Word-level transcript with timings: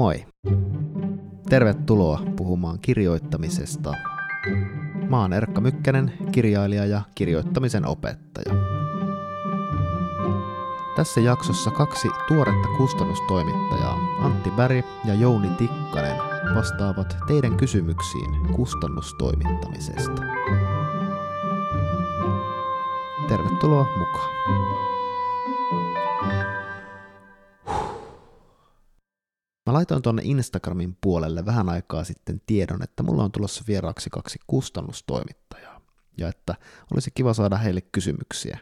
moi! 0.00 0.26
Tervetuloa 1.48 2.22
puhumaan 2.36 2.78
kirjoittamisesta. 2.78 3.94
Mä 5.08 5.20
oon 5.20 5.32
Erkka 5.32 5.60
Mykkänen, 5.60 6.12
kirjailija 6.32 6.86
ja 6.86 7.02
kirjoittamisen 7.14 7.86
opettaja. 7.86 8.54
Tässä 10.96 11.20
jaksossa 11.20 11.70
kaksi 11.70 12.08
tuoretta 12.28 12.68
kustannustoimittajaa, 12.76 13.98
Antti 14.20 14.50
Bäri 14.50 14.84
ja 15.04 15.14
Jouni 15.14 15.48
Tikkanen, 15.48 16.16
vastaavat 16.54 17.16
teidän 17.26 17.56
kysymyksiin 17.56 18.46
kustannustoimittamisesta. 18.56 20.22
Tervetuloa 23.28 23.86
mukaan! 23.98 24.89
Mä 29.70 29.74
laitoin 29.74 30.02
tuonne 30.02 30.22
Instagramin 30.24 30.96
puolelle 31.00 31.46
vähän 31.46 31.68
aikaa 31.68 32.04
sitten 32.04 32.42
tiedon, 32.46 32.82
että 32.82 33.02
mulla 33.02 33.24
on 33.24 33.32
tulossa 33.32 33.64
vieraaksi 33.68 34.10
kaksi 34.10 34.38
kustannustoimittajaa, 34.46 35.80
ja 36.18 36.28
että 36.28 36.54
olisi 36.92 37.10
kiva 37.14 37.34
saada 37.34 37.56
heille 37.56 37.80
kysymyksiä. 37.80 38.58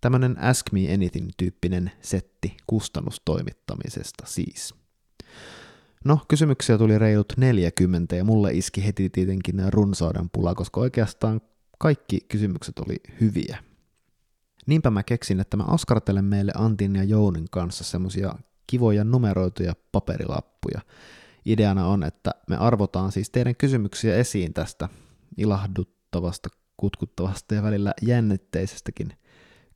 Tämmönen 0.00 0.38
Ask 0.38 0.72
Me 0.72 0.80
Anything-tyyppinen 0.94 1.92
setti 2.00 2.56
kustannustoimittamisesta 2.66 4.26
siis. 4.26 4.74
No, 6.04 6.18
kysymyksiä 6.28 6.78
tuli 6.78 6.98
reilut 6.98 7.32
40 7.36 8.16
ja 8.16 8.24
mulle 8.24 8.52
iski 8.52 8.86
heti 8.86 9.10
tietenkin 9.10 9.62
runsauden 9.68 10.30
pula, 10.30 10.54
koska 10.54 10.80
oikeastaan 10.80 11.40
kaikki 11.78 12.20
kysymykset 12.28 12.78
oli 12.78 12.96
hyviä. 13.20 13.58
Niinpä 14.66 14.90
mä 14.90 15.02
keksin, 15.02 15.40
että 15.40 15.56
mä 15.56 15.62
askartelen 15.62 16.24
meille 16.24 16.52
Antin 16.54 16.96
ja 16.96 17.04
Jounin 17.04 17.46
kanssa 17.50 17.84
semmosia 17.84 18.34
kivoja 18.70 19.04
numeroituja 19.04 19.74
paperilappuja. 19.92 20.80
Ideana 21.46 21.86
on, 21.86 22.02
että 22.02 22.30
me 22.48 22.56
arvotaan 22.56 23.12
siis 23.12 23.30
teidän 23.30 23.56
kysymyksiä 23.56 24.16
esiin 24.16 24.54
tästä 24.54 24.88
ilahduttavasta, 25.36 26.48
kutkuttavasta 26.76 27.54
ja 27.54 27.62
välillä 27.62 27.94
jännitteisestäkin 28.02 29.12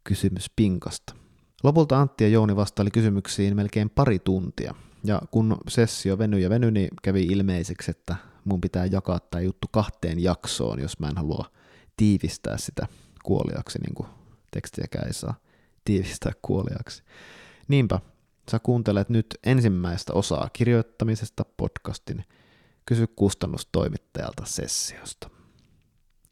kysymyspinkasta. 0.05 1.15
Lopulta 1.63 2.01
Antti 2.01 2.25
ja 2.25 2.31
Jouni 2.31 2.57
vastaili 2.57 2.91
kysymyksiin 2.91 3.57
melkein 3.57 3.91
pari 3.91 4.19
tuntia, 4.19 4.75
ja 5.05 5.23
kun 5.31 5.57
sessio 5.69 6.19
venyi 6.19 6.43
ja 6.43 6.51
venyi, 6.51 6.71
niin 6.71 6.89
kävi 7.03 7.23
ilmeiseksi, 7.23 7.91
että 7.91 8.17
mun 8.45 8.61
pitää 8.61 8.87
jakaa 8.87 9.21
tämä 9.21 9.43
juttu 9.43 9.69
kahteen 9.71 10.23
jaksoon, 10.23 10.81
jos 10.81 10.99
mä 10.99 11.09
en 11.09 11.17
halua 11.17 11.51
tiivistää 11.97 12.59
sitä 12.59 12.87
kuoliaksi, 13.25 13.79
niin 13.79 13.95
kuin 13.95 14.09
tekstiäkään 14.51 15.07
ei 15.07 15.13
saa 15.13 15.35
tiivistää 15.85 16.33
kuoliaksi. 16.43 17.03
Niinpä, 17.69 18.01
Sä 18.51 18.59
kuuntelet 18.59 19.09
nyt 19.09 19.27
ensimmäistä 19.45 20.13
osaa 20.13 20.49
kirjoittamisesta 20.53 21.45
podcastin 21.57 22.25
Kysy 22.87 23.07
kustannustoimittajalta 23.07 24.43
sessiosta. 24.47 25.31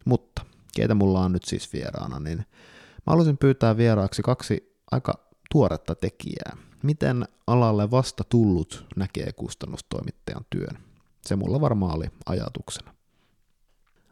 Mutta 0.05 0.45
keitä 0.77 0.95
mulla 0.95 1.21
on 1.21 1.33
nyt 1.33 1.45
siis 1.45 1.73
vieraana, 1.73 2.21
niin 2.21 2.39
mä 2.39 3.07
haluaisin 3.07 3.39
pyytää 3.39 3.77
vieraaksi 3.77 4.23
kaksi 4.23 4.79
aika 4.91 5.31
tuoretta 5.53 5.95
tekijää. 5.95 6.57
Miten 6.83 7.25
alalle 7.47 7.91
vasta 7.91 8.25
tullut 8.25 8.87
näkee 8.97 9.33
kustannustoimittajan 9.33 10.47
työn? 10.51 10.79
Se 11.27 11.37
mulla 11.37 11.61
varmaan 11.61 11.97
oli 11.97 12.07
ajatuksena. 12.27 12.95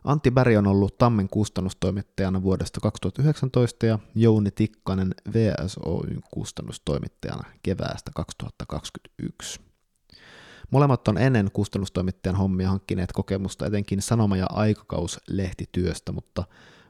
Antti 0.05 0.31
Berg 0.31 0.57
on 0.57 0.67
ollut 0.67 0.99
Tammen 0.99 1.29
kustannustoimittajana 1.29 2.43
vuodesta 2.43 2.81
2019 2.81 3.87
ja 3.87 3.99
Jouni 4.15 4.51
Tikkanen 4.51 5.15
VSOYn 5.33 6.21
kustannustoimittajana 6.31 7.43
keväästä 7.63 8.11
2021. 8.15 9.61
Molemmat 10.71 11.09
on 11.09 11.19
ennen 11.19 11.51
kustannustoimittajan 11.53 12.37
hommia 12.37 12.69
hankkineet 12.69 13.13
kokemusta 13.13 13.67
etenkin 13.67 14.03
sanoma- 14.03 14.37
ja 14.37 14.47
aikakauslehtityöstä, 14.51 16.13
mutta 16.13 16.45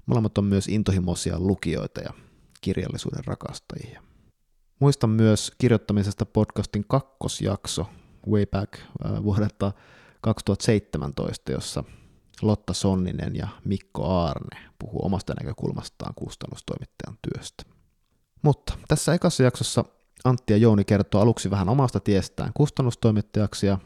molemmat 0.06 0.38
on 0.38 0.44
myös 0.44 0.69
intohimoisia 0.69 1.38
lukijoita 1.38 2.00
ja 2.00 2.10
kirjallisuuden 2.60 3.25
rakastajia. 3.25 4.03
Muistan 4.78 5.10
myös 5.10 5.53
kirjoittamisesta 5.59 6.27
podcastin 6.27 6.84
kakkosjakso 6.88 7.87
way 8.31 8.47
back 8.47 8.75
äh, 8.78 9.22
vuodelta 9.22 9.72
2017, 10.21 11.53
jossa 11.53 11.84
Lotta 12.43 12.73
Sonninen 12.73 13.37
ja 13.37 13.49
Mikko 13.65 14.05
Aarne 14.05 14.56
puhuu 14.78 15.05
omasta 15.05 15.34
näkökulmastaan 15.41 16.15
kustannustoimittajan 16.15 17.19
työstä. 17.23 17.65
Mutta 18.43 18.73
tässä 18.89 19.15
ekassa 19.15 19.43
jaksossa 19.43 19.84
Antti 20.25 20.53
ja 20.53 20.56
Jouni 20.56 20.84
kertoo 20.84 21.21
aluksi 21.21 21.51
vähän 21.51 21.69
omasta 21.69 22.01
tiestään 22.01 22.53
kustannustoimittajaksi 22.55 23.67
ja 23.67 23.78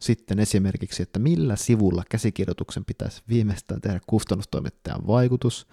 sitten 0.00 0.38
esimerkiksi, 0.38 1.02
että 1.02 1.18
millä 1.18 1.56
sivulla 1.56 2.02
käsikirjoituksen 2.08 2.84
pitäisi 2.84 3.22
viimeistään 3.28 3.80
tehdä 3.80 4.00
kustannustoimittajan 4.06 5.06
vaikutus, 5.06 5.66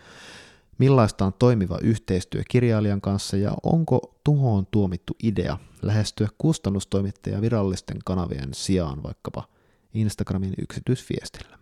millaista 0.78 1.26
on 1.26 1.34
toimiva 1.34 1.78
yhteistyö 1.82 2.42
kirjailijan 2.50 3.02
kanssa 3.02 3.38
ja 3.38 3.54
onko 3.64 4.20
tuhoon 4.24 4.68
tuomittu 4.72 5.16
idea 5.24 5.58
lähestyä 5.82 6.28
kustannustoimittajan 6.38 7.42
virallisten 7.42 7.98
kanavien 8.06 8.54
sijaan 8.54 9.04
vaikkapa 9.04 9.48
Instagramin 9.94 10.54
yksityisviestillä 10.58 11.59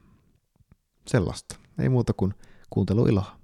sellaista. 1.08 1.56
Ei 1.80 1.90
muuta 1.90 2.14
kuin 2.14 2.34
kuunteluiloa. 2.70 3.38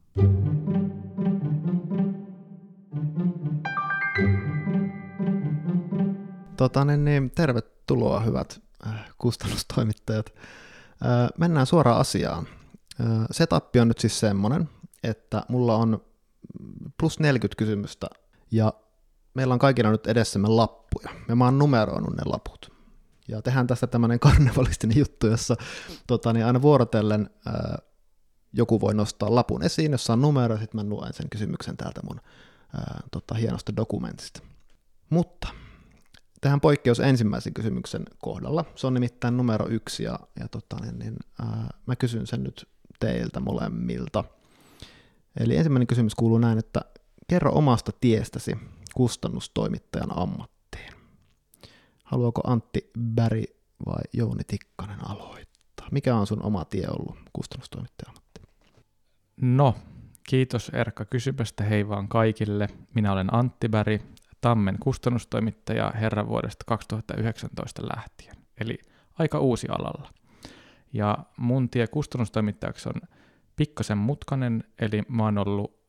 Tota, 6.58 6.86
niin, 6.86 7.06
niin, 7.06 7.32
tervetuloa 7.32 8.20
hyvät 8.20 8.62
äh, 8.88 8.94
kustannustoimittajat. 9.18 10.34
Äh, 11.06 11.30
mennään 11.38 11.66
suoraan 11.66 12.00
asiaan. 12.00 12.48
Äh, 13.02 13.26
setup 13.32 13.76
on 13.82 13.88
nyt 13.88 14.00
siis 14.00 14.20
semmonen, 14.20 14.70
että 15.04 15.44
mulla 15.50 15.76
on 15.76 16.06
plus 17.00 17.20
40 17.20 17.58
kysymystä 17.58 18.08
ja 18.52 18.74
meillä 19.34 19.54
on 19.54 19.60
kaikilla 19.60 19.92
nyt 19.92 20.08
edessämme 20.08 20.48
lappuja. 20.48 21.10
Ja 21.28 21.36
mä 21.36 21.46
oon 21.46 21.60
numeroinut 21.60 22.16
ne 22.16 22.24
laput. 22.26 22.73
Ja 23.28 23.42
tehdään 23.42 23.68
tästä 23.68 23.88
tämmöinen 23.88 24.20
karnevalistinen 24.30 24.98
juttu, 24.98 25.28
jossa 25.28 25.56
tota, 26.08 26.34
niin 26.34 26.46
aina 26.46 26.62
vuorotellen 26.62 27.30
ää, 27.46 27.78
joku 28.54 28.82
voi 28.82 28.94
nostaa 28.94 29.36
lapun 29.36 29.64
esiin, 29.64 29.92
jossa 29.92 30.14
on 30.14 30.22
numero, 30.22 30.58
sitten 30.58 30.86
mä 30.86 30.90
luen 30.90 31.14
sen 31.14 31.30
kysymyksen 31.30 31.78
täältä 31.78 32.02
mun 32.04 32.22
ää, 32.76 33.02
tota, 33.12 33.36
hienosta 33.36 33.76
dokumentista. 33.76 34.42
Mutta 35.10 35.48
tähän 36.42 36.62
poikkeus 36.62 37.00
ensimmäisen 37.00 37.54
kysymyksen 37.54 38.04
kohdalla. 38.18 38.66
Se 38.76 38.88
on 38.88 38.94
nimittäin 38.94 39.38
numero 39.38 39.68
yksi, 39.70 40.04
ja, 40.04 40.20
ja 40.40 40.48
tota, 40.48 40.76
niin, 40.82 41.00
niin, 41.00 41.16
ää, 41.42 41.70
mä 41.86 41.96
kysyn 41.96 42.28
sen 42.28 42.44
nyt 42.44 42.70
teiltä 43.00 43.40
molemmilta. 43.40 44.24
Eli 45.40 45.58
ensimmäinen 45.58 45.88
kysymys 45.88 46.16
kuuluu 46.16 46.38
näin, 46.38 46.58
että 46.58 46.82
kerro 47.28 47.52
omasta 47.54 47.92
tiestäsi 48.02 48.58
kustannustoimittajan 48.94 50.18
ammat. 50.18 50.53
Haluaako 52.14 52.42
Antti 52.48 52.92
Bäri 53.16 53.44
vai 53.86 54.02
Jouni 54.14 54.44
Tikkanen 54.48 55.10
aloittaa? 55.10 55.88
Mikä 55.92 56.16
on 56.16 56.28
sun 56.28 56.44
oma 56.44 56.66
tie 56.66 56.88
ollut 56.88 57.18
kustannustoimittaja 57.34 58.14
No, 59.42 59.76
kiitos 60.30 60.70
Erkka 60.70 61.06
kysymästä. 61.06 61.64
Hei 61.64 61.88
vaan 61.90 62.08
kaikille. 62.08 62.68
Minä 62.96 63.12
olen 63.12 63.34
Antti 63.34 63.70
Bäri, 63.70 64.02
Tammen 64.42 64.78
kustannustoimittaja 64.80 65.92
herran 65.96 66.28
vuodesta 66.28 66.64
2019 66.68 67.82
lähtien. 67.96 68.36
Eli 68.58 68.78
aika 69.20 69.40
uusi 69.40 69.68
alalla. 69.70 70.10
Ja 70.94 71.18
mun 71.38 71.70
tie 71.70 71.88
kustannustoimittajaksi 71.88 72.90
on 72.90 73.02
pikkasen 73.56 73.98
mutkanen, 73.98 74.64
eli 74.80 75.02
mä 75.08 75.24
oon 75.24 75.38
ollut 75.38 75.80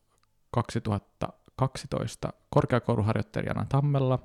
2012 0.50 2.32
korkeakouluharjoittelijana 2.50 3.66
Tammella, 3.68 4.18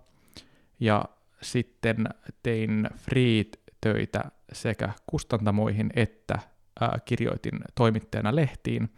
ja 0.80 1.06
sitten 1.42 2.10
tein 2.44 2.90
free-töitä 2.96 4.24
sekä 4.54 4.90
kustantamoihin 5.08 5.90
että 5.96 6.40
ää, 6.82 7.00
kirjoitin 7.06 7.60
toimittajana 7.76 8.36
lehtiin, 8.36 8.90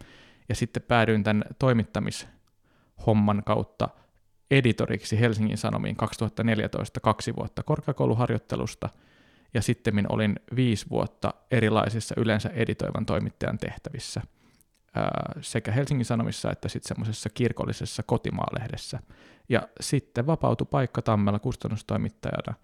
ja 0.48 0.54
sitten 0.54 0.82
päädyin 0.82 1.22
tämän 1.22 1.44
toimittamishomman 1.58 3.42
kautta 3.46 3.88
editoriksi 4.50 5.20
Helsingin 5.20 5.58
Sanomiin 5.58 5.96
2014 5.96 7.00
kaksi 7.00 7.36
vuotta 7.36 7.62
korkeakouluharjoittelusta, 7.62 8.88
ja 9.54 9.62
sitten 9.62 10.06
olin 10.08 10.34
viisi 10.56 10.86
vuotta 10.90 11.34
erilaisissa 11.50 12.14
yleensä 12.18 12.48
editoivan 12.48 13.06
toimittajan 13.06 13.58
tehtävissä– 13.58 14.20
sekä 15.40 15.72
Helsingin 15.72 16.06
Sanomissa 16.06 16.50
että 16.50 16.68
sitten 16.68 16.88
semmoisessa 16.88 17.30
kirkollisessa 17.30 18.02
kotimaalehdessä. 18.02 18.98
Ja 19.48 19.68
sitten 19.80 20.26
vapautui 20.26 20.66
paikka 20.70 21.02
Tammella 21.02 21.38
kustannustoimittajana 21.38 22.54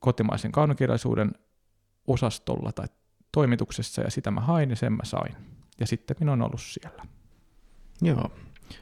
kotimaisen 0.00 0.52
kaunokirjallisuuden 0.52 1.32
osastolla 2.06 2.72
tai 2.72 2.86
toimituksessa, 3.32 4.02
ja 4.02 4.10
sitä 4.10 4.30
mä 4.30 4.40
hain 4.40 4.70
ja 4.70 4.76
sen 4.76 4.92
mä 4.92 5.04
sain. 5.04 5.36
Ja 5.80 5.86
sitten 5.86 6.16
minä 6.20 6.32
on 6.32 6.42
ollut 6.42 6.60
siellä. 6.60 7.02
Joo. 8.02 8.30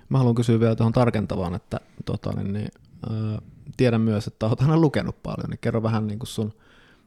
Mä 0.08 0.18
haluan 0.18 0.34
kysyä 0.34 0.60
vielä 0.60 0.76
tuohon 0.76 0.92
tarkentavaan, 0.92 1.54
että 1.54 1.80
tota, 2.04 2.32
niin, 2.32 2.52
niin, 2.52 2.68
äh, 3.10 3.38
tiedän 3.76 4.00
myös, 4.00 4.26
että 4.26 4.46
olet 4.46 4.60
aina 4.60 4.76
lukenut 4.76 5.22
paljon, 5.22 5.50
niin 5.50 5.58
kerro 5.60 5.82
vähän 5.82 6.06
niin 6.06 6.18
kuin 6.18 6.28
sun 6.28 6.52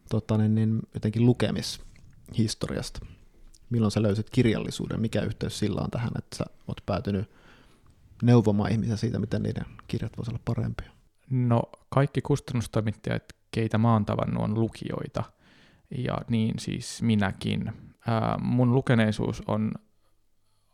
tota, 0.10 0.38
niin, 0.38 0.56
niin, 0.56 0.80
jotenkin 0.94 1.25
lukemishistoriasta. 1.25 3.06
Milloin 3.69 3.92
sä 3.92 4.02
löysit 4.02 4.30
kirjallisuuden? 4.30 5.02
Mikä 5.02 5.22
yhteys 5.22 5.60
sillä 5.60 5.81
on 5.81 5.92
tähän, 5.92 6.12
että 6.18 6.38
sä 6.38 6.46
oot 6.68 6.81
päätynyt 6.86 7.30
neuvomaan 8.24 8.72
ihmisiä 8.72 8.96
siitä, 8.96 9.19
miten 9.19 9.44
niiden 9.44 9.66
kirjat 9.88 10.18
voisivat 10.18 10.36
olla 10.36 10.56
parempia? 10.56 10.92
No 11.30 11.62
kaikki 11.90 12.22
kustannustoimittajat, 12.22 13.24
keitä 13.52 13.78
mä 13.78 13.94
oon 13.94 14.06
tavannut, 14.06 14.44
on 14.44 14.60
lukijoita. 14.60 15.24
Ja 15.98 16.18
niin 16.30 16.60
siis 16.60 17.02
minäkin. 17.02 17.74
Ää, 18.08 18.38
mun 18.42 18.74
lukeneisuus 18.74 19.44
on 19.48 19.72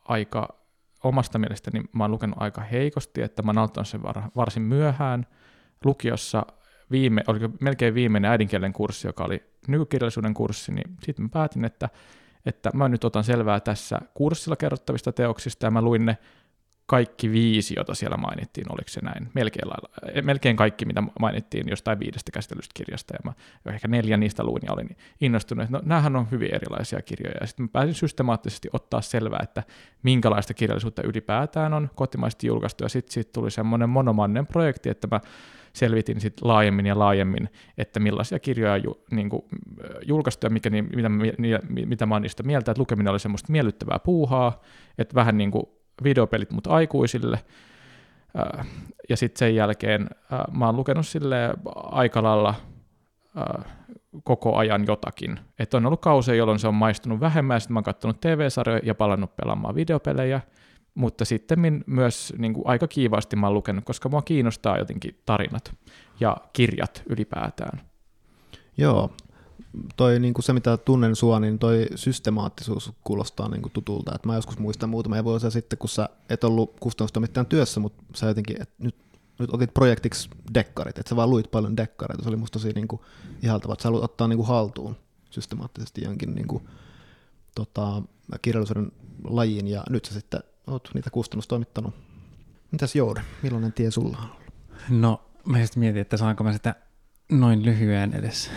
aika, 0.05 0.47
omasta 1.03 1.39
mielestäni 1.39 1.83
mä 1.93 2.03
oon 2.03 2.11
lukenut 2.11 2.37
aika 2.41 2.61
heikosti, 2.61 3.21
että 3.21 3.41
mä 3.41 3.53
oon 3.57 3.85
sen 3.85 4.03
var, 4.03 4.21
varsin 4.35 4.63
myöhään. 4.63 5.27
Lukiossa 5.85 6.45
viime, 6.91 7.23
oliko 7.27 7.49
melkein 7.61 7.93
viimeinen 7.93 8.31
äidinkielen 8.31 8.73
kurssi, 8.73 9.07
joka 9.07 9.23
oli 9.23 9.43
nykykirjallisuuden 9.67 10.33
kurssi, 10.33 10.71
niin 10.71 10.97
sitten 11.03 11.25
mä 11.25 11.29
päätin, 11.29 11.65
että, 11.65 11.89
että 12.45 12.69
mä 12.73 12.89
nyt 12.89 13.03
otan 13.03 13.23
selvää 13.23 13.59
tässä 13.59 13.99
kurssilla 14.13 14.55
kerrottavista 14.55 15.11
teoksista, 15.11 15.65
ja 15.65 15.71
mä 15.71 15.81
luin 15.81 16.05
ne 16.05 16.17
kaikki 16.85 17.31
viisi, 17.31 17.73
jota 17.77 17.95
siellä 17.95 18.17
mainittiin, 18.17 18.71
oliko 18.71 18.87
se 18.87 19.01
näin, 19.03 19.29
melkein, 19.33 19.69
lailla, 19.69 19.89
melkein 20.21 20.55
kaikki, 20.55 20.85
mitä 20.85 21.03
mainittiin 21.19 21.69
jostain 21.69 21.99
viidestä 21.99 22.31
käsitellystä 22.31 22.71
kirjasta, 22.73 23.13
ja 23.13 23.19
mä 23.25 23.33
ehkä 23.73 23.87
neljä 23.87 24.17
niistä 24.17 24.43
luin 24.43 24.61
ja 24.65 24.73
olin 24.73 24.97
innostunut, 25.21 25.63
että 25.63 25.77
no 25.77 25.83
näähän 25.85 26.15
on 26.15 26.31
hyvin 26.31 26.55
erilaisia 26.55 27.01
kirjoja, 27.01 27.35
ja 27.41 27.47
sitten 27.47 27.63
mä 27.63 27.69
pääsin 27.73 27.93
systemaattisesti 27.95 28.69
ottaa 28.73 29.01
selvää, 29.01 29.39
että 29.43 29.63
minkälaista 30.03 30.53
kirjallisuutta 30.53 31.01
ylipäätään 31.03 31.73
on 31.73 31.89
kotimaisesti 31.95 32.47
julkaistu, 32.47 32.83
ja 32.83 32.89
sitten 32.89 33.13
sit 33.13 33.31
tuli 33.31 33.51
semmoinen 33.51 33.89
monomannen 33.89 34.47
projekti, 34.47 34.89
että 34.89 35.07
mä 35.11 35.19
selvitin 35.75 36.21
sit 36.21 36.33
laajemmin 36.41 36.85
ja 36.85 36.99
laajemmin, 36.99 37.49
että 37.77 37.99
millaisia 37.99 38.39
kirjoja 38.39 38.77
ju, 38.77 39.03
niin 39.11 39.29
kuin, 39.29 39.41
julkaistu 40.07 40.45
ja 40.45 40.49
mikä, 40.49 40.69
niin, 40.69 40.89
mitä, 40.95 41.09
mitä 41.85 42.05
mä 42.05 42.15
oon 42.15 42.21
niistä 42.21 42.43
mieltä, 42.43 42.71
että 42.71 42.81
lukeminen 42.81 43.11
oli 43.11 43.19
semmoista 43.19 43.51
miellyttävää 43.51 43.99
puuhaa, 43.99 44.61
että 44.97 45.15
vähän 45.15 45.37
niin 45.37 45.51
kuin 45.51 45.65
videopelit 46.03 46.51
mut 46.51 46.67
aikuisille, 46.67 47.39
ja 49.09 49.17
sitten 49.17 49.39
sen 49.39 49.55
jälkeen 49.55 50.09
mä 50.51 50.65
oon 50.65 50.75
lukenut 50.75 51.07
sille 51.07 51.49
aika 51.75 52.23
lailla 52.23 52.55
koko 54.23 54.55
ajan 54.55 54.85
jotakin. 54.87 55.39
Että 55.59 55.77
on 55.77 55.85
ollut 55.85 56.01
kausia, 56.01 56.35
jolloin 56.35 56.59
se 56.59 56.67
on 56.67 56.75
maistunut 56.75 57.19
vähemmän, 57.19 57.55
ja 57.55 57.59
sitten 57.59 57.73
mä 57.73 57.77
oon 57.77 57.83
katsonut 57.83 58.21
TV-sarjoja 58.21 58.81
ja 58.83 58.95
palannut 58.95 59.35
pelaamaan 59.35 59.75
videopelejä, 59.75 60.41
mutta 60.95 61.25
sitten 61.25 61.83
myös 61.87 62.33
niin 62.37 62.53
kuin 62.53 62.67
aika 62.67 62.87
kiivaasti 62.87 63.35
mä 63.35 63.47
oon 63.47 63.53
lukenut, 63.53 63.85
koska 63.85 64.09
mua 64.09 64.21
kiinnostaa 64.21 64.77
jotenkin 64.77 65.21
tarinat 65.25 65.75
ja 66.19 66.37
kirjat 66.53 67.03
ylipäätään. 67.09 67.81
Joo, 68.77 69.11
toi 69.97 70.19
niin 70.19 70.33
kuin 70.33 70.43
se, 70.43 70.53
mitä 70.53 70.77
tunnen 70.77 71.15
sua, 71.15 71.39
niin 71.39 71.59
toi 71.59 71.87
systemaattisuus 71.95 72.91
kuulostaa 73.03 73.49
niin 73.49 73.61
kuin 73.61 73.71
tutulta. 73.71 74.15
Et 74.15 74.25
mä 74.25 74.35
joskus 74.35 74.59
muistan 74.59 74.89
muutamia 74.89 75.23
vuosia 75.23 75.49
sitten, 75.49 75.79
kun 75.79 75.89
sä 75.89 76.09
et 76.29 76.43
ollut 76.43 76.79
kustannustoimittajan 76.79 77.45
työssä, 77.45 77.79
mutta 77.79 78.03
sä 78.15 78.27
jotenkin, 78.27 78.61
et 78.61 78.69
nyt, 78.77 78.95
nyt 79.39 79.53
otit 79.53 79.73
projektiksi 79.73 80.29
dekkarit, 80.53 80.97
että 80.97 81.09
sä 81.09 81.15
vaan 81.15 81.29
luit 81.29 81.51
paljon 81.51 81.77
dekkareita. 81.77 82.23
Se 82.23 82.29
oli 82.29 82.37
musta 82.37 82.59
tosi 82.59 82.71
niin 82.75 82.87
kuin 82.87 83.01
ihaltavaa, 83.43 83.73
että 83.73 83.83
sä 83.83 83.89
haluat 83.89 84.03
ottaa 84.03 84.27
niin 84.27 84.37
kuin 84.37 84.47
haltuun 84.47 84.95
systemaattisesti 85.29 86.03
jonkin 86.03 86.35
niin 86.35 86.47
kuin, 86.47 86.63
tota, 87.55 88.01
kirjallisuuden 88.41 88.91
lajiin, 89.23 89.67
ja 89.67 89.83
nyt 89.89 90.05
sä 90.05 90.13
sitten 90.13 90.43
oot 90.67 90.89
niitä 90.93 91.09
kustannustoimittanut. 91.09 91.93
Mitäs 92.71 92.95
Joode, 92.95 93.21
millainen 93.43 93.73
tie 93.73 93.91
sulla 93.91 94.17
on 94.17 94.23
ollut? 94.23 94.43
No, 94.89 95.21
mä 95.45 95.59
just 95.59 95.75
mietin, 95.75 96.01
että 96.01 96.17
saanko 96.17 96.43
mä 96.43 96.53
sitä 96.53 96.75
noin 97.31 97.65
lyhyen 97.65 98.13
edes 98.13 98.51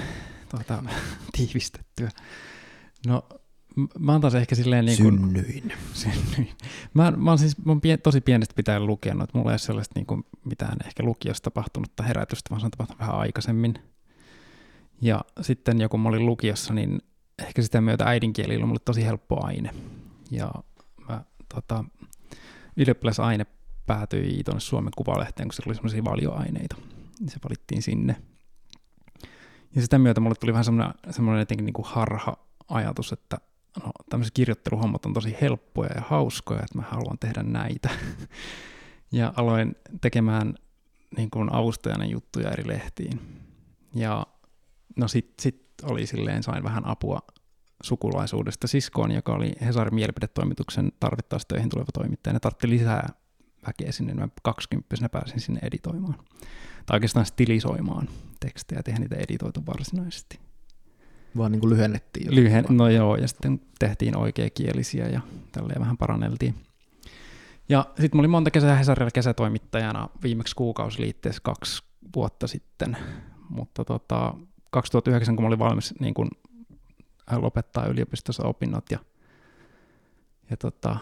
tuota, 0.50 0.82
tiivistettyä. 1.37 2.11
No, 3.06 3.29
mä 3.99 4.12
oon 4.12 4.20
taas 4.20 4.35
ehkä 4.35 4.55
silleen 4.55 4.85
niin 4.85 5.03
kuin... 5.03 5.19
Synnyin. 5.19 5.73
Synnyin. 5.93 6.55
Mä, 6.94 7.11
mä 7.11 7.31
oon 7.31 7.38
siis 7.38 7.64
mä 7.64 7.73
oon 7.73 7.81
pien, 7.81 7.99
tosi 8.03 8.20
pienestä 8.20 8.55
pitäen 8.55 8.87
lukenut, 8.87 9.23
että 9.23 9.38
mulla 9.38 9.50
ei 9.50 9.52
ole 9.52 9.59
sellaista 9.59 9.93
niin 9.94 10.06
kuin 10.06 10.25
mitään 10.44 10.76
ehkä 10.87 11.02
lukiossa 11.02 11.43
tapahtunutta 11.43 12.02
herätystä, 12.02 12.50
vaan 12.50 12.61
se 12.61 12.64
on 12.64 12.70
tapahtunut 12.70 13.00
vähän 13.00 13.14
aikaisemmin. 13.14 13.75
Ja 15.00 15.25
sitten 15.41 15.81
joku 15.81 15.99
mä 15.99 16.09
olin 16.09 16.26
lukiossa, 16.26 16.75
niin 16.75 17.02
ehkä 17.38 17.62
sitä 17.62 17.81
myötä 17.81 18.05
äidinkieli 18.05 18.56
oli 18.56 18.67
mulle 18.67 18.81
tosi 18.85 19.05
helppo 19.05 19.44
aine. 19.44 19.70
Ja 20.31 20.50
tota, 21.54 21.84
ylioppilasaine 22.76 23.46
päätyi 23.87 24.44
tuonne 24.44 24.60
Suomen 24.60 24.93
Kuvalehteen, 24.96 25.48
kun 25.48 25.54
se 25.54 25.62
oli 25.66 25.75
semmoisia 25.75 26.04
valioaineita. 26.04 26.76
Se 27.26 27.38
valittiin 27.44 27.82
sinne. 27.82 28.16
Ja 29.75 29.82
sitä 29.82 29.98
myötä 29.98 30.20
mulle 30.20 30.34
tuli 30.34 30.52
vähän 30.52 30.64
semmoinen, 30.64 30.94
semmoinen 31.10 31.40
jotenkin 31.40 31.66
niin 31.66 31.75
kuin 31.75 31.87
harha-ajatus, 31.87 33.12
että 33.12 33.38
no, 33.84 33.93
tämmöiset 34.10 34.34
kirjoitteluhommat 34.34 35.06
on 35.06 35.12
tosi 35.12 35.37
helppoja 35.40 35.90
ja 35.94 36.02
hauskoja, 36.06 36.60
että 36.60 36.78
mä 36.78 36.82
haluan 36.82 37.19
tehdä 37.19 37.43
näitä. 37.43 37.90
ja 39.12 39.32
aloin 39.37 39.76
tekemään 40.00 40.54
niin 41.16 41.31
kuin 41.31 41.52
avustajana 41.52 42.04
juttuja 42.04 42.50
eri 42.50 42.69
lehtiin. 42.69 43.20
Ja 43.94 44.26
no 44.96 45.08
sit, 45.08 45.34
sit 45.40 45.66
oli 45.82 46.06
silleen, 46.06 46.42
sain 46.42 46.64
vähän 46.64 46.87
apua 46.87 47.22
sukulaisuudesta 47.87 48.67
siskoon, 48.67 49.12
joka 49.12 49.33
oli 49.33 49.53
Hesarin 49.61 49.94
mielipidetoimituksen 49.94 50.93
tarvittaessa 51.00 51.49
töihin 51.49 51.69
tuleva 51.69 51.93
toimittaja. 51.94 52.33
Ne 52.33 52.41
tarvitti 52.41 52.71
lisää 52.71 53.09
väkeä 53.67 53.93
sinne, 53.93 54.12
niin 54.12 54.23
mä 54.23 54.29
20 54.43 55.09
pääsin 55.09 55.41
sinne 55.41 55.61
editoimaan 55.62 56.15
tai 56.87 56.97
oikeastaan 56.97 57.27
stilisoimaan 57.27 58.09
tekstejä, 58.41 58.83
tehdä 58.83 58.99
niitä 58.99 59.17
editoitu 59.17 59.62
varsinaisesti. 59.67 60.38
Vaan 61.37 61.53
niin 61.53 61.61
kuin 61.61 61.71
lyhennettiin? 61.71 62.35
Lyhen, 62.35 62.65
no 62.69 62.88
joo, 62.88 63.17
ja 63.17 63.29
sitten 63.29 63.61
tehtiin 63.79 64.17
oikeakielisiä 64.17 65.09
ja 65.09 65.21
tälleen 65.53 65.81
vähän 65.81 65.97
paranneltiin. 65.97 66.55
Ja 67.69 67.87
sitten 67.88 68.11
mä 68.19 68.21
olin 68.21 68.31
monta 68.31 68.50
kesää 68.50 68.77
Hesarilla 68.77 69.11
kesätoimittajana 69.11 70.09
viimeksi 70.23 70.56
kuukausiliitteessä 70.56 71.41
kaksi 71.44 71.83
vuotta 72.17 72.47
sitten, 72.47 72.97
mutta 73.49 73.85
tota, 73.85 74.35
2009, 74.71 75.37
kun 75.37 75.43
mä 75.43 75.49
olin 75.49 75.59
valmis 75.59 75.94
niin 76.00 76.15
kun, 76.15 76.31
lopettaa 77.32 77.87
yliopistossa 77.87 78.44
opinnot 78.44 78.90
ja, 78.90 78.99
ja 80.50 80.56
tota, 80.56 80.96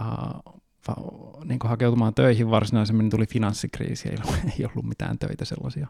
uh, 0.00 1.44
niin 1.44 1.58
hakeutumaan 1.64 2.14
töihin 2.14 2.50
varsinaisemmin, 2.50 3.10
tuli 3.10 3.26
finanssikriisi, 3.26 4.08
ei, 4.08 4.16
ei 4.58 4.66
ollut 4.66 4.84
mitään 4.84 5.18
töitä 5.18 5.44
sellaisia. 5.44 5.86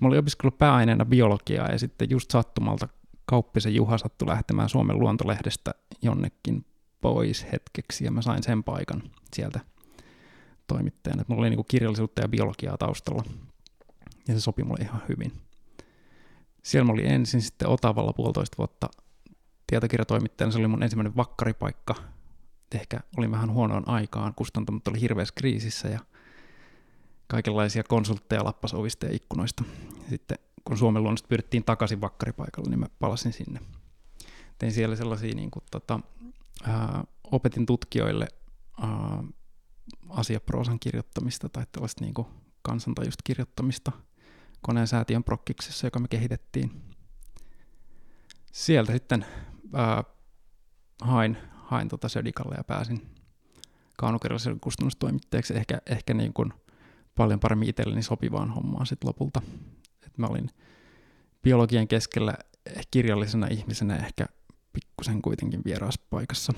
Mä 0.00 0.08
olin 0.08 0.18
opiskellut 0.18 0.58
pääaineena 0.58 1.04
biologiaa 1.04 1.68
ja 1.68 1.78
sitten 1.78 2.10
just 2.10 2.30
sattumalta 2.30 2.88
Kauppisen 3.24 3.74
Juha 3.74 3.98
sattui 3.98 4.28
lähtemään 4.28 4.68
Suomen 4.68 4.98
luontolehdestä 4.98 5.74
jonnekin 6.02 6.64
pois 7.00 7.46
hetkeksi 7.52 8.04
ja 8.04 8.10
mä 8.10 8.22
sain 8.22 8.42
sen 8.42 8.64
paikan 8.64 9.02
sieltä 9.34 9.60
toimittajana. 10.66 11.24
Mulla 11.28 11.42
oli 11.42 11.50
niin 11.50 11.64
kirjallisuutta 11.68 12.22
ja 12.22 12.28
biologiaa 12.28 12.78
taustalla 12.78 13.24
ja 14.28 14.34
se 14.34 14.40
sopi 14.40 14.64
mulle 14.64 14.82
ihan 14.82 15.02
hyvin. 15.08 15.32
Siellä 16.62 16.86
mä 16.86 16.92
olin 16.92 17.06
ensin 17.06 17.42
sitten 17.42 17.68
Otavalla 17.68 18.12
puolitoista 18.12 18.58
vuotta 18.58 18.88
tietokirjatoimittajana. 19.66 20.52
Se 20.52 20.58
oli 20.58 20.68
mun 20.68 20.82
ensimmäinen 20.82 21.16
vakkaripaikka 21.16 21.94
ehkä 22.74 23.00
olin 23.16 23.30
vähän 23.30 23.52
huonoon 23.52 23.88
aikaan, 23.88 24.34
kustantamot 24.34 24.88
oli 24.88 25.00
hirveässä 25.00 25.34
kriisissä 25.34 25.88
ja 25.88 26.00
kaikenlaisia 27.26 27.84
konsultteja 27.84 28.44
lappas 28.44 28.74
ovista 28.74 29.06
ja 29.06 29.12
ikkunoista. 29.14 29.64
Sitten 30.10 30.38
kun 30.64 30.78
Suomen 30.78 31.02
luonnosta 31.02 31.28
pyydettiin 31.28 31.64
takaisin 31.64 32.00
vakkaripaikalle, 32.00 32.70
niin 32.70 32.80
mä 32.80 32.86
palasin 32.98 33.32
sinne. 33.32 33.60
Tein 34.58 34.72
siellä 34.72 34.96
sellaisia, 34.96 35.34
niin 35.34 35.50
kuin, 35.50 35.64
tota, 35.70 36.00
ää, 36.64 37.04
opetin 37.24 37.66
tutkijoille 37.66 38.28
ää, 38.80 39.24
asiaproosan 40.08 40.80
kirjoittamista 40.80 41.48
tai 41.48 41.66
tällaista 41.72 42.04
niin 42.04 42.14
kuin 42.14 42.26
kansantajusta 42.62 43.22
kirjoittamista 43.24 43.92
koneen 44.62 44.86
säätiön 44.86 45.24
prokkiksessa, 45.24 45.86
joka 45.86 46.00
me 46.00 46.08
kehitettiin. 46.08 46.82
Sieltä 48.52 48.92
sitten 48.92 49.26
ää, 49.74 50.04
hain 51.02 51.36
hain 51.72 51.88
tota 51.88 52.08
Södikalle 52.08 52.54
ja 52.56 52.64
pääsin 52.64 53.06
kaunokirjallisen 53.98 54.60
kustannustoimittajaksi 54.60 55.56
ehkä, 55.56 55.78
ehkä 55.86 56.14
niin 56.14 56.32
kuin 56.32 56.52
paljon 57.14 57.40
paremmin 57.40 57.68
itselleni 57.68 58.02
sopivaan 58.02 58.50
hommaan 58.50 58.86
sitten 58.86 59.08
lopulta. 59.08 59.42
Et 60.06 60.18
mä 60.18 60.26
olin 60.26 60.50
biologian 61.42 61.88
keskellä 61.88 62.34
kirjallisena 62.90 63.46
ihmisenä 63.46 63.96
ehkä 63.96 64.26
pikkusen 64.72 65.22
kuitenkin 65.22 65.62
vieraassa 65.64 66.00
paikassa. 66.10 66.52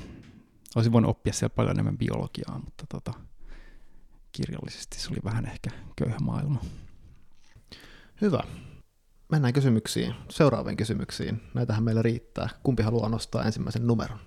Olisin 0.77 0.93
voinut 0.93 1.11
oppia 1.11 1.33
siellä 1.33 1.55
paljon 1.55 1.77
enemmän 1.77 1.99
biologiaa, 1.99 2.59
mutta 2.65 2.85
tota, 2.89 3.13
kirjallisesti 4.33 5.01
se 5.01 5.09
oli 5.11 5.21
vähän 5.25 5.47
ehkä 5.47 5.71
köyhä 5.97 6.19
maailma. 6.23 6.61
Hyvä. 8.21 8.43
Mennään 9.29 9.55
kysymyksiin, 9.55 10.15
seuraaviin 10.31 10.77
kysymyksiin. 10.77 11.43
Näitähän 11.55 11.85
meillä 11.85 12.03
riittää. 12.03 12.49
Kumpi 12.63 12.83
haluaa 12.83 13.09
nostaa 13.09 13.45
ensimmäisen 13.45 13.87
numeron? 13.87 14.19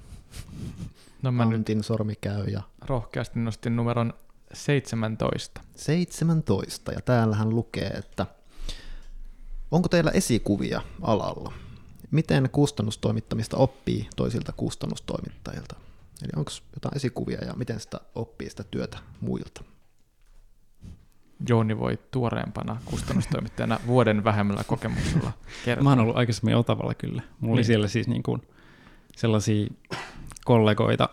No 1.22 1.32
mä 1.32 1.44
Antin 1.44 1.84
sormi 1.84 2.16
käy 2.22 2.46
ja... 2.46 2.62
Rohkeasti 2.86 3.40
nostin 3.40 3.76
numeron 3.76 4.14
17. 4.54 5.62
17, 5.76 6.92
ja 6.92 7.02
täällähän 7.02 7.50
lukee, 7.50 7.88
että 7.88 8.26
Onko 9.72 9.90
teillä 9.90 10.12
esikuvia 10.12 10.82
alalla? 11.02 11.54
Miten 12.12 12.50
kustannustoimittamista 12.52 13.58
oppii 13.58 14.10
toisilta 14.16 14.52
kustannustoimittajilta? 14.52 15.76
Eli 16.22 16.30
onko 16.36 16.52
jotain 16.76 16.96
esikuvia 16.96 17.46
ja 17.46 17.54
miten 17.54 17.80
sitä 17.80 18.02
oppii 18.16 18.50
sitä 18.50 18.64
työtä 18.64 18.98
muilta? 19.22 19.64
Jooni 21.50 21.80
voi 21.80 22.00
tuoreempana 22.12 22.78
kustannustoimittajana 22.86 23.80
vuoden 23.88 24.24
vähemmällä 24.24 24.64
kokemuksella 24.68 25.32
kertoa. 25.66 25.84
Mä 25.84 25.90
oon 25.90 26.00
ollut 26.00 26.18
aikaisemmin 26.18 26.56
Otavalla 26.56 26.94
kyllä. 26.94 27.22
Mulla 27.40 27.54
oli 27.54 27.60
Niin. 27.60 27.66
siellä 27.66 27.88
siis 27.88 28.08
niin 28.08 28.24
kuin 28.24 28.42
sellaisia 29.16 29.68
kollegoita. 30.46 31.10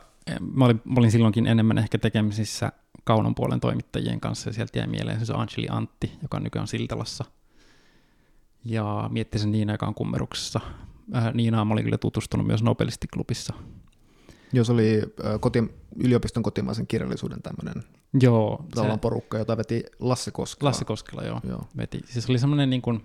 Mä 0.55 0.65
olin, 0.65 0.81
mä 0.85 0.95
olin 0.97 1.11
silloinkin 1.11 1.47
enemmän 1.47 1.79
ehkä 1.79 1.99
tekemisissä 1.99 2.73
kaunon 3.05 3.35
puolen 3.35 3.61
toimittajien 3.61 4.21
kanssa, 4.21 4.49
ja 4.51 4.55
sieltä 4.55 4.79
jäi 4.79 4.87
mieleen 4.87 5.27
se 5.27 5.33
Angeli 5.33 5.67
Antti, 5.71 6.13
joka 6.23 6.37
on 6.37 6.43
nykyään 6.43 6.69
Siltalassa. 6.69 7.25
Ja 8.65 9.09
mietti 9.13 9.39
sen 9.39 9.53
Niina, 9.53 9.73
joka 9.73 9.87
on 9.87 9.95
kummeruksessa. 9.95 10.61
Äh, 11.17 11.35
Niinaa 11.35 11.65
mä 11.65 11.73
olin 11.73 11.85
kyllä 11.85 11.99
tutustunut 11.99 12.47
myös 12.47 12.63
Nobelistiklubissa. 12.63 13.55
Jos 14.53 14.71
oli 14.71 15.03
ö, 15.25 15.39
koti, 15.39 15.75
yliopiston 15.97 16.43
kotimaisen 16.43 16.87
kirjallisuuden 16.87 17.43
tämmöinen 17.43 17.83
Joo, 18.21 18.65
se, 18.75 18.99
porukka, 19.01 19.39
jota 19.39 19.57
veti 19.57 19.85
Lasse 19.99 20.31
Koskela. 20.31 20.69
Lasse 20.69 20.85
Koskela, 20.85 21.23
joo. 21.23 21.41
Joo. 21.49 21.65
veti. 21.77 22.01
Siis 22.05 22.31
oli 22.31 22.39
semmoinen 22.39 22.71
niin 22.71 22.83
kuin 22.83 23.05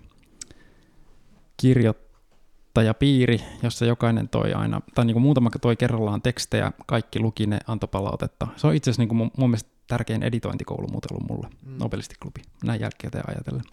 kirjoittajapiiri, 1.56 3.40
jossa 3.62 3.84
jokainen 3.86 4.28
toi 4.28 4.52
aina, 4.52 4.80
tai 4.94 5.04
niin 5.04 5.14
kuin 5.14 5.22
muutama 5.22 5.50
toi 5.60 5.76
kerrallaan 5.76 6.22
tekstejä, 6.22 6.72
kaikki 6.86 7.20
luki 7.20 7.46
ne, 7.46 7.58
antoi 7.66 7.88
palautetta. 7.92 8.46
Se 8.56 8.66
on 8.66 8.74
itse 8.74 8.90
asiassa 8.90 9.02
niin 9.02 9.08
kuin 9.08 9.16
mun, 9.16 9.30
mun 9.36 9.50
mielestä 9.50 9.70
tärkein 9.86 10.22
editointikoulu 10.22 10.88
muuten 10.88 11.12
ollut 11.12 11.28
mulle, 11.30 11.48
Mm. 11.66 11.78
Nobelistiklubi, 11.78 12.40
näin 12.64 12.80
jälkikäteen 12.80 13.24
ajatellen. 13.28 13.64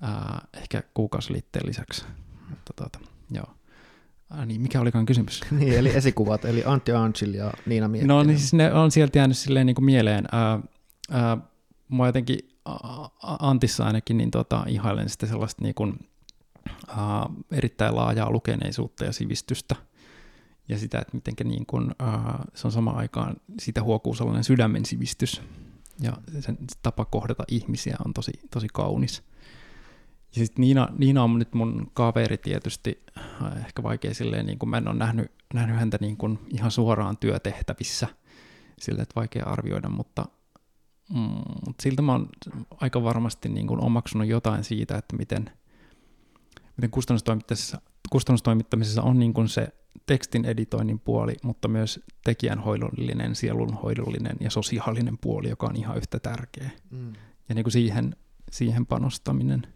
Ää, 0.00 0.46
ehkä 0.54 0.82
kuukausiliitteen 0.94 1.66
lisäksi. 1.66 2.04
Mutta 2.50 2.72
tuota, 2.76 2.98
joo. 3.30 3.46
Ää, 4.34 4.46
niin, 4.46 4.60
mikä 4.60 4.80
olikaan 4.80 5.06
kysymys? 5.06 5.40
Niin, 5.50 5.78
eli 5.78 5.96
esikuvat, 5.96 6.44
eli 6.44 6.62
Antti 6.66 6.92
Angel 6.92 7.34
ja 7.34 7.52
Niina 7.66 7.88
Miettinen. 7.88 8.16
No 8.16 8.22
niin 8.22 8.38
siis 8.38 8.52
ne 8.52 8.72
on 8.72 8.90
sieltä 8.90 9.18
jäänyt 9.18 9.38
silleen 9.38 9.66
niin 9.66 9.74
kuin 9.74 9.84
mieleen. 9.84 10.24
Ää, 10.32 10.60
ää, 11.10 11.38
mua 11.88 12.06
jotenkin 12.06 12.38
Antissa 13.22 13.84
ainakin 13.84 14.16
niin 14.16 14.30
tota, 14.30 14.64
ihailen 14.68 15.08
sitä 15.08 15.26
sellaista 15.26 15.62
niin 15.62 15.74
kuin, 15.74 16.08
ää, 16.88 17.26
erittäin 17.50 17.96
laajaa 17.96 18.30
lukeneisuutta 18.30 19.04
ja 19.04 19.12
sivistystä. 19.12 19.76
Ja 20.68 20.78
sitä, 20.78 20.98
että 20.98 21.12
miten 21.16 21.48
niin 21.48 21.66
kuin, 21.66 21.90
ää, 21.98 22.44
se 22.54 22.66
on 22.66 22.72
samaan 22.72 22.96
aikaan, 22.96 23.36
siitä 23.60 23.82
huokuu 23.82 24.14
sellainen 24.14 24.44
sydämen 24.44 24.84
sivistys. 24.84 25.42
Ja 26.00 26.12
sen 26.40 26.58
tapa 26.82 27.04
kohdata 27.04 27.44
ihmisiä 27.48 27.96
on 28.06 28.14
tosi, 28.14 28.32
tosi 28.50 28.66
kaunis. 28.72 29.22
Ja 30.36 30.44
sitten 30.44 30.60
Niina, 30.60 30.88
Niina 30.98 31.22
on 31.22 31.38
nyt 31.38 31.54
mun 31.54 31.90
kaveri 31.94 32.38
tietysti, 32.38 33.02
äh, 33.18 33.56
ehkä 33.56 33.82
vaikea 33.82 34.14
silleen, 34.14 34.46
niin 34.46 34.58
kuin 34.58 34.70
mä 34.70 34.76
en 34.76 34.88
ole 34.88 34.96
nähnyt, 34.96 35.32
nähnyt 35.54 35.76
häntä 35.76 35.98
niin 36.00 36.16
kuin 36.16 36.38
ihan 36.54 36.70
suoraan 36.70 37.16
työtehtävissä, 37.16 38.08
sillä 38.78 39.02
että 39.02 39.14
vaikea 39.16 39.44
arvioida, 39.44 39.88
mutta, 39.88 40.24
mm, 41.14 41.42
mutta 41.66 41.82
siltä 41.82 42.02
mä 42.02 42.12
oon 42.12 42.28
aika 42.80 43.02
varmasti 43.02 43.48
niin 43.48 43.66
kuin 43.66 43.80
omaksunut 43.80 44.28
jotain 44.28 44.64
siitä, 44.64 44.96
että 44.96 45.16
miten, 45.16 45.50
miten 46.76 46.90
kustannustoimittamisessa, 46.90 47.80
kustannustoimittamisessa 48.10 49.02
on 49.02 49.18
niin 49.18 49.34
kuin 49.34 49.48
se 49.48 49.68
tekstin 50.06 50.44
editoinnin 50.44 51.00
puoli, 51.00 51.34
mutta 51.42 51.68
myös 51.68 52.00
tekijänhoidollinen, 52.24 53.34
sielunhoidollinen 53.34 54.36
ja 54.40 54.50
sosiaalinen 54.50 55.18
puoli, 55.18 55.48
joka 55.48 55.66
on 55.66 55.76
ihan 55.76 55.96
yhtä 55.96 56.18
tärkeä. 56.20 56.70
Mm. 56.90 57.12
Ja 57.48 57.54
niin 57.54 57.64
kuin 57.64 57.72
siihen, 57.72 58.16
siihen 58.50 58.86
panostaminen. 58.86 59.66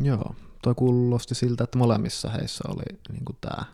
Joo, 0.00 0.34
toi 0.62 0.74
kuulosti 0.74 1.34
siltä, 1.34 1.64
että 1.64 1.78
molemmissa 1.78 2.28
heissä 2.28 2.64
oli 2.68 2.98
niin 3.12 3.24
kuin 3.24 3.38
tämä. 3.40 3.64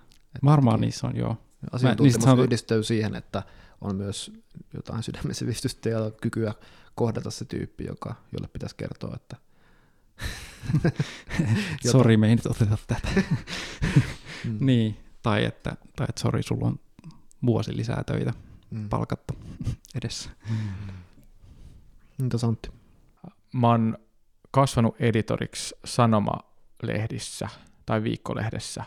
Varmaan 0.44 0.80
niissä 0.80 1.06
on, 1.06 1.16
joo. 1.16 1.36
Asiantuntemus 1.72 2.24
sanottu- 2.24 2.42
yhdistyy 2.42 2.82
siihen, 2.82 3.14
että 3.14 3.42
on 3.80 3.96
myös 3.96 4.32
jotain 4.74 5.02
sydämen 5.02 5.34
sivistystä 5.34 5.88
ja 5.88 6.10
kykyä 6.22 6.54
kohdata 6.94 7.30
se 7.30 7.44
tyyppi, 7.44 7.84
joka, 7.84 8.14
jolle 8.32 8.48
pitäisi 8.48 8.76
kertoa, 8.76 9.16
että 9.16 9.36
Sori, 11.92 12.16
me 12.16 12.28
ei 12.28 12.36
nyt 12.36 12.46
oteta 12.46 12.78
tätä. 12.86 13.08
mm, 14.44 14.56
niin, 14.60 14.96
tai 15.22 15.44
että, 15.44 15.76
tai 15.96 16.06
että 16.08 16.20
sori, 16.20 16.42
sulla 16.42 16.66
on 16.66 16.80
vuosi 17.46 17.76
lisää 17.76 18.04
töitä 18.06 18.32
mm. 18.70 18.88
palkattu 18.88 19.34
edessä. 19.94 20.30
Entäs 22.20 22.44
Antti? 22.44 22.70
Mä 23.52 23.68
oon 23.68 23.98
kasvanut 24.50 24.96
editoriksi 25.00 25.74
sanomalehdissä 25.84 27.48
tai 27.86 28.02
viikkolehdessä, 28.02 28.84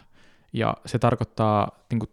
ja 0.53 0.77
se 0.86 1.00
tarkoittaa 1.00 1.86
niin 1.91 2.00
kuin, 2.00 2.10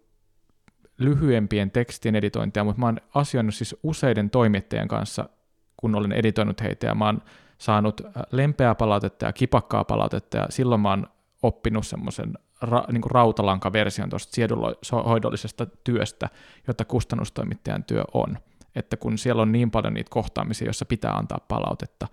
lyhyempien 0.99 1.71
tekstien 1.71 2.17
editointia, 2.17 2.65
mutta 2.65 2.81
mä 2.81 2.87
oon 2.87 3.01
asioinut 3.15 3.55
siis 3.55 3.77
useiden 3.83 4.31
toimittajien 4.31 4.89
kanssa, 4.89 5.29
kun 5.77 5.95
olen 5.95 6.13
editoinut 6.13 6.61
heitä, 6.61 6.87
ja 6.87 6.95
mä 6.95 7.07
oon 7.07 7.23
saanut 7.59 8.01
äh, 8.01 8.13
lempeää 8.31 8.75
palautetta 8.75 9.27
ja 9.27 9.33
kipakkaa 9.33 9.85
palautetta, 9.85 10.37
ja 10.37 10.47
silloin 10.51 10.81
mä 10.81 10.91
oon 10.91 11.07
oppinut 11.43 11.87
semmoisen 11.87 12.33
ra, 12.63 12.85
niin 12.93 13.03
rautalankaversion 13.11 14.11
tuosta 14.11 14.35
siedunhoidollisesta 14.35 15.67
työstä, 15.67 16.29
jota 16.67 16.85
kustannustoimittajan 16.85 17.85
työ 17.85 18.05
on. 18.15 18.39
Että 18.75 18.97
kun 18.97 19.19
siellä 19.19 19.43
on 19.43 19.53
niin 19.53 19.71
paljon 19.71 19.95
niitä 19.95 20.11
kohtaamisia, 20.11 20.67
joissa 20.67 20.85
pitää 20.85 21.13
antaa 21.13 21.39
palautetta, 21.49 22.07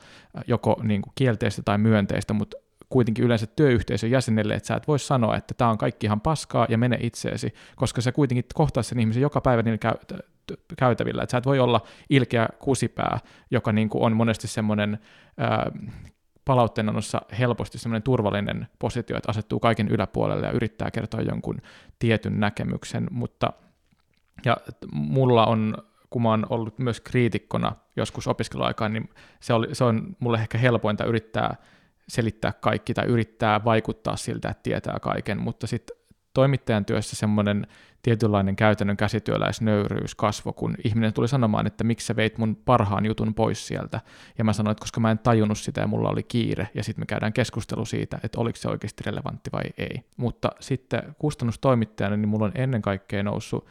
joko 0.48 0.80
niin 0.84 1.02
kuin 1.02 1.14
kielteistä 1.16 1.62
tai 1.66 1.78
myönteistä, 1.78 2.34
mutta 2.34 2.58
kuitenkin 2.90 3.26
yleensä 3.26 3.48
työyhteisön 3.48 4.12
jäsenelle, 4.12 4.54
että 4.54 4.68
sä 4.68 4.76
et 4.76 4.88
voi 4.88 5.00
sanoa, 5.00 5.36
että 5.36 5.54
tämä 5.54 5.72
on 5.72 5.78
kaikki 5.78 6.06
ihan 6.06 6.22
paskaa 6.22 6.66
ja 6.70 6.78
mene 6.78 6.98
itseesi, 7.02 7.54
koska 7.76 8.02
sä 8.02 8.12
kuitenkin 8.12 8.46
kohtaa 8.54 8.84
sen 8.84 9.00
ihmisen 9.00 9.22
joka 9.22 9.42
päivä 9.42 9.64
t- 10.08 10.54
käytävillä, 10.78 11.24
että 11.24 11.32
sä 11.32 11.38
et 11.38 11.46
voi 11.46 11.60
olla 11.60 11.82
ilkeä 12.10 12.48
kusipää, 12.60 13.20
joka 13.52 13.72
niin 13.72 13.90
kuin 13.90 14.04
on 14.04 14.16
monesti 14.16 14.48
semmoinen 14.48 15.00
ää, 15.38 15.72
palautteenonossa 16.46 17.22
helposti 17.40 17.78
semmoinen 17.78 18.04
turvallinen 18.04 18.68
positio, 18.80 19.18
että 19.18 19.32
asettuu 19.32 19.60
kaiken 19.60 19.88
yläpuolelle 19.88 20.48
ja 20.48 20.52
yrittää 20.52 20.92
kertoa 20.92 21.22
jonkun 21.22 21.62
tietyn 22.00 22.40
näkemyksen, 22.40 23.08
mutta 23.12 23.54
ja 24.46 24.58
mulla 24.92 25.46
on, 25.46 25.78
kun 26.10 26.22
mä 26.22 26.30
oon 26.30 26.46
ollut 26.50 26.80
myös 26.80 27.02
kriitikkona 27.02 27.76
joskus 27.96 28.28
opiskeluaikaan, 28.28 28.94
niin 28.94 29.10
se, 29.40 29.54
oli, 29.54 29.76
se 29.76 29.84
on 29.84 30.16
mulle 30.20 30.38
ehkä 30.38 30.58
helpointa 30.58 31.06
yrittää 31.06 31.56
selittää 32.08 32.52
kaikki 32.52 32.94
tai 32.94 33.06
yrittää 33.06 33.64
vaikuttaa 33.64 34.16
siltä, 34.16 34.50
että 34.50 34.64
tietää 34.64 35.00
kaiken, 35.02 35.42
mutta 35.42 35.68
sitten 35.68 35.98
toimittajan 36.34 36.86
työssä 36.86 37.16
semmoinen 37.16 37.68
tietynlainen 38.02 38.56
käytännön 38.56 38.98
käsityöläisnöyryys 38.98 40.16
kasvo, 40.16 40.54
kun 40.54 40.76
ihminen 40.84 41.14
tuli 41.14 41.28
sanomaan, 41.28 41.68
että 41.68 41.84
miksi 41.84 42.06
sä 42.06 42.16
veit 42.16 42.38
mun 42.38 42.56
parhaan 42.56 43.06
jutun 43.06 43.34
pois 43.34 43.68
sieltä. 43.68 44.02
Ja 44.38 44.44
mä 44.44 44.54
sanoin, 44.54 44.72
että 44.72 44.82
koska 44.82 45.00
mä 45.00 45.12
en 45.12 45.20
tajunnut 45.20 45.58
sitä 45.58 45.82
ja 45.82 45.88
mulla 45.88 46.10
oli 46.10 46.24
kiire, 46.24 46.70
ja 46.74 46.84
sitten 46.84 47.02
me 47.02 47.06
käydään 47.06 47.34
keskustelu 47.34 47.86
siitä, 47.86 48.20
että 48.24 48.40
oliko 48.40 48.56
se 48.56 48.70
oikeasti 48.70 49.04
relevantti 49.06 49.50
vai 49.52 49.64
ei. 49.78 50.04
Mutta 50.18 50.50
sitten 50.60 51.16
kustannustoimittajana, 51.20 52.18
niin 52.18 52.30
mulla 52.30 52.46
on 52.46 52.52
ennen 52.56 52.82
kaikkea 52.82 53.24
noussut 53.24 53.68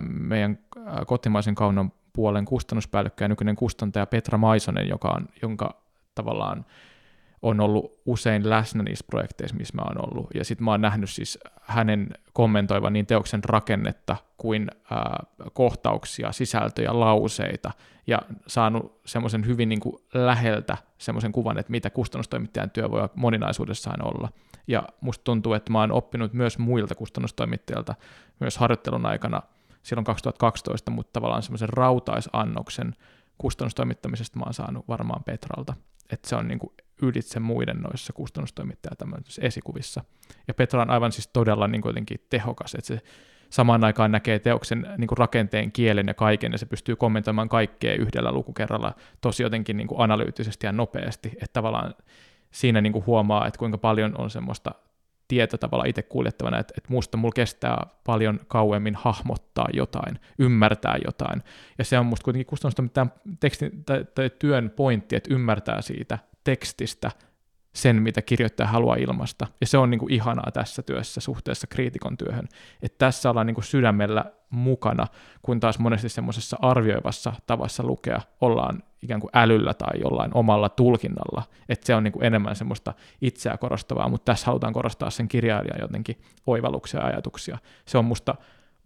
meidän 0.00 0.58
kotimaisen 1.06 1.54
kaunon 1.54 1.92
puolen 2.12 2.44
kustannuspäällikkö 2.44 3.24
ja 3.24 3.28
nykyinen 3.28 3.56
kustantaja 3.56 4.06
Petra 4.06 4.38
Maisonen, 4.38 4.88
joka 4.88 5.08
on, 5.08 5.28
jonka 5.42 5.82
tavallaan 6.14 6.66
on 7.42 7.60
ollut 7.60 8.00
usein 8.06 8.50
läsnä 8.50 8.82
niissä 8.82 9.04
projekteissa, 9.08 9.56
missä 9.56 9.76
mä 9.76 9.82
oon 9.82 10.10
ollut. 10.10 10.26
Ja 10.34 10.44
sitten 10.44 10.64
mä 10.64 10.70
oon 10.70 10.80
nähnyt 10.80 11.10
siis 11.10 11.38
hänen 11.62 12.08
kommentoivan 12.32 12.92
niin 12.92 13.06
teoksen 13.06 13.44
rakennetta 13.44 14.16
kuin 14.36 14.70
ää, 14.90 15.24
kohtauksia, 15.52 16.32
sisältöjä, 16.32 17.00
lauseita, 17.00 17.70
ja 18.06 18.22
saanut 18.46 19.00
semmoisen 19.06 19.46
hyvin 19.46 19.68
niin 19.68 19.80
kuin 19.80 19.96
läheltä 20.14 20.76
semmoisen 20.98 21.32
kuvan, 21.32 21.58
että 21.58 21.70
mitä 21.70 21.90
kustannustoimittajan 21.90 22.70
työ 22.70 22.90
voi 22.90 23.08
moninaisuudessaan 23.14 24.06
olla. 24.06 24.28
Ja 24.66 24.82
musta 25.00 25.24
tuntuu, 25.24 25.52
että 25.52 25.72
mä 25.72 25.80
oon 25.80 25.92
oppinut 25.92 26.32
myös 26.32 26.58
muilta 26.58 26.94
kustannustoimittajilta 26.94 27.94
myös 28.40 28.58
harjoittelun 28.58 29.06
aikana 29.06 29.42
silloin 29.84 30.04
2012, 30.04 30.90
mutta 30.90 31.12
tavallaan 31.12 31.42
semmoisen 31.42 31.68
rautaisannoksen 31.68 32.94
kustannustoimittamisesta 33.38 34.38
mä 34.38 34.44
oon 34.44 34.54
saanut 34.54 34.88
varmaan 34.88 35.24
Petralta. 35.24 35.74
Että 36.10 36.28
se 36.28 36.36
on 36.36 36.48
niin 36.48 36.58
kuin 36.58 36.72
ylitse 37.02 37.40
muiden 37.40 37.76
noissa 37.76 38.12
kustannustoimittaja 38.12 38.96
tämmöisissä 38.96 39.42
esikuvissa. 39.42 40.04
Ja 40.48 40.54
Petra 40.54 40.82
on 40.82 40.90
aivan 40.90 41.12
siis 41.12 41.28
todella 41.28 41.68
niin 41.68 41.82
jotenkin 41.84 42.26
tehokas, 42.30 42.74
että 42.74 42.86
se 42.86 43.00
samaan 43.50 43.84
aikaan 43.84 44.12
näkee 44.12 44.38
teoksen 44.38 44.86
niin 44.98 45.08
kuin 45.08 45.18
rakenteen, 45.18 45.72
kielen 45.72 46.06
ja 46.06 46.14
kaiken, 46.14 46.52
ja 46.52 46.58
se 46.58 46.66
pystyy 46.66 46.96
kommentoimaan 46.96 47.48
kaikkea 47.48 47.94
yhdellä 47.94 48.32
lukukerralla 48.32 48.94
tosi 49.20 49.42
jotenkin 49.42 49.76
niin 49.76 49.86
kuin 49.86 50.00
analyyttisesti 50.00 50.66
ja 50.66 50.72
nopeasti, 50.72 51.28
että 51.28 51.52
tavallaan 51.52 51.94
siinä 52.50 52.80
niin 52.80 52.92
kuin 52.92 53.06
huomaa, 53.06 53.46
että 53.46 53.58
kuinka 53.58 53.78
paljon 53.78 54.20
on 54.20 54.30
semmoista 54.30 54.74
tietä 55.34 55.58
tavalla 55.58 55.84
itse 55.84 56.02
kuljettavana, 56.02 56.58
että, 56.58 56.74
että 56.76 56.92
musta 56.92 57.16
mulla 57.16 57.32
kestää 57.32 57.86
paljon 58.04 58.40
kauemmin 58.48 58.94
hahmottaa 58.94 59.68
jotain, 59.72 60.20
ymmärtää 60.38 60.96
jotain, 61.04 61.42
ja 61.78 61.84
se 61.84 61.98
on 61.98 62.06
musta 62.06 62.24
kuitenkin 62.24 62.46
kustannustoimittajan 62.46 63.12
tekstin 63.40 63.84
tai, 63.84 64.04
tai 64.14 64.30
työn 64.38 64.70
pointti, 64.76 65.16
että 65.16 65.34
ymmärtää 65.34 65.82
siitä 65.82 66.18
tekstistä 66.44 67.10
sen, 67.74 68.02
mitä 68.02 68.22
kirjoittaja 68.22 68.66
haluaa 68.66 68.96
ilmasta. 68.96 69.46
Ja 69.60 69.66
se 69.66 69.78
on 69.78 69.90
niin 69.90 69.98
kuin 69.98 70.12
ihanaa 70.12 70.50
tässä 70.52 70.82
työssä 70.82 71.20
suhteessa 71.20 71.66
kriitikon 71.66 72.16
työhön. 72.16 72.48
Että 72.82 72.98
tässä 72.98 73.30
ollaan 73.30 73.46
niin 73.46 73.54
kuin 73.54 73.64
sydämellä 73.64 74.24
mukana, 74.50 75.06
kun 75.42 75.60
taas 75.60 75.78
monesti 75.78 76.08
semmoisessa 76.08 76.56
arvioivassa 76.60 77.32
tavassa 77.46 77.82
lukea 77.82 78.20
ollaan 78.40 78.82
ikään 79.02 79.20
kuin 79.20 79.30
älyllä 79.34 79.74
tai 79.74 80.00
jollain 80.00 80.30
omalla 80.34 80.68
tulkinnalla. 80.68 81.42
Että 81.68 81.86
se 81.86 81.94
on 81.94 82.04
niin 82.04 82.12
kuin 82.12 82.24
enemmän 82.24 82.56
semmoista 82.56 82.94
itseä 83.20 83.56
korostavaa, 83.56 84.08
mutta 84.08 84.32
tässä 84.32 84.46
halutaan 84.46 84.72
korostaa 84.72 85.10
sen 85.10 85.28
kirjailijan 85.28 85.80
jotenkin 85.80 86.16
oivalluksia 86.46 87.00
ja 87.00 87.06
ajatuksia. 87.06 87.58
Se 87.86 87.98
on 87.98 88.04
musta 88.04 88.34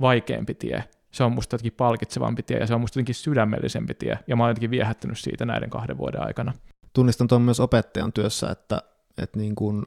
vaikeampi 0.01 0.55
tie, 0.55 0.85
se 1.11 1.25
on 1.25 1.33
musta 1.33 1.55
jotenkin 1.55 1.77
palkitsevampi 1.77 2.43
tie 2.43 2.59
ja 2.59 2.67
se 2.67 2.75
on 2.75 2.81
musta 2.81 2.99
jotenkin 2.99 3.15
sydämellisempi 3.15 3.95
tie, 3.95 4.19
ja 4.27 4.37
mä 4.37 4.43
oon 4.43 4.51
jotenkin 4.51 4.71
viehättynyt 4.71 5.19
siitä 5.19 5.45
näiden 5.45 5.71
kahden 5.71 5.99
vuoden 5.99 6.23
aikana 6.23 6.53
tunnistan 6.99 7.29
tuon 7.29 7.43
myös 7.43 7.61
opettajan 7.61 8.13
työssä, 8.13 8.51
että, 8.51 8.83
että 9.19 9.39
niin 9.39 9.55
kuin, 9.55 9.87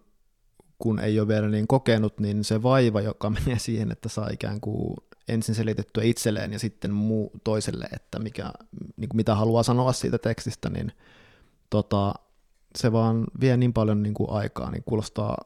kun 0.80 1.00
ei 1.00 1.20
ole 1.20 1.28
vielä 1.28 1.48
niin 1.48 1.68
kokenut, 1.68 2.20
niin 2.20 2.44
se 2.44 2.64
vaiva, 2.64 3.02
joka 3.02 3.30
menee 3.46 3.60
siihen, 3.60 3.92
että 3.92 4.10
saa 4.10 4.30
ikään 4.34 4.62
kuin 4.62 4.96
ensin 5.28 5.56
selitettyä 5.56 6.04
itselleen 6.04 6.54
ja 6.54 6.60
sitten 6.60 6.94
muu 6.94 7.32
toiselle, 7.44 7.88
että 7.94 8.20
mikä, 8.20 8.52
niin 8.98 9.10
kuin 9.10 9.16
mitä 9.16 9.36
haluaa 9.36 9.64
sanoa 9.64 9.94
siitä 9.94 10.18
tekstistä, 10.18 10.70
niin 10.70 10.92
tota, 11.70 12.14
se 12.76 12.92
vaan 12.92 13.28
vie 13.40 13.58
niin 13.58 13.74
paljon 13.74 14.04
niin 14.04 14.14
kuin 14.14 14.30
aikaa, 14.30 14.72
niin 14.72 14.84
kuulostaa 14.86 15.38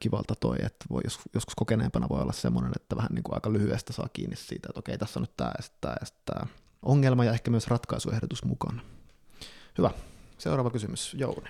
kivalta 0.00 0.34
toi, 0.40 0.56
että 0.58 0.86
voi 0.90 1.00
joskus, 1.04 1.24
joskus 1.34 1.54
kokeneempana 1.54 2.08
voi 2.08 2.22
olla 2.22 2.32
semmoinen, 2.32 2.72
että 2.76 2.96
vähän 2.96 3.10
niin 3.14 3.22
kuin 3.22 3.34
aika 3.34 3.52
lyhyestä 3.52 3.92
saa 3.92 4.08
kiinni 4.12 4.36
siitä, 4.36 4.68
että 4.70 4.78
okei, 4.78 4.98
tässä 4.98 5.20
on 5.20 5.22
nyt 5.22 5.36
tämä 5.36 5.52
ja 5.58 5.64
tämä 5.80 5.94
ja 6.00 6.06
tämä 6.24 6.46
ongelma 6.82 7.24
ja 7.24 7.32
ehkä 7.32 7.50
myös 7.50 7.68
ratkaisuehdotus 7.68 8.44
mukana. 8.44 8.82
Hyvä. 9.78 9.90
Seuraava 10.42 10.70
kysymys, 10.70 11.14
Jouni. 11.14 11.48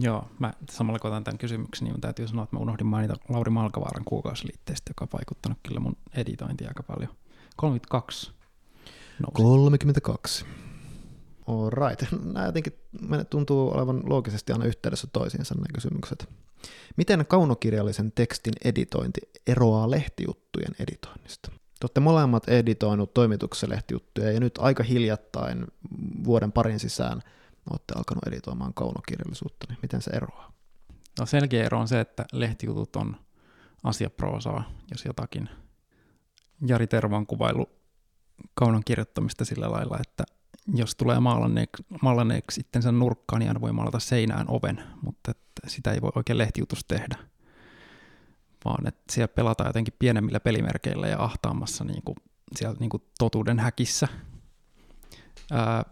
Joo, 0.00 0.28
mä 0.38 0.52
samalla 0.70 0.98
kun 0.98 1.10
otan 1.10 1.24
tämän 1.24 1.38
kysymyksen, 1.38 1.84
niin 1.84 2.00
täytyy 2.00 2.28
sanoa, 2.28 2.44
että 2.44 2.56
mä 2.56 2.60
unohdin 2.62 2.86
mainita 2.86 3.14
Lauri 3.28 3.50
Malkavaaran 3.50 4.04
kuukausiliitteestä, 4.04 4.90
joka 4.90 5.04
on 5.04 5.08
vaikuttanut 5.12 5.58
kyllä 5.62 5.80
mun 5.80 5.96
editointiin 6.14 6.70
aika 6.70 6.82
paljon. 6.82 7.14
32 7.56 8.32
nousi. 9.18 9.32
32. 9.32 10.44
All 11.46 11.70
right. 11.70 12.12
Nämä 12.32 12.46
jotenkin 12.46 12.72
tuntuu 13.30 13.70
olevan 13.74 14.02
loogisesti 14.04 14.52
aina 14.52 14.64
yhteydessä 14.64 15.06
toisiinsa 15.12 15.54
nämä 15.54 15.66
kysymykset. 15.74 16.28
Miten 16.96 17.26
kaunokirjallisen 17.26 18.12
tekstin 18.12 18.54
editointi 18.64 19.20
eroaa 19.46 19.90
lehtijuttujen 19.90 20.74
editoinnista? 20.78 21.50
Te 21.50 21.84
olette 21.84 22.00
molemmat 22.00 22.48
editoinut 22.48 23.14
toimituksessa 23.14 23.68
lehtijuttuja 23.68 24.32
ja 24.32 24.40
nyt 24.40 24.58
aika 24.58 24.82
hiljattain 24.82 25.66
vuoden 26.24 26.52
parin 26.52 26.80
sisään– 26.80 27.22
olette 27.70 27.94
alkanut 27.96 28.26
editoimaan 28.26 28.74
kaunokirjallisuutta, 28.74 29.66
niin 29.68 29.78
miten 29.82 30.02
se 30.02 30.10
eroaa? 30.10 30.52
No 31.18 31.26
selkeä 31.26 31.64
ero 31.64 31.80
on 31.80 31.88
se, 31.88 32.00
että 32.00 32.24
lehtijutut 32.32 32.96
on 32.96 33.16
asiaproosaa, 33.84 34.70
jos 34.90 35.04
jotakin. 35.04 35.48
Jari 36.66 36.86
Tervo 36.86 37.16
on 37.16 37.26
kuvailu 37.26 37.70
kaunon 38.54 38.82
kirjoittamista 38.84 39.44
sillä 39.44 39.70
lailla, 39.70 39.98
että 40.00 40.24
jos 40.74 40.94
tulee 40.94 41.20
maalanneeksi, 42.02 42.54
sitten 42.54 42.82
sen 42.82 42.98
nurkkaan, 42.98 43.40
niin 43.40 43.60
voi 43.60 43.72
maalata 43.72 43.98
seinään 43.98 44.46
oven, 44.48 44.84
mutta 45.02 45.32
sitä 45.66 45.92
ei 45.92 46.02
voi 46.02 46.12
oikein 46.14 46.38
lehtijutus 46.38 46.84
tehdä. 46.84 47.16
Vaan 48.64 48.86
että 48.86 49.02
siellä 49.10 49.28
pelataan 49.28 49.68
jotenkin 49.68 49.94
pienemmillä 49.98 50.40
pelimerkeillä 50.40 51.08
ja 51.08 51.24
ahtaammassa 51.24 51.84
niin 51.84 52.02
kuin, 52.02 52.16
siellä 52.56 52.76
niin 52.80 52.90
kuin 52.90 53.02
totuuden 53.18 53.58
häkissä. 53.58 54.08
Ää, 55.52 55.84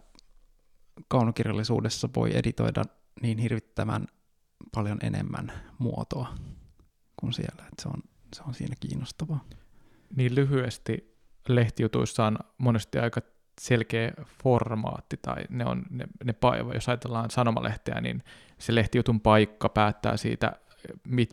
kaunokirjallisuudessa 1.09 2.09
voi 2.17 2.37
editoida 2.37 2.83
niin 3.23 3.39
hirvittävän 3.39 4.07
paljon 4.75 4.99
enemmän 5.03 5.53
muotoa 5.79 6.35
kuin 7.17 7.33
siellä, 7.33 7.63
että 7.63 7.83
se 7.83 7.89
on, 7.89 8.03
se 8.37 8.43
on 8.47 8.55
siinä 8.55 8.77
kiinnostavaa. 8.81 9.45
Niin 10.17 10.35
lyhyesti 10.35 11.19
lehtijutuissa 11.49 12.27
on 12.27 12.39
monesti 12.59 12.99
aika 12.99 13.21
selkeä 13.61 14.13
formaatti, 14.43 15.17
tai 15.23 15.45
ne 15.49 15.65
on, 15.67 15.83
ne, 15.91 16.07
ne, 16.25 16.35
jos 16.75 16.89
ajatellaan 16.89 17.31
sanomalehteä, 17.31 18.01
niin 18.01 18.23
se 18.59 18.75
lehtijutun 18.75 19.21
paikka 19.21 19.69
päättää 19.69 20.17
siitä 20.17 20.53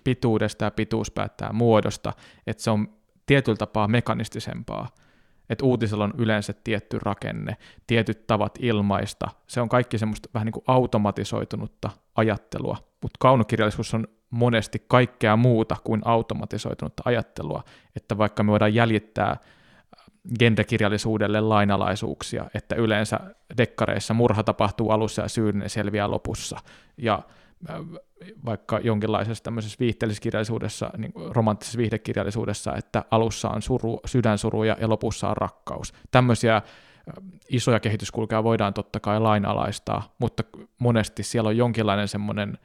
pituudesta 0.03 0.65
ja 0.65 0.71
pituus 0.71 1.11
päättää 1.11 1.53
muodosta, 1.53 2.13
että 2.47 2.63
se 2.63 2.69
on 2.69 2.93
tietyllä 3.25 3.57
tapaa 3.57 3.87
mekanistisempaa 3.87 4.89
että 5.49 5.65
uutisella 5.65 6.03
on 6.03 6.13
yleensä 6.17 6.53
tietty 6.63 6.99
rakenne, 6.99 7.57
tietyt 7.87 8.27
tavat 8.27 8.57
ilmaista, 8.61 9.27
se 9.47 9.61
on 9.61 9.69
kaikki 9.69 9.97
semmoista 9.97 10.29
vähän 10.33 10.45
niin 10.45 10.53
kuin 10.53 10.63
automatisoitunutta 10.67 11.89
ajattelua, 12.15 12.77
mutta 13.01 13.17
kaunokirjallisuus 13.19 13.93
on 13.93 14.07
monesti 14.29 14.83
kaikkea 14.87 15.35
muuta 15.35 15.75
kuin 15.83 16.01
automatisoitunutta 16.05 17.03
ajattelua, 17.05 17.63
että 17.95 18.17
vaikka 18.17 18.43
me 18.43 18.51
voidaan 18.51 18.73
jäljittää 18.73 19.29
äh, 19.29 19.39
genderkirjallisuudelle 20.39 21.41
lainalaisuuksia, 21.41 22.45
että 22.53 22.75
yleensä 22.75 23.19
dekkareissa 23.57 24.13
murha 24.13 24.43
tapahtuu 24.43 24.89
alussa 24.89 25.21
ja 25.21 25.27
syyllinen 25.27 25.69
selviää 25.69 26.11
lopussa, 26.11 26.57
ja 26.97 27.19
vaikka 28.45 28.79
jonkinlaisessa 28.79 29.43
tämmöisessä 29.43 29.77
viihteelliskirjallisuudessa, 29.79 30.91
niin 30.97 31.13
romanttisessa 31.29 31.77
viihdekirjallisuudessa, 31.77 32.75
että 32.75 33.05
alussa 33.11 33.49
on 33.49 33.61
suru, 33.61 33.99
sydänsuruja 34.05 34.77
ja 34.81 34.89
lopussa 34.89 35.29
on 35.29 35.37
rakkaus. 35.37 35.93
Tämmöisiä 36.11 36.61
isoja 37.49 37.79
kehityskulkuja 37.79 38.43
voidaan 38.43 38.73
totta 38.73 38.99
kai 38.99 39.19
lainalaistaa, 39.19 40.15
mutta 40.19 40.43
monesti 40.79 41.23
siellä 41.23 41.47
on 41.47 41.57
jonkinlainen 41.57 42.07
semmoinen, 42.07 42.57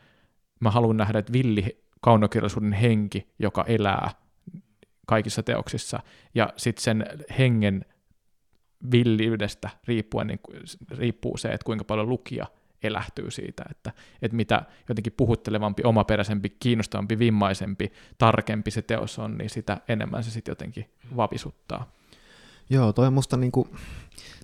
mä 0.60 0.70
haluan 0.70 0.96
nähdä, 0.96 1.18
että 1.18 1.32
villi 1.32 1.84
kaunokirjallisuuden 2.00 2.72
henki, 2.72 3.28
joka 3.38 3.64
elää 3.64 4.10
kaikissa 5.06 5.42
teoksissa, 5.42 6.00
ja 6.34 6.52
sitten 6.56 6.82
sen 6.82 7.06
hengen 7.38 7.84
villiydestä 8.90 9.70
riippuen, 9.86 10.26
niin 10.26 10.40
riippuu 10.90 11.36
se, 11.36 11.48
että 11.48 11.64
kuinka 11.64 11.84
paljon 11.84 12.08
lukija 12.08 12.46
elähtyy 12.82 13.30
siitä, 13.30 13.64
että, 13.70 13.92
että 14.22 14.36
mitä 14.36 14.62
jotenkin 14.88 15.12
puhuttelevampi, 15.16 15.82
omaperäisempi, 15.84 16.50
kiinnostavampi, 16.50 17.18
vimmaisempi, 17.18 17.92
tarkempi 18.18 18.70
se 18.70 18.82
teos 18.82 19.18
on, 19.18 19.38
niin 19.38 19.50
sitä 19.50 19.80
enemmän 19.88 20.24
se 20.24 20.30
sitten 20.30 20.52
jotenkin 20.52 20.90
vavisuttaa. 21.16 21.92
Joo, 22.70 22.92
toi 22.92 23.06
on 23.06 23.12
musta 23.12 23.36
niin 23.36 23.52
kuin 23.52 23.68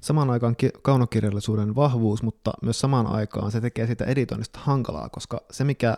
samaan 0.00 0.30
aikaan 0.30 0.56
kaunokirjallisuuden 0.82 1.74
vahvuus, 1.74 2.22
mutta 2.22 2.52
myös 2.62 2.80
samaan 2.80 3.06
aikaan 3.06 3.52
se 3.52 3.60
tekee 3.60 3.86
sitä 3.86 4.04
editoinnista 4.04 4.58
hankalaa, 4.62 5.08
koska 5.08 5.40
se 5.50 5.64
mikä, 5.64 5.96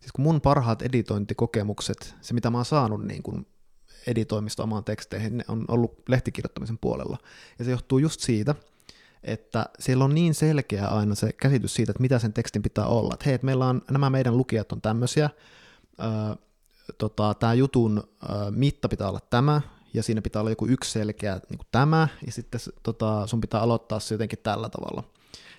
siis 0.00 0.12
kun 0.12 0.22
mun 0.22 0.40
parhaat 0.40 0.82
editointikokemukset, 0.82 2.14
se 2.20 2.34
mitä 2.34 2.50
mä 2.50 2.58
oon 2.58 2.64
saanut 2.64 3.04
niin 3.04 3.22
kuin 3.22 3.46
editoimista 4.06 4.62
omaan 4.62 4.84
teksteihin, 4.84 5.36
ne 5.36 5.44
on 5.48 5.64
ollut 5.68 6.02
lehtikirjoittamisen 6.08 6.78
puolella. 6.78 7.18
Ja 7.58 7.64
se 7.64 7.70
johtuu 7.70 7.98
just 7.98 8.20
siitä, 8.20 8.54
että 9.24 9.66
siellä 9.78 10.04
on 10.04 10.14
niin 10.14 10.34
selkeä 10.34 10.86
aina 10.86 11.14
se 11.14 11.32
käsitys 11.32 11.74
siitä, 11.74 11.90
että 11.90 12.02
mitä 12.02 12.18
sen 12.18 12.32
tekstin 12.32 12.62
pitää 12.62 12.86
olla. 12.86 13.14
Että 13.14 13.24
hei, 13.24 13.34
että 13.34 13.44
meillä 13.44 13.66
on, 13.66 13.82
nämä 13.90 14.10
meidän 14.10 14.36
lukijat 14.36 14.72
on 14.72 14.80
tämmöisiä, 14.80 15.30
tota, 16.98 17.34
tämä 17.34 17.54
jutun 17.54 18.02
öö, 18.30 18.50
mitta 18.50 18.88
pitää 18.88 19.08
olla 19.08 19.20
tämä, 19.30 19.60
ja 19.94 20.02
siinä 20.02 20.22
pitää 20.22 20.40
olla 20.40 20.50
joku 20.50 20.66
yksi 20.66 20.90
selkeä 20.90 21.40
niin 21.48 21.58
kuin 21.58 21.68
tämä, 21.72 22.08
ja 22.26 22.32
sitten 22.32 22.60
tota, 22.82 23.26
sun 23.26 23.40
pitää 23.40 23.60
aloittaa 23.60 24.00
se 24.00 24.14
jotenkin 24.14 24.38
tällä 24.42 24.68
tavalla. 24.68 25.04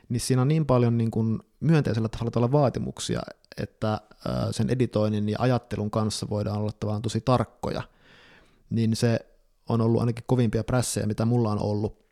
Niin 0.09 0.19
siinä 0.19 0.41
on 0.41 0.47
niin 0.47 0.65
paljon 0.65 0.97
niin 0.97 1.11
kuin 1.11 1.39
myönteisellä 1.59 2.09
tavalla 2.09 2.51
vaatimuksia, 2.51 3.21
että 3.57 4.01
öö, 4.25 4.51
sen 4.51 4.69
editoinnin 4.69 5.29
ja 5.29 5.37
ajattelun 5.39 5.91
kanssa 5.91 6.29
voidaan 6.29 6.57
olla 6.57 6.71
tavallaan 6.79 7.01
tosi 7.01 7.21
tarkkoja. 7.21 7.81
Niin 8.69 8.95
se 8.95 9.19
on 9.69 9.81
ollut 9.81 9.99
ainakin 9.99 10.23
kovimpia 10.27 10.63
prässejä, 10.63 11.07
mitä 11.07 11.25
mulla 11.25 11.51
on 11.51 11.59
ollut 11.59 12.02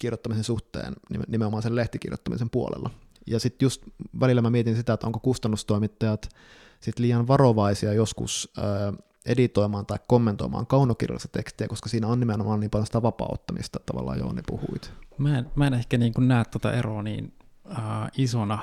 kirjoittamisen 0.00 0.44
suhteen, 0.44 0.92
nimenomaan 1.28 1.62
sen 1.62 1.76
lehtikirjoittamisen 1.76 2.50
puolella. 2.50 2.90
Ja 3.26 3.40
sitten 3.40 3.66
just 3.66 3.82
välillä 4.20 4.42
mä 4.42 4.50
mietin 4.50 4.76
sitä, 4.76 4.92
että 4.92 5.06
onko 5.06 5.20
kustannustoimittajat 5.20 6.28
sit 6.80 6.98
liian 6.98 7.28
varovaisia 7.28 7.92
joskus 7.92 8.52
editoimaan 9.26 9.86
tai 9.86 9.98
kommentoimaan 10.06 10.66
kaunokirjallista 10.66 11.28
tekstiä, 11.28 11.68
koska 11.68 11.88
siinä 11.88 12.06
on 12.06 12.20
nimenomaan 12.20 12.60
niin 12.60 12.70
paljon 12.70 12.86
sitä 12.86 13.02
vapauttamista, 13.02 13.80
tavallaan 13.86 14.18
Jouni 14.18 14.42
puhuit. 14.46 14.92
Mä 15.18 15.38
en, 15.38 15.50
mä 15.54 15.66
en 15.66 15.74
ehkä 15.74 15.98
niin 15.98 16.14
kuin 16.14 16.28
näe 16.28 16.44
tuota 16.44 16.72
eroa 16.72 17.02
niin 17.02 17.32
äh, 17.70 18.10
isona. 18.16 18.58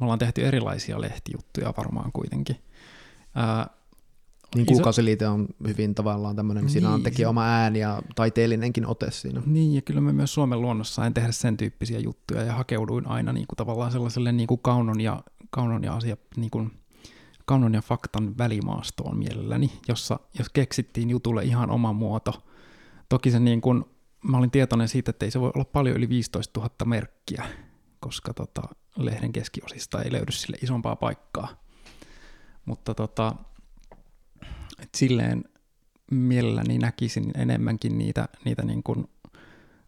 Me 0.00 0.04
ollaan 0.04 0.18
tehty 0.18 0.46
erilaisia 0.46 1.00
lehtijuttuja 1.00 1.74
varmaan 1.76 2.12
kuitenkin. 2.12 2.56
Äh, 3.38 3.77
niin 4.54 4.66
kuukausiliite 4.66 5.28
on 5.28 5.46
hyvin 5.68 5.94
tavallaan 5.94 6.36
tämmöinen, 6.36 6.64
niin, 6.64 6.72
siinä 6.72 6.90
on 6.90 7.02
teki 7.02 7.24
oma 7.24 7.44
ääni 7.44 7.78
ja 7.78 8.02
taiteellinenkin 8.14 8.86
ote 8.86 9.10
siinä. 9.10 9.42
Niin, 9.46 9.74
ja 9.74 9.82
kyllä 9.82 10.00
me 10.00 10.12
myös 10.12 10.34
Suomen 10.34 10.60
luonnossa 10.60 11.06
en 11.06 11.14
tehdä 11.14 11.32
sen 11.32 11.56
tyyppisiä 11.56 11.98
juttuja, 11.98 12.42
ja 12.42 12.52
hakeuduin 12.52 13.06
aina 13.06 13.32
niin 13.32 13.46
kuin 13.46 13.56
tavallaan 13.56 13.92
sellaiselle 13.92 14.32
niin 14.32 14.46
kuin 14.46 14.60
kaunon, 14.60 15.00
ja, 15.00 15.22
kaunon 15.50 15.84
ja 15.84 15.94
asia, 15.94 16.16
niin 16.36 16.50
kuin, 16.50 16.70
kaunon 17.44 17.74
ja 17.74 17.82
faktan 17.82 18.38
välimaastoon 18.38 19.18
mielelläni, 19.18 19.72
jossa 19.88 20.20
jos 20.38 20.48
keksittiin 20.48 21.10
jutulle 21.10 21.44
ihan 21.44 21.70
oma 21.70 21.92
muoto. 21.92 22.42
Toki 23.08 23.30
se 23.30 23.40
niin 23.40 23.60
kuin, 23.60 23.84
mä 24.24 24.38
olin 24.38 24.50
tietoinen 24.50 24.88
siitä, 24.88 25.10
että 25.10 25.24
ei 25.24 25.30
se 25.30 25.40
voi 25.40 25.50
olla 25.54 25.64
paljon 25.64 25.96
yli 25.96 26.08
15 26.08 26.60
000 26.60 26.70
merkkiä, 26.84 27.44
koska 28.00 28.34
tota, 28.34 28.62
lehden 28.96 29.32
keskiosista 29.32 30.02
ei 30.02 30.12
löydy 30.12 30.32
sille 30.32 30.56
isompaa 30.62 30.96
paikkaa 30.96 31.48
Mutta 32.64 32.94
tota, 32.94 33.34
silleen 34.98 35.44
mielelläni 36.10 36.78
näkisin 36.78 37.30
enemmänkin 37.34 37.98
niitä, 37.98 38.28
niitä 38.44 38.62
niin 38.62 38.82
kuin 38.82 39.08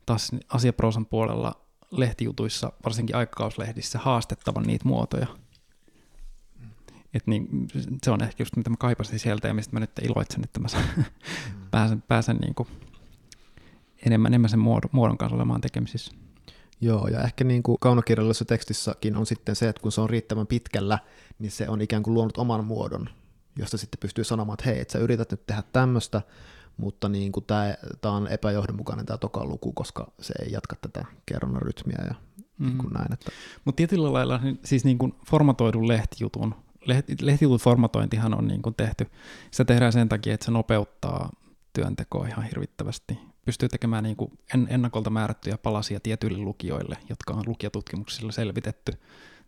taas 0.07 0.31
asiaproosan 0.49 1.07
puolella 1.07 1.61
lehtijutuissa, 1.90 2.73
varsinkin 2.85 3.16
aikakauslehdissä, 3.16 3.99
haastettavan 3.99 4.62
niitä 4.62 4.88
muotoja. 4.88 5.27
Et 7.14 7.27
niin, 7.27 7.49
se 8.05 8.11
on 8.11 8.23
ehkä 8.23 8.42
just 8.42 8.57
mitä 8.57 8.70
mä 8.70 8.77
kaipasin 8.77 9.18
sieltä 9.18 9.49
ja 9.49 9.55
mistä 9.55 9.73
mä 9.77 9.81
nyt 9.81 9.90
iloitsen, 10.03 10.44
että 10.44 10.61
mä 10.61 10.68
mm. 10.96 11.05
pääsen, 11.70 12.03
pääsen 12.03 12.37
niin 12.37 12.55
kuin 12.55 12.68
enemmän, 14.07 14.31
enemmän 14.31 14.51
sen 14.51 14.59
muodon, 14.59 14.90
muodon 14.92 15.18
kanssa 15.18 15.37
olemaan 15.37 15.61
tekemisissä. 15.61 16.12
Joo, 16.81 17.09
ja 17.09 17.23
ehkä 17.23 17.44
niin 17.44 17.62
kuin 17.62 17.77
kaunokirjallisessa 17.81 18.44
tekstissäkin 18.44 19.16
on 19.16 19.27
sitten 19.27 19.57
se, 19.57 19.68
että 19.68 19.83
kun 19.83 19.92
se 19.92 20.01
on 20.01 20.11
riittävän 20.11 20.46
pitkällä, 20.46 20.99
niin 21.38 21.51
se 21.51 21.68
on 21.68 21.81
ikään 21.81 22.03
kuin 22.03 22.14
luonut 22.14 22.38
oman 22.38 22.64
muodon, 22.64 23.11
josta 23.58 23.78
sitten 23.78 24.00
pystyy 24.00 24.24
sanomaan, 24.24 24.54
että 24.54 24.70
hei, 24.70 24.80
että 24.80 24.92
sä 24.92 24.98
yrität 24.98 25.30
nyt 25.30 25.46
tehdä 25.46 25.62
tämmöistä, 25.72 26.22
mutta 26.76 27.08
niin 27.08 27.32
kuin 27.32 27.44
tämä, 27.44 27.74
tämä 28.00 28.14
on 28.14 28.28
epäjohdonmukainen 28.28 29.06
tämä 29.06 29.18
toka 29.18 29.44
luku, 29.44 29.72
koska 29.72 30.12
se 30.20 30.34
ei 30.42 30.52
jatka 30.52 30.76
tätä 30.76 31.04
kerronnan 31.26 31.62
rytmiä 31.62 32.04
ja 32.08 32.14
mm. 32.58 32.66
niin 32.66 32.78
kuin 32.78 32.92
näin. 32.92 33.12
Että... 33.12 33.30
Mutta 33.64 33.76
tietyllä 33.76 34.12
lailla 34.12 34.38
niin 34.38 34.60
siis 34.64 34.84
niin 34.84 34.98
kuin 34.98 35.14
formatoidun 35.26 35.88
lehtijutun, 35.88 36.54
lehtijutun 37.20 37.58
formatointihan 37.58 38.38
on 38.38 38.48
niin 38.48 38.62
kuin 38.62 38.74
tehty, 38.74 39.06
sitä 39.50 39.64
tehdään 39.64 39.92
sen 39.92 40.08
takia, 40.08 40.34
että 40.34 40.46
se 40.46 40.50
nopeuttaa 40.50 41.30
työntekoa 41.72 42.26
ihan 42.26 42.44
hirvittävästi. 42.44 43.18
Pystyy 43.46 43.68
tekemään 43.68 44.04
niin 44.04 44.16
kuin 44.16 44.38
ennakolta 44.68 45.10
määrättyjä 45.10 45.58
palasia 45.58 46.00
tietyille 46.00 46.38
lukijoille, 46.38 46.96
jotka 47.08 47.34
on 47.34 47.44
lukijatutkimuksilla 47.46 48.32
selvitetty 48.32 48.92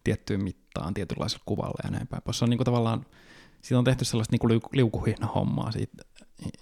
tiettyyn 0.04 0.44
mittaan, 0.44 0.94
tietynlaisella 0.94 1.42
kuvalla 1.46 1.80
ja 1.84 1.90
näin 1.90 2.06
päin. 2.06 2.22
Se 2.30 2.44
on 2.44 2.50
niin 2.50 2.58
kuin 2.58 2.64
tavallaan, 2.64 3.06
siitä 3.62 3.78
on 3.78 3.84
tehty 3.84 4.04
sellaista 4.04 4.36
niin 4.36 4.60
liukuhihna 4.72 5.26
hommaa 5.26 5.72
siitä 5.72 6.04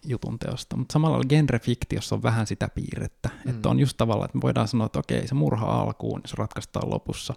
jutun 0.05 0.39
teosta, 0.39 0.77
mutta 0.77 0.93
samalla 0.93 1.25
genrefiktiossa 1.29 2.15
on 2.15 2.23
vähän 2.23 2.47
sitä 2.47 2.69
piirrettä, 2.69 3.31
mm. 3.45 3.51
että 3.51 3.69
on 3.69 3.81
just 3.81 3.97
tavallaan, 3.97 4.25
että 4.25 4.39
me 4.39 4.43
voidaan 4.43 4.69
sanoa, 4.69 4.87
että 4.87 4.99
okei, 4.99 5.29
se 5.29 5.35
murha 5.35 5.81
alkuun, 5.81 6.21
se 6.27 6.35
ratkaistaan 6.39 6.91
lopussa, 6.91 7.35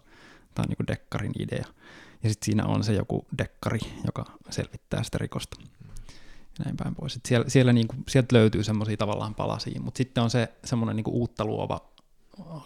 tämä 0.56 0.64
on 0.64 0.70
niin 0.70 0.88
dekkarin 0.88 1.32
idea, 1.40 1.66
ja 2.24 2.30
sitten 2.30 2.46
siinä 2.46 2.66
on 2.66 2.84
se 2.84 2.94
joku 2.94 3.26
dekkari, 3.38 3.80
joka 4.06 4.26
selvittää 4.50 5.04
sitä 5.04 5.18
rikosta. 5.18 5.58
Ja 6.60 6.66
näin 6.66 6.78
päin 6.78 6.96
pois. 6.96 7.16
Et 7.16 7.26
siellä, 7.26 7.50
siellä 7.50 7.74
niin 7.74 7.88
kuin, 7.88 8.04
sieltä 8.08 8.36
löytyy 8.36 8.64
semmoisia 8.64 8.98
tavallaan 8.98 9.36
palasia, 9.36 9.82
mutta 9.82 9.98
sitten 9.98 10.24
on 10.24 10.30
se 10.30 10.54
semmoinen 10.66 10.96
niin 10.96 11.04
uutta 11.08 11.46
luova 11.46 11.94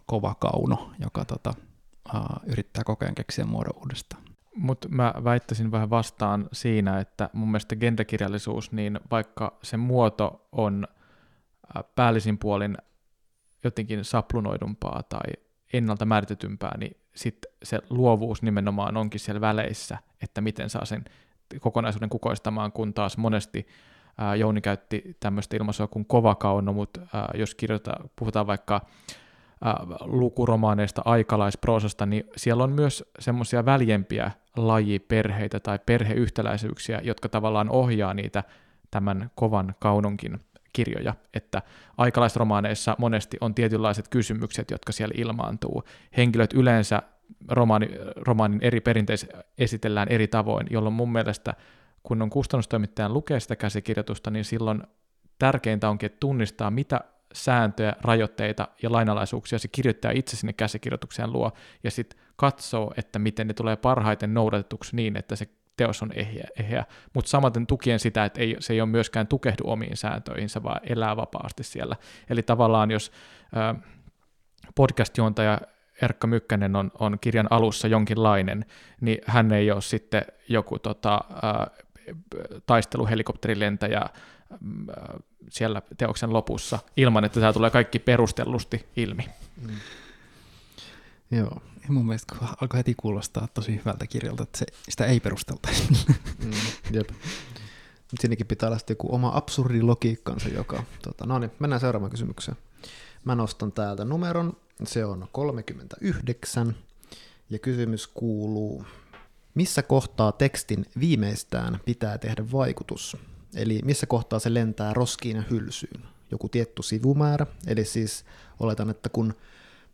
kova 0.06 0.36
kauno, 0.36 0.92
joka 1.00 1.26
tota, 1.26 1.54
uh, 2.16 2.22
yrittää 2.46 2.84
koko 2.84 3.06
ajan 3.06 3.16
keksiä 3.16 3.46
muodon 3.46 3.78
uudestaan. 3.78 4.27
Mutta 4.58 4.90
mä 4.90 5.14
väittäisin 5.24 5.72
vähän 5.72 5.90
vastaan 5.90 6.50
siinä, 6.52 7.00
että 7.00 7.30
mun 7.34 7.52
mielestä 7.52 7.76
genderkirjallisuus, 7.76 8.72
niin 8.72 9.00
vaikka 9.12 9.58
se 9.64 9.78
muoto 9.78 10.48
on 10.52 10.88
päällisin 11.96 12.38
puolin 12.38 12.78
jotenkin 13.64 14.06
saplunoidumpaa 14.06 15.04
tai 15.04 15.34
ennalta 15.74 16.06
määritetympää, 16.06 16.78
niin 16.78 16.98
sitten 17.16 17.52
se 17.64 17.80
luovuus 17.90 18.42
nimenomaan 18.42 18.98
onkin 18.98 19.20
siellä 19.20 19.42
väleissä, 19.42 19.98
että 20.24 20.42
miten 20.42 20.70
saa 20.70 20.86
sen 20.86 21.06
kokonaisuuden 21.60 22.10
kukoistamaan, 22.10 22.72
kun 22.72 22.94
taas 22.94 23.18
monesti 23.18 23.68
ää, 24.18 24.36
Jouni 24.36 24.62
käytti 24.62 25.18
tämmöistä 25.20 25.58
ilmaisua 25.58 25.88
kuin 25.88 26.06
kova 26.06 26.36
kauno, 26.36 26.74
mutta 26.74 27.02
ää, 27.14 27.30
jos 27.34 27.56
kirjoita, 27.56 27.92
puhutaan 28.16 28.48
vaikka 28.48 28.82
ää, 29.64 29.86
lukuromaaneista, 30.02 31.02
aikalaisproosasta, 31.06 32.06
niin 32.06 32.24
siellä 32.36 32.64
on 32.64 32.72
myös 32.72 33.04
semmoisia 33.20 33.66
väljempiä 33.66 34.32
lajiperheitä 34.58 35.60
tai 35.60 35.80
perheyhtäläisyyksiä, 35.86 37.02
jotka 37.04 37.30
tavallaan 37.30 37.70
ohjaa 37.70 38.14
niitä 38.14 38.44
tämän 38.92 39.32
kovan 39.36 39.76
kaunonkin 39.80 40.40
kirjoja, 40.74 41.14
että 41.34 41.62
aikalaisromaaneissa 41.98 42.96
monesti 43.00 43.38
on 43.42 43.56
tietynlaiset 43.56 44.08
kysymykset, 44.08 44.72
jotka 44.72 44.92
siellä 44.92 45.14
ilmaantuu. 45.18 45.84
Henkilöt 46.18 46.54
yleensä 46.54 47.02
romaani, 47.48 47.90
romaanin 48.16 48.60
eri 48.62 48.82
perinteissä 48.82 49.28
esitellään 49.58 50.08
eri 50.10 50.28
tavoin, 50.28 50.68
jolloin 50.70 50.96
mun 50.96 51.12
mielestä 51.12 51.54
kun 52.04 52.22
on 52.22 52.30
kustannustoimittajan 52.30 53.14
lukee 53.14 53.40
sitä 53.40 53.56
käsikirjoitusta, 53.56 54.32
niin 54.32 54.46
silloin 54.46 54.84
tärkeintä 55.40 55.90
onkin, 55.90 56.06
että 56.06 56.18
tunnistaa, 56.20 56.72
mitä 56.72 57.02
sääntöjä, 57.34 57.94
rajoitteita 58.02 58.68
ja 58.84 58.92
lainalaisuuksia 58.92 59.60
se 59.60 59.68
kirjoittaja 59.68 60.14
itse 60.18 60.38
sinne 60.38 60.54
käsikirjoitukseen 60.54 61.34
luo, 61.34 61.52
ja 61.84 61.92
sitten 61.92 62.20
katsoo, 62.36 62.94
että 62.98 63.20
miten 63.20 63.48
ne 63.48 63.54
tulee 63.54 63.76
parhaiten 63.76 64.34
noudatetuksi 64.34 64.96
niin, 64.96 65.18
että 65.18 65.36
se 65.36 65.48
teos 65.78 66.04
on 66.04 66.12
ehjä, 66.16 66.44
ehjä. 66.60 66.86
mutta 67.14 67.30
samaten 67.30 67.68
tukien 67.68 68.00
sitä, 68.00 68.26
että 68.26 68.42
ei, 68.42 68.56
se 68.60 68.74
ei 68.74 68.82
ole 68.82 68.90
myöskään 68.90 69.28
tukehdu 69.28 69.64
omiin 69.66 69.98
sääntöihinsä, 69.98 70.64
vaan 70.64 70.82
elää 70.84 71.18
vapaasti 71.18 71.64
siellä. 71.64 71.96
Eli 72.30 72.44
tavallaan 72.44 72.92
jos 72.92 73.12
äh, 73.58 73.82
podcast-juontaja 74.76 75.62
Erkka 76.02 76.28
Mykkänen 76.28 76.76
on, 76.76 76.92
on 77.00 77.18
kirjan 77.22 77.48
alussa 77.50 77.88
jonkinlainen, 77.88 78.66
niin 79.02 79.18
hän 79.26 79.52
ei 79.52 79.72
ole 79.72 79.82
sitten 79.82 80.26
joku 80.50 80.80
tota, 80.80 81.22
äh, 81.44 81.86
taisteluhelikopterilentäjä 82.66 84.02
siellä 85.50 85.82
teoksen 85.98 86.34
lopussa, 86.34 86.80
ilman 86.98 87.26
että 87.26 87.40
tämä 87.40 87.54
tulee 87.54 87.70
kaikki 87.70 88.00
perustellusti 88.00 88.86
ilmi. 88.96 89.26
Mm. 89.62 89.76
Joo. 91.32 91.62
Ja 91.88 91.94
mun 91.94 92.06
mielestä 92.06 92.36
alkoi 92.62 92.78
heti 92.78 92.96
kuulostaa 92.98 93.48
tosi 93.54 93.76
hyvältä 93.76 94.08
kirjalta, 94.08 94.44
että 94.44 94.58
se, 94.58 94.66
sitä 94.90 95.06
ei 95.06 95.20
perusteltaisi. 95.20 95.88
Mm, 96.44 96.52
jep. 96.92 97.10
Siinäkin 98.20 98.48
pitää 98.48 98.70
olla 98.70 98.80
joku 98.90 99.16
oma 99.16 99.32
absurdi 99.36 99.82
logiikkansa, 99.82 100.50
joka... 100.50 100.84
Tota, 101.02 101.26
no 101.26 101.40
niin, 101.40 101.52
mennään 101.60 101.80
seuraavaan 101.80 102.12
kysymykseen. 102.12 102.58
Mä 103.26 103.36
nostan 103.36 103.72
täältä 103.72 104.06
numeron, 104.06 104.58
se 104.84 105.06
on 105.06 105.28
39, 105.32 106.76
ja 107.50 107.60
kysymys 107.60 108.08
kuuluu, 108.08 108.86
missä 109.56 109.84
kohtaa 109.84 110.32
tekstin 110.32 110.86
viimeistään 111.00 111.80
pitää 111.86 112.18
tehdä 112.18 112.52
vaikutus? 112.52 113.18
Eli 113.56 113.80
missä 113.86 114.06
kohtaa 114.06 114.40
se 114.40 114.54
lentää 114.54 114.94
roskiin 114.94 115.38
ja 115.38 115.44
hylsyyn? 115.50 116.04
Joku 116.32 116.50
tietty 116.50 116.84
sivumäärä, 116.84 117.46
eli 117.68 117.86
siis 117.86 118.26
oletan, 118.60 118.90
että 118.90 119.10
kun 119.10 119.34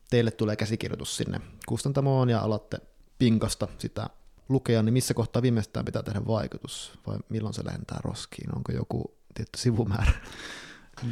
teille 0.10 0.32
tulee 0.32 0.56
käsikirjoitus 0.56 1.18
sinne 1.18 1.42
kustantamoon 1.68 2.30
ja 2.30 2.39
alatte 2.39 2.78
pinkasta 3.20 3.68
sitä 3.78 4.10
lukea, 4.50 4.84
niin 4.84 4.94
missä 4.94 5.13
kohtaa 5.13 5.42
viimeistään 5.42 5.86
pitää 5.86 6.04
tehdä 6.04 6.22
vaikutus, 6.28 7.00
vai 7.08 7.18
milloin 7.30 7.54
se 7.54 7.66
lentää 7.66 8.00
roskiin? 8.04 8.56
Onko 8.56 8.72
joku 8.72 9.18
tietty 9.34 9.60
sivumäärä? 9.60 10.12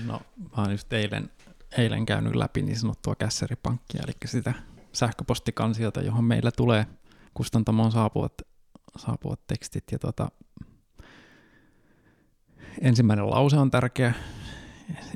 No, 0.05 0.21
mä 0.37 0.63
oon 0.63 0.71
just 0.71 0.93
eilen, 0.93 1.31
eilen 1.77 2.05
käynyt 2.05 2.35
läpi 2.35 2.61
niin 2.61 2.79
sanottua 2.79 3.15
kässeripankkia, 3.15 4.01
eli 4.03 4.13
sitä 4.25 4.53
sähköpostikansiota, 4.93 6.01
johon 6.01 6.23
meillä 6.23 6.51
tulee 6.51 6.87
kustantamoon 7.33 7.91
saapuvat, 7.91 8.33
saapuvat 8.97 9.39
tekstit. 9.47 9.83
Ja 9.91 9.99
tota, 9.99 10.31
ensimmäinen 12.81 13.29
lause 13.29 13.57
on 13.57 13.71
tärkeä, 13.71 14.13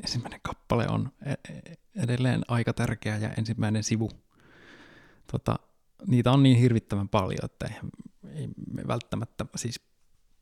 ensimmäinen 0.02 0.40
kappale 0.42 0.88
on 0.88 1.12
e- 1.26 1.32
e- 1.32 1.74
edelleen 2.02 2.42
aika 2.48 2.72
tärkeä 2.72 3.16
ja 3.16 3.30
ensimmäinen 3.38 3.84
sivu. 3.84 4.10
Tota, 5.32 5.58
niitä 6.06 6.32
on 6.32 6.42
niin 6.42 6.58
hirvittävän 6.58 7.08
paljon, 7.08 7.44
että 7.44 7.66
ei, 8.34 8.48
me 8.72 8.82
välttämättä 8.88 9.46
siis 9.56 9.80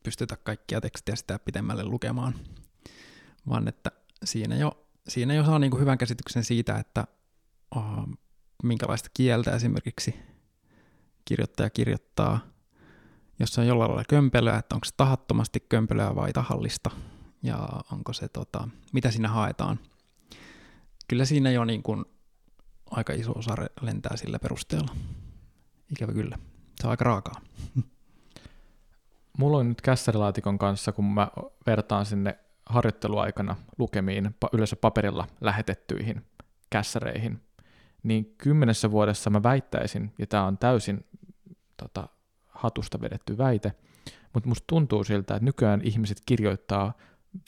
pystytä 0.02 0.36
kaikkia 0.36 0.80
tekstiä 0.80 1.16
sitä 1.16 1.38
pitemmälle 1.38 1.84
lukemaan, 1.84 2.34
vaan 3.48 3.68
että 3.68 3.90
siinä 4.24 4.56
jo, 4.56 4.86
siinä 5.08 5.34
jo 5.34 5.44
saa 5.44 5.58
niin 5.58 5.70
kuin 5.70 5.80
hyvän 5.80 5.98
käsityksen 5.98 6.44
siitä, 6.44 6.78
että 6.78 7.06
oh, 7.76 8.08
minkälaista 8.62 9.08
kieltä 9.14 9.50
esimerkiksi 9.56 10.14
kirjoittaja 11.24 11.70
kirjoittaa, 11.70 12.53
jos 13.38 13.54
se 13.54 13.60
on 13.60 13.66
jollain 13.66 13.90
lailla 13.90 14.04
kömpelöä, 14.08 14.58
että 14.58 14.74
onko 14.74 14.84
se 14.84 14.94
tahattomasti 14.96 15.60
kömpelöä 15.68 16.14
vai 16.14 16.32
tahallista, 16.32 16.90
ja 17.42 17.68
onko 17.92 18.12
se, 18.12 18.28
tota, 18.28 18.68
mitä 18.92 19.10
siinä 19.10 19.28
haetaan. 19.28 19.78
Kyllä 21.08 21.24
siinä 21.24 21.50
jo 21.50 21.64
niin 21.64 21.82
kuin 21.82 22.04
aika 22.90 23.12
iso 23.12 23.32
osa 23.32 23.54
lentää 23.80 24.16
sillä 24.16 24.38
perusteella. 24.38 24.96
Ikävä 25.90 26.12
kyllä. 26.12 26.38
Se 26.80 26.86
on 26.86 26.90
aika 26.90 27.04
raakaa. 27.04 27.40
Mulla 29.38 29.58
on 29.58 29.68
nyt 29.68 29.80
kässärilaatikon 29.80 30.58
kanssa, 30.58 30.92
kun 30.92 31.04
mä 31.04 31.28
vertaan 31.66 32.06
sinne 32.06 32.38
harjoitteluaikana 32.66 33.56
lukemiin 33.78 34.36
yleensä 34.52 34.76
paperilla 34.76 35.26
lähetettyihin 35.40 36.24
kässäreihin, 36.70 37.40
niin 38.02 38.34
kymmenessä 38.38 38.90
vuodessa 38.90 39.30
mä 39.30 39.42
väittäisin, 39.42 40.12
ja 40.18 40.26
tämä 40.26 40.46
on 40.46 40.58
täysin 40.58 41.04
tota, 41.76 42.08
hatusta 42.54 43.00
vedetty 43.00 43.38
väite, 43.38 43.72
mutta 44.32 44.48
musta 44.48 44.64
tuntuu 44.66 45.04
siltä, 45.04 45.34
että 45.34 45.44
nykyään 45.44 45.80
ihmiset 45.84 46.22
kirjoittaa 46.26 46.92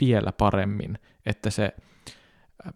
vielä 0.01 0.33
paremmin, 0.33 0.99
että 1.27 1.51
se 1.51 1.73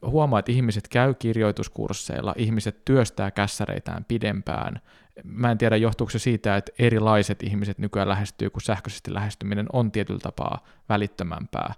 huomaa, 0.03 0.39
että 0.39 0.53
ihmiset 0.53 0.89
käy 0.89 1.15
kirjoituskursseilla, 1.15 2.35
ihmiset 2.37 2.85
työstää 2.85 3.31
kässäreitään 3.31 4.05
pidempään. 4.05 4.81
Mä 5.25 5.51
en 5.51 5.59
tiedä, 5.59 5.77
johtuuko 5.77 6.11
se 6.11 6.19
siitä, 6.19 6.57
että 6.57 6.73
erilaiset 6.79 7.43
ihmiset 7.43 7.79
nykyään 7.79 8.09
lähestyy, 8.09 8.51
kun 8.51 8.63
sähköisesti 8.63 9.15
lähestyminen 9.15 9.67
on 9.73 9.93
tietyllä 9.93 10.21
tapaa 10.21 10.65
välittömämpää 10.89 11.75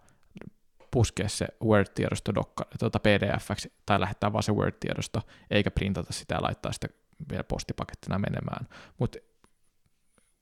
puskea 0.90 1.28
se 1.28 1.46
Word-tiedosto 1.64 2.32
tuota 2.78 2.98
pdf 2.98 3.50
tai 3.86 4.00
lähettää 4.00 4.32
vaan 4.32 4.42
se 4.42 4.52
Word-tiedosto, 4.52 5.20
eikä 5.50 5.70
printata 5.70 6.12
sitä 6.12 6.34
ja 6.34 6.42
laittaa 6.42 6.72
sitä 6.72 6.88
vielä 7.30 7.44
postipakettina 7.44 8.18
menemään. 8.18 8.68
Mutta 8.98 9.18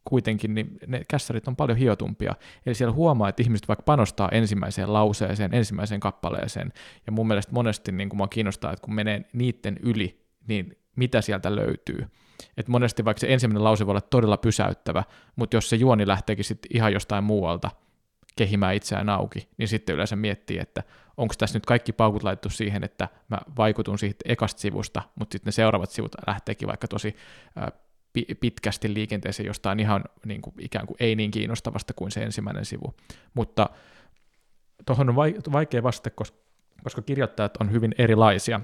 kuitenkin 0.04 0.54
niin 0.54 0.78
ne 0.86 1.04
kässärit 1.08 1.48
on 1.48 1.56
paljon 1.56 1.78
hiotumpia. 1.78 2.34
Eli 2.66 2.74
siellä 2.74 2.94
huomaa, 2.94 3.28
että 3.28 3.42
ihmiset 3.42 3.68
vaikka 3.68 3.82
panostaa 3.82 4.28
ensimmäiseen 4.32 4.92
lauseeseen, 4.92 5.54
ensimmäiseen 5.54 6.00
kappaleeseen, 6.00 6.72
ja 7.06 7.12
mun 7.12 7.26
mielestä 7.26 7.52
monesti 7.52 7.92
niin 7.92 8.08
mua 8.14 8.28
kiinnostaa, 8.28 8.72
että 8.72 8.84
kun 8.84 8.94
menee 8.94 9.24
niiden 9.32 9.76
yli, 9.82 10.24
niin 10.48 10.76
mitä 10.96 11.20
sieltä 11.20 11.56
löytyy. 11.56 12.06
Et 12.56 12.68
monesti 12.68 13.04
vaikka 13.04 13.20
se 13.20 13.32
ensimmäinen 13.32 13.64
lause 13.64 13.86
voi 13.86 13.92
olla 13.92 14.00
todella 14.00 14.36
pysäyttävä, 14.36 15.04
mutta 15.36 15.56
jos 15.56 15.70
se 15.70 15.76
juoni 15.76 16.06
lähteekin 16.06 16.44
sitten 16.44 16.76
ihan 16.76 16.92
jostain 16.92 17.24
muualta 17.24 17.70
kehimään 18.36 18.74
itseään 18.74 19.08
auki, 19.08 19.48
niin 19.58 19.68
sitten 19.68 19.94
yleensä 19.94 20.16
miettii, 20.16 20.58
että 20.58 20.82
onko 21.16 21.34
tässä 21.38 21.56
nyt 21.56 21.66
kaikki 21.66 21.92
paukut 21.92 22.22
laitettu 22.22 22.50
siihen, 22.50 22.84
että 22.84 23.08
mä 23.28 23.38
vaikutun 23.56 23.98
siitä 23.98 24.24
ekasta 24.24 24.60
sivusta, 24.60 25.02
mutta 25.14 25.32
sitten 25.32 25.48
ne 25.48 25.52
seuraavat 25.52 25.90
sivut 25.90 26.12
lähteekin 26.26 26.68
vaikka 26.68 26.88
tosi 26.88 27.16
pitkästi 28.40 28.94
liikenteeseen 28.94 29.46
jostain 29.46 29.80
ihan 29.80 30.04
niin 30.24 30.42
kuin, 30.42 30.54
ikään 30.58 30.86
kuin 30.86 30.96
ei 31.00 31.16
niin 31.16 31.30
kiinnostavasta 31.30 31.94
kuin 31.94 32.10
se 32.10 32.22
ensimmäinen 32.22 32.64
sivu. 32.64 32.94
Mutta 33.34 33.70
tuohon 34.86 35.08
on 35.08 35.16
vaikea 35.52 35.82
vastata, 35.82 36.10
koska, 36.84 37.02
kirjoittajat 37.06 37.56
on 37.56 37.72
hyvin 37.72 37.94
erilaisia. 37.98 38.60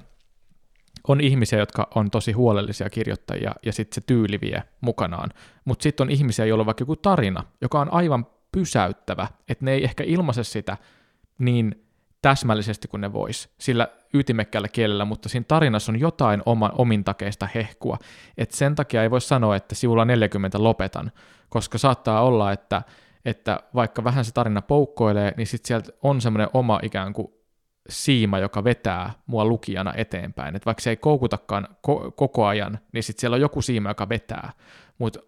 On 1.08 1.20
ihmisiä, 1.20 1.58
jotka 1.58 1.88
on 1.94 2.10
tosi 2.10 2.32
huolellisia 2.32 2.90
kirjoittajia 2.90 3.54
ja 3.62 3.72
sitten 3.72 3.94
se 3.94 4.00
tyyli 4.00 4.40
vie 4.40 4.62
mukanaan. 4.80 5.30
Mutta 5.64 5.82
sitten 5.82 6.04
on 6.04 6.10
ihmisiä, 6.10 6.44
joilla 6.44 6.62
on 6.62 6.66
vaikka 6.66 6.82
joku 6.82 6.96
tarina, 6.96 7.44
joka 7.60 7.80
on 7.80 7.92
aivan 7.92 8.26
pysäyttävä, 8.52 9.28
että 9.48 9.64
ne 9.64 9.72
ei 9.72 9.84
ehkä 9.84 10.04
ilmaise 10.04 10.44
sitä 10.44 10.76
niin 11.38 11.85
täsmällisesti 12.22 12.88
kuin 12.88 13.00
ne 13.00 13.12
vois 13.12 13.48
sillä 13.60 13.88
ytimekkäällä 14.14 14.68
kielellä, 14.68 15.04
mutta 15.04 15.28
siinä 15.28 15.44
tarinassa 15.48 15.92
on 15.92 16.00
jotain 16.00 16.42
oma, 16.46 16.72
omintakeista 16.78 17.48
hehkua. 17.54 17.98
Et 18.38 18.50
sen 18.50 18.74
takia 18.74 19.02
ei 19.02 19.10
voi 19.10 19.20
sanoa, 19.20 19.56
että 19.56 19.74
sivulla 19.74 20.04
40 20.04 20.62
lopetan, 20.62 21.12
koska 21.48 21.78
saattaa 21.78 22.22
olla, 22.22 22.52
että, 22.52 22.82
että 23.24 23.60
vaikka 23.74 24.04
vähän 24.04 24.24
se 24.24 24.32
tarina 24.32 24.62
poukkoilee, 24.62 25.34
niin 25.36 25.46
sitten 25.46 25.68
sieltä 25.68 25.92
on 26.02 26.20
semmoinen 26.20 26.48
oma 26.54 26.80
ikään 26.82 27.12
kuin 27.12 27.28
siima, 27.88 28.38
joka 28.38 28.64
vetää 28.64 29.12
mua 29.26 29.44
lukijana 29.44 29.92
eteenpäin. 29.96 30.56
Et 30.56 30.66
vaikka 30.66 30.82
se 30.82 30.90
ei 30.90 30.96
koukutakaan 30.96 31.68
ko- 31.70 32.12
koko 32.16 32.46
ajan, 32.46 32.78
niin 32.92 33.02
sitten 33.02 33.20
siellä 33.20 33.34
on 33.34 33.40
joku 33.40 33.62
siima, 33.62 33.90
joka 33.90 34.08
vetää. 34.08 34.52
Mutta 34.98 35.20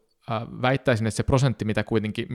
väittäisin, 0.63 1.07
että 1.07 1.17
se 1.17 1.23
prosentti, 1.23 1.65
mitä 1.65 1.85
kuitenkin, 1.85 2.29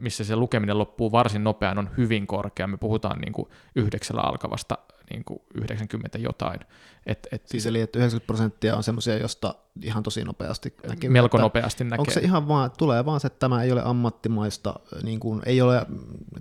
missä 0.00 0.24
se 0.24 0.36
lukeminen 0.36 0.78
loppuu 0.78 1.12
varsin 1.12 1.44
nopeaan, 1.44 1.78
on 1.78 1.90
hyvin 1.96 2.26
korkea. 2.26 2.66
Me 2.66 2.76
puhutaan 2.76 3.20
niin 3.20 3.32
kuin 3.32 3.48
yhdeksällä 3.74 4.20
alkavasta 4.20 4.78
niin 5.10 5.24
kuin 5.24 5.40
90 5.54 6.18
jotain. 6.18 6.60
Et, 7.06 7.28
et, 7.32 7.48
siis 7.48 7.66
eli, 7.66 7.80
että 7.80 7.98
90 7.98 8.26
prosenttia 8.26 8.76
on 8.76 8.82
semmoisia, 8.82 9.18
josta 9.18 9.54
ihan 9.82 10.02
tosi 10.02 10.24
nopeasti 10.24 10.74
näkyy. 10.88 11.10
Melko 11.10 11.36
että, 11.36 11.42
nopeasti 11.42 11.84
näkee. 11.84 11.98
Onko 11.98 12.12
se 12.12 12.20
ihan 12.20 12.48
vaan, 12.48 12.70
tulee 12.78 13.04
vaan 13.04 13.20
se, 13.20 13.26
että 13.26 13.38
tämä 13.38 13.62
ei 13.62 13.72
ole 13.72 13.82
ammattimaista, 13.84 14.74
niin 15.02 15.20
kuin, 15.20 15.42
ei 15.46 15.60
ole, 15.62 15.86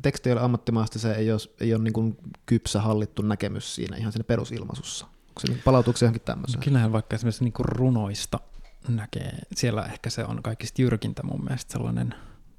teksti 0.02 0.30
ei 0.30 0.34
ole 0.34 0.42
ammattimaista, 0.42 1.00
se 1.00 1.12
ei 1.14 1.32
ole, 1.32 1.40
ei 1.60 1.74
ole 1.74 1.84
niin 1.84 1.94
kuin 1.94 2.18
kypsä 2.46 2.82
hallittu 2.82 3.22
näkemys 3.22 3.76
siinä 3.76 3.98
ihan 3.98 4.12
siinä 4.12 4.24
perusilmaisussa. 4.24 5.06
Onko 5.06 5.40
se 5.40 5.48
niin, 5.48 5.62
palautuuko 5.66 5.98
se 5.98 6.06
johonkin 6.06 6.22
tämmöiseen? 6.22 6.64
Kyllähän 6.64 6.92
vaikka 6.92 7.16
esimerkiksi 7.16 7.44
niin 7.44 7.54
kuin 7.54 7.66
runoista 7.66 8.40
näkee, 8.88 9.38
siellä 9.56 9.86
ehkä 9.86 10.10
se 10.10 10.26
on 10.26 10.44
kaikista 10.44 10.82
jyrkintä 10.82 11.24
mun 11.24 11.44
mielestä 11.44 11.72
sellainen 11.72 12.16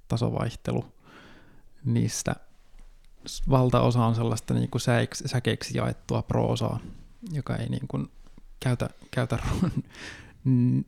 tasovaihtelu. 0.08 0.84
Niistä 1.84 2.36
valtaosa 3.50 4.06
on 4.06 4.14
sellaista 4.14 4.54
niin 4.54 4.70
kuin 4.70 4.82
säkeiksi, 4.82 5.28
säkeiksi 5.28 5.78
jaettua 5.78 6.22
proosaa, 6.22 6.80
joka 7.32 7.56
ei 7.56 7.68
niin 7.68 7.88
kuin 7.88 8.08
käytä, 8.60 8.90
käytä 9.10 9.38
run, 9.50 9.72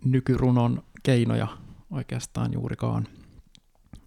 nykyrunon 0.04 0.82
keinoja 1.02 1.48
oikeastaan 1.90 2.52
juurikaan. 2.52 3.08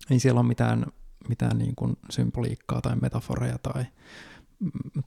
Ei 0.09 0.19
siellä 0.19 0.39
ole 0.39 0.47
mitään, 0.47 0.85
mitään 1.29 1.57
niin 1.57 1.75
kuin 1.75 1.97
symboliikkaa 2.09 2.81
tai 2.81 2.95
metaforeja 2.95 3.57
tai, 3.57 3.85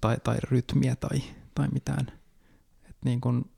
tai, 0.00 0.16
tai 0.24 0.37
rytmiä 0.42 0.96
tai, 0.96 1.22
tai 1.54 1.68
mitään. 1.68 2.12
Et 2.90 2.96
niin 3.04 3.20
kuin, 3.20 3.50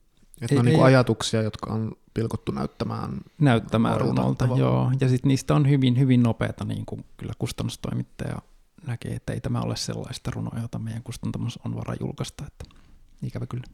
että 0.42 0.54
ei, 0.54 0.58
on 0.58 0.64
niin 0.64 0.76
kuin 0.76 0.86
ajatuksia, 0.86 1.42
jotka 1.42 1.72
on 1.72 1.92
pilkottu 2.14 2.52
näyttämään 2.52 3.20
näyttämään 3.38 4.00
runolta, 4.00 4.48
joo. 4.56 4.92
Ja 5.00 5.08
sitten 5.08 5.28
niistä 5.28 5.54
on 5.54 5.68
hyvin, 5.68 5.98
hyvin 5.98 6.22
nopeata, 6.22 6.64
niin 6.64 6.86
kuin 6.86 7.04
kyllä 7.16 7.32
kustannustoimittaja 7.38 8.38
näkee, 8.86 9.12
että 9.12 9.32
ei 9.32 9.40
tämä 9.40 9.60
ole 9.60 9.76
sellaista 9.76 10.30
runoa, 10.30 10.58
jota 10.62 10.78
meidän 10.78 11.02
kustantamus 11.02 11.58
on 11.64 11.76
vara 11.76 11.94
julkaista, 12.00 12.44
että 12.46 12.64
ikävä 13.22 13.46
kyllä 13.46 13.64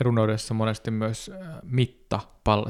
runoudessa 0.00 0.54
monesti 0.54 0.90
myös 0.90 1.30
äh, 1.34 1.48
mitta 1.62 2.20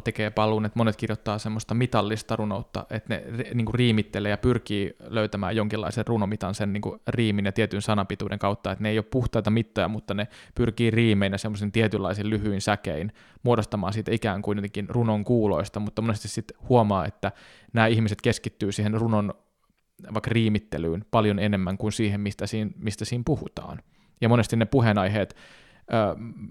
tekee 0.05 0.31
paluun, 0.31 0.65
että 0.65 0.79
monet 0.79 0.97
kirjoittaa 0.97 1.39
semmoista 1.39 1.75
mitallista 1.75 2.37
runoutta, 2.37 2.87
että 2.91 3.15
ne 3.15 3.25
niin 3.55 3.65
kuin 3.65 3.75
riimittelee 3.75 4.31
ja 4.31 4.39
pyrkii 4.39 4.97
löytämään 5.01 5.57
jonkinlaisen 5.57 6.07
runomitan 6.07 6.55
sen 6.55 6.73
niin 6.73 6.81
kuin 6.81 7.01
riimin 7.09 7.45
ja 7.45 7.53
tietyn 7.53 7.83
sanapituuden 7.83 8.39
kautta, 8.39 8.73
että 8.73 8.83
ne 8.83 8.91
ei 8.91 8.99
ole 8.99 9.07
puhtaita 9.11 9.51
mittoja, 9.51 9.89
mutta 9.89 10.15
ne 10.15 10.29
pyrkii 10.55 10.91
riimeinä 10.91 11.39
semmoisen 11.39 11.73
tietynlaisen 11.73 12.31
lyhyin 12.31 12.61
säkein 12.61 13.13
muodostamaan 13.43 13.93
siitä 13.93 14.13
ikään 14.13 14.43
kuin 14.43 14.59
jotenkin 14.59 14.89
runon 14.89 15.25
kuuloista, 15.25 15.81
mutta 15.81 16.03
monesti 16.03 16.29
sitten 16.29 16.57
huomaa, 16.69 17.07
että 17.07 17.33
nämä 17.73 17.87
ihmiset 17.87 18.23
keskittyy 18.23 18.73
siihen 18.73 18.95
runon 18.95 19.35
vaikka 20.15 20.31
riimittelyyn 20.31 21.05
paljon 21.11 21.39
enemmän 21.39 21.79
kuin 21.79 21.93
siihen, 21.93 22.21
mistä 22.21 22.47
siinä, 22.47 22.71
mistä 22.77 23.05
siinä 23.05 23.23
puhutaan. 23.27 23.83
Ja 24.21 24.29
monesti 24.29 24.57
ne 24.57 24.65
puheenaiheet 24.65 25.37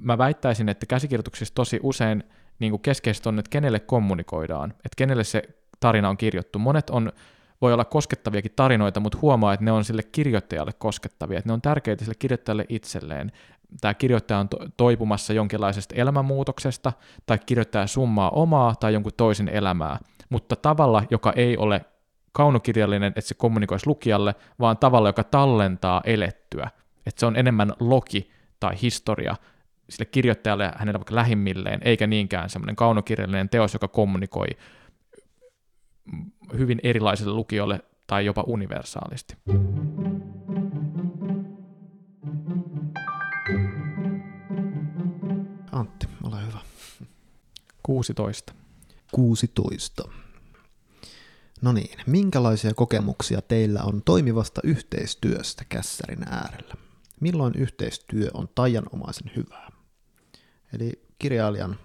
mä 0.01 0.17
väittäisin, 0.17 0.69
että 0.69 0.85
käsikirjoituksissa 0.85 1.55
tosi 1.55 1.79
usein 1.83 2.23
niin 2.59 2.71
kuin 2.71 2.81
keskeistä 2.81 3.29
on, 3.29 3.39
että 3.39 3.49
kenelle 3.49 3.79
kommunikoidaan, 3.79 4.71
että 4.71 4.95
kenelle 4.97 5.23
se 5.23 5.43
tarina 5.79 6.09
on 6.09 6.17
kirjoittu. 6.17 6.59
Monet 6.59 6.89
on, 6.89 7.11
voi 7.61 7.73
olla 7.73 7.85
koskettaviakin 7.85 8.51
tarinoita, 8.55 8.99
mutta 8.99 9.17
huomaa, 9.21 9.53
että 9.53 9.65
ne 9.65 9.71
on 9.71 9.83
sille 9.83 10.03
kirjoittajalle 10.03 10.73
koskettavia, 10.73 11.37
että 11.37 11.49
ne 11.49 11.53
on 11.53 11.61
tärkeitä 11.61 12.03
sille 12.05 12.15
kirjoittajalle 12.19 12.65
itselleen. 12.69 13.31
Tämä 13.81 13.93
kirjoittaja 13.93 14.39
on 14.39 14.47
toipumassa 14.77 15.33
jonkinlaisesta 15.33 15.95
elämänmuutoksesta, 15.95 16.93
tai 17.25 17.39
kirjoittaja 17.45 17.87
summaa 17.87 18.29
omaa 18.29 18.75
tai 18.75 18.93
jonkun 18.93 19.11
toisen 19.17 19.49
elämää, 19.49 19.99
mutta 20.29 20.55
tavalla, 20.55 21.03
joka 21.09 21.33
ei 21.35 21.57
ole 21.57 21.85
kaunokirjallinen, 22.31 23.13
että 23.15 23.21
se 23.21 23.35
kommunikoisi 23.35 23.87
lukijalle, 23.87 24.35
vaan 24.59 24.77
tavalla, 24.77 25.09
joka 25.09 25.23
tallentaa 25.23 26.01
elettyä. 26.05 26.69
Että 27.05 27.19
se 27.19 27.25
on 27.25 27.35
enemmän 27.35 27.73
loki 27.79 28.31
tai 28.61 28.81
historia 28.81 29.35
sille 29.89 30.05
kirjoittajalle 30.05 30.63
ja 30.63 30.73
hänelle 30.75 30.99
vaikka 30.99 31.15
lähimmilleen, 31.15 31.81
eikä 31.83 32.07
niinkään 32.07 32.49
semmoinen 32.49 32.75
kaunokirjallinen 32.75 33.49
teos, 33.49 33.73
joka 33.73 33.87
kommunikoi 33.87 34.47
hyvin 36.57 36.79
erilaisille 36.83 37.33
lukijoille 37.33 37.79
tai 38.07 38.25
jopa 38.25 38.43
universaalisti. 38.47 39.35
Antti, 45.71 46.07
ole 46.23 46.45
hyvä. 46.47 46.59
16. 47.83 48.53
16. 49.11 50.03
No 51.61 51.71
niin, 51.71 51.99
minkälaisia 52.07 52.73
kokemuksia 52.73 53.41
teillä 53.41 53.83
on 53.83 54.01
toimivasta 54.05 54.61
yhteistyöstä 54.63 55.65
kässärin 55.69 56.23
äärellä? 56.29 56.90
Milloin 57.21 57.53
yhteistyö 57.55 58.29
on 58.33 58.49
taianomaisen 58.55 59.31
hyvää. 59.35 59.71
Eli 60.73 60.91
kirjailijan 61.19 61.79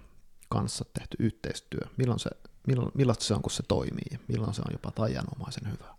kanssa 0.49 0.85
tehty 0.93 1.17
yhteistyö, 1.19 1.79
milloin 1.97 2.19
se, 2.19 2.29
milloin, 2.67 2.91
millaista 2.93 3.23
se 3.23 3.33
on, 3.33 3.41
kun 3.41 3.51
se 3.51 3.63
toimii, 3.67 4.19
milloin 4.27 4.53
se 4.53 4.61
on 4.61 4.71
jopa 4.71 4.91
taianomaisen 4.91 5.71
hyvää? 5.71 5.97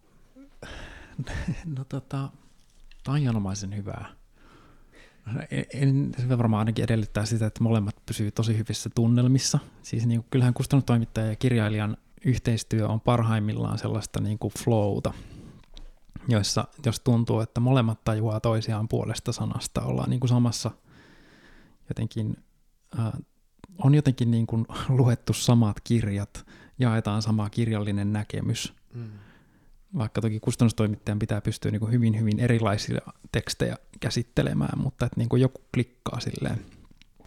No 1.76 1.84
tota, 1.84 2.28
taianomaisen 3.04 3.76
hyvää. 3.76 4.08
En, 5.50 5.66
en, 5.74 6.14
se 6.18 6.38
varmaan 6.38 6.58
ainakin 6.58 6.84
edellyttää 6.84 7.24
sitä, 7.24 7.46
että 7.46 7.62
molemmat 7.62 7.96
pysyvät 8.06 8.34
tosi 8.34 8.58
hyvissä 8.58 8.90
tunnelmissa. 8.94 9.58
Siis 9.82 10.06
niin 10.06 10.20
kuin, 10.20 10.30
kyllähän 10.30 10.54
kustannustoimittaja 10.54 11.26
ja 11.26 11.36
kirjailijan 11.36 11.96
yhteistyö 12.24 12.88
on 12.88 13.00
parhaimmillaan 13.00 13.78
sellaista 13.78 14.20
niin 14.20 14.38
kuin 14.38 14.52
flowta, 14.64 15.12
joissa 16.28 16.64
jos 16.86 17.00
tuntuu, 17.00 17.40
että 17.40 17.60
molemmat 17.60 18.04
tajuaa 18.04 18.40
toisiaan 18.40 18.88
puolesta 18.88 19.32
sanasta, 19.32 19.82
ollaan 19.82 20.10
niin 20.10 20.20
kuin 20.20 20.28
samassa 20.28 20.70
jotenkin, 21.88 22.36
äh, 22.98 23.12
on 23.84 23.94
jotenkin 23.94 24.30
niin 24.30 24.46
kuin 24.46 24.66
luettu 24.98 25.32
samat 25.32 25.80
kirjat, 25.80 26.46
jaetaan 26.78 27.22
sama 27.22 27.50
kirjallinen 27.50 28.12
näkemys. 28.12 28.74
Mm. 28.94 29.10
Vaikka 29.98 30.20
toki 30.20 30.40
kustannustoimittajan 30.40 31.18
pitää 31.18 31.40
pystyä 31.40 31.70
niin 31.70 31.80
kuin 31.80 31.92
hyvin, 31.92 32.20
hyvin 32.20 32.40
erilaisia 32.40 33.00
tekstejä 33.32 33.76
käsittelemään, 34.00 34.78
mutta 34.78 35.06
että 35.06 35.20
niin 35.20 35.28
kuin 35.28 35.42
joku 35.42 35.60
klikkaa 35.74 36.20
silleen 36.20 36.64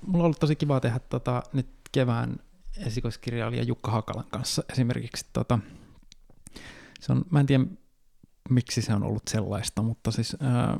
mulla 0.06 0.24
on 0.24 0.26
ollut 0.26 0.40
tosi 0.40 0.56
kiva 0.56 0.80
tehdä 0.80 1.00
tota, 1.00 1.44
nyt 1.54 1.68
kevään 1.92 2.40
esikoiskirjailija 2.78 3.64
Jukka 3.64 3.92
Hakalan 3.92 4.26
kanssa 4.30 4.64
esimerkiksi. 4.72 5.26
Tota, 5.34 5.60
se 7.00 7.12
on, 7.12 7.26
mä 7.30 7.40
en 7.40 7.46
tiedä, 7.46 7.66
miksi 8.50 8.82
se 8.82 8.94
on 8.94 9.04
ollut 9.04 9.28
sellaista, 9.30 9.82
mutta 9.82 10.12
siis 10.12 10.38
ää, 10.40 10.80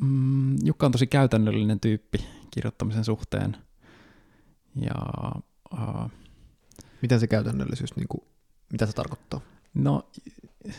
mm, 0.00 0.56
Jukka 0.64 0.86
on 0.86 0.92
tosi 0.92 1.06
käytännöllinen 1.06 1.80
tyyppi 1.80 2.26
kirjoittamisen 2.50 3.04
suhteen. 3.04 3.56
Ja, 4.80 4.94
ää, 5.78 6.08
Miten 7.02 7.20
se 7.20 7.26
käytännöllisyys, 7.26 7.96
niin 7.96 8.08
kuin, 8.08 8.24
mitä 8.72 8.86
se 8.86 8.92
tarkoittaa? 8.92 9.40
no, 9.76 10.08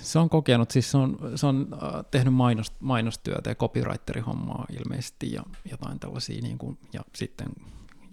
se 0.01 0.19
on 0.19 0.29
kokenut, 0.29 0.71
siis 0.71 0.91
se 0.91 0.97
on, 0.97 1.17
se 1.35 1.47
on 1.47 1.67
äh, 1.73 2.05
tehnyt 2.11 2.33
mainos, 2.33 2.71
mainostyötä 2.79 3.49
ja 3.49 3.55
copywriterihommaa 3.55 4.65
ilmeisesti 4.69 5.31
ja 5.31 5.43
jotain 5.71 5.99
tällaisia, 5.99 6.41
niin 6.41 6.57
kuin, 6.57 6.77
ja 6.93 7.01
sitten 7.15 7.47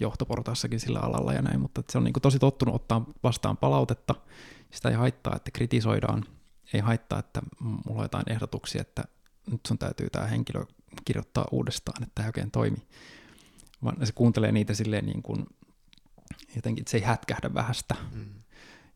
johtoportaassakin 0.00 0.80
sillä 0.80 1.00
alalla 1.00 1.32
ja 1.32 1.42
näin, 1.42 1.60
mutta 1.60 1.82
se 1.90 1.98
on 1.98 2.04
niin 2.04 2.12
kuin 2.12 2.22
tosi 2.22 2.38
tottunut 2.38 2.74
ottaa 2.74 3.06
vastaan 3.22 3.56
palautetta. 3.56 4.14
Sitä 4.70 4.88
ei 4.88 4.94
haittaa, 4.94 5.36
että 5.36 5.50
kritisoidaan, 5.50 6.24
ei 6.74 6.80
haittaa, 6.80 7.18
että 7.18 7.42
mulla 7.60 8.00
on 8.00 8.04
jotain 8.04 8.32
ehdotuksia, 8.32 8.80
että 8.80 9.04
nyt 9.50 9.60
sun 9.68 9.78
täytyy 9.78 10.10
tämä 10.10 10.26
henkilö 10.26 10.64
kirjoittaa 11.04 11.48
uudestaan, 11.50 12.02
että 12.02 12.12
tämä 12.14 12.26
ei 12.26 12.28
oikein 12.28 12.50
toimi. 12.50 12.78
Vaan 13.84 14.06
se 14.06 14.12
kuuntelee 14.12 14.52
niitä 14.52 14.74
silleen 14.74 15.06
niin 15.06 15.22
kuin, 15.22 15.46
jotenkin, 16.56 16.82
että 16.82 16.90
se 16.90 16.96
ei 16.96 17.02
hätkähdä 17.02 17.54
vähästä. 17.54 17.94
Mm. 18.12 18.34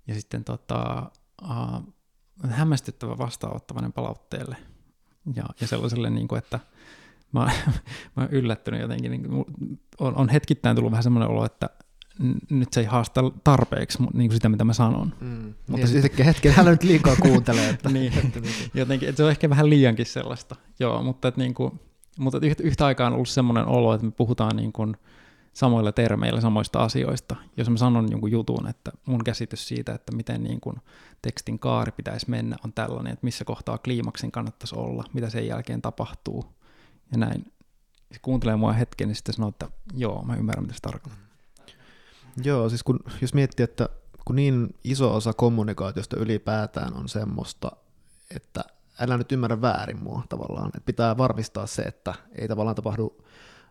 Ja 0.06 0.14
sitten 0.14 0.44
tota, 0.44 1.10
uh, 1.42 1.94
hämmästyttävä 2.50 3.18
vastaanottavainen 3.18 3.92
palautteelle. 3.92 4.56
Ja, 5.34 5.44
ja 5.60 5.66
sellaiselle, 5.66 6.10
niin 6.10 6.28
kuin, 6.28 6.38
että 6.38 6.60
mä, 7.32 7.40
mä 8.16 8.22
oon 8.22 8.30
yllättynyt 8.30 8.80
jotenkin. 8.80 9.10
Niin 9.10 9.28
kuin, 9.28 9.44
on, 9.98 10.16
on 10.16 10.28
hetkittäin 10.28 10.76
tullut 10.76 10.92
vähän 10.92 11.02
semmoinen 11.02 11.28
olo, 11.28 11.44
että 11.44 11.70
nyt 12.50 12.72
se 12.72 12.80
ei 12.80 12.86
haasta 12.86 13.20
tarpeeksi 13.44 13.98
niin 14.02 14.28
kuin 14.28 14.32
sitä, 14.36 14.48
mitä 14.48 14.64
mä 14.64 14.72
sanon. 14.72 15.12
Mm. 15.20 15.54
Mutta 15.68 15.86
sit- 15.86 16.02
sitten 16.02 16.26
hetken 16.26 16.54
älä 16.58 16.70
nyt 16.70 16.82
liikaa 16.82 17.16
kuuntele. 17.16 17.68
Että, 17.68 17.88
Niin. 17.98 18.12
että, 18.18 18.40
niin. 18.40 18.54
Jotenkin, 18.74 19.08
että 19.08 19.16
se 19.16 19.24
on 19.24 19.30
ehkä 19.30 19.50
vähän 19.50 19.70
liiankin 19.70 20.06
sellaista. 20.06 20.56
Joo, 20.80 21.02
mutta, 21.02 21.28
että 21.28 21.40
niin 21.40 21.54
kuin, 21.54 21.80
mutta 22.18 22.38
yhtä, 22.42 22.62
yhtä 22.62 22.86
aikaa 22.86 23.06
on 23.06 23.12
ollut 23.12 23.28
semmoinen 23.28 23.66
olo, 23.66 23.94
että 23.94 24.06
me 24.06 24.10
puhutaan 24.12 24.56
niin 24.56 24.72
kuin 24.72 24.96
samoilla 25.52 25.92
termeillä 25.92 26.40
samoista 26.40 26.78
asioista. 26.78 27.36
Jos 27.56 27.70
mä 27.70 27.76
sanon 27.76 28.10
jonkun 28.10 28.30
jutun, 28.30 28.68
että 28.68 28.90
mun 29.06 29.24
käsitys 29.24 29.68
siitä, 29.68 29.94
että 29.94 30.16
miten 30.16 30.42
niin 30.44 30.60
kuin 30.60 30.76
tekstin 31.22 31.58
kaari 31.58 31.92
pitäisi 31.92 32.30
mennä, 32.30 32.56
on 32.64 32.72
tällainen, 32.72 33.12
että 33.12 33.24
missä 33.24 33.44
kohtaa 33.44 33.78
kliimaksin 33.78 34.32
kannattaisi 34.32 34.74
olla, 34.76 35.04
mitä 35.12 35.30
sen 35.30 35.46
jälkeen 35.46 35.82
tapahtuu 35.82 36.44
ja 37.12 37.18
näin. 37.18 37.52
Se 38.12 38.18
kuuntelee 38.22 38.56
mua 38.56 38.72
hetken, 38.72 39.08
niin 39.08 39.16
sitten 39.16 39.34
sanoo, 39.34 39.48
että 39.48 39.68
joo, 39.94 40.24
mä 40.24 40.36
ymmärrän, 40.36 40.64
mitä 40.64 40.74
se 40.74 40.80
tarkoittaa. 40.80 41.27
Joo, 42.44 42.68
siis 42.68 42.82
kun, 42.82 43.00
jos 43.20 43.34
miettii, 43.34 43.64
että 43.64 43.88
kun 44.24 44.36
niin 44.36 44.74
iso 44.84 45.14
osa 45.14 45.32
kommunikaatiosta 45.32 46.16
ylipäätään 46.16 46.94
on 46.94 47.08
semmoista, 47.08 47.72
että 48.36 48.64
älä 49.00 49.18
nyt 49.18 49.32
ymmärrä 49.32 49.60
väärin 49.60 50.02
mua 50.02 50.22
tavallaan, 50.28 50.68
että 50.68 50.80
pitää 50.86 51.18
varmistaa 51.18 51.66
se, 51.66 51.82
että 51.82 52.14
ei 52.32 52.48
tavallaan 52.48 52.76
tapahdu 52.76 53.24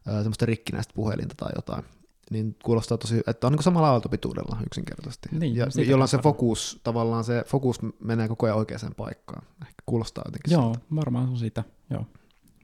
semmoista 0.06 0.46
rikkinäistä 0.46 0.94
puhelinta 0.96 1.36
tai 1.38 1.52
jotain, 1.56 1.84
niin 2.30 2.56
kuulostaa 2.64 2.98
tosi, 2.98 3.22
että 3.28 3.48
on 3.48 3.54
niin 3.54 3.64
samalla 3.64 3.90
aaltopituudella 3.90 4.58
yksinkertaisesti. 4.66 5.30
Niin, 5.32 5.56
ja 5.56 5.68
jolloin 5.88 6.08
se 6.08 6.18
fokus, 6.18 6.80
tavallaan 6.84 7.24
se 7.24 7.44
fokus 7.48 7.80
menee 8.00 8.28
koko 8.28 8.46
ajan 8.46 8.58
oikeaan 8.58 8.96
paikkaan. 8.98 9.46
Ehkä 9.62 9.84
kuulostaa 9.86 10.24
jotenkin 10.26 10.54
Joo, 10.54 10.74
siltä. 10.74 10.96
varmaan 10.96 11.30
on 11.30 11.38
sitä. 11.38 11.64
Joo. 11.90 12.06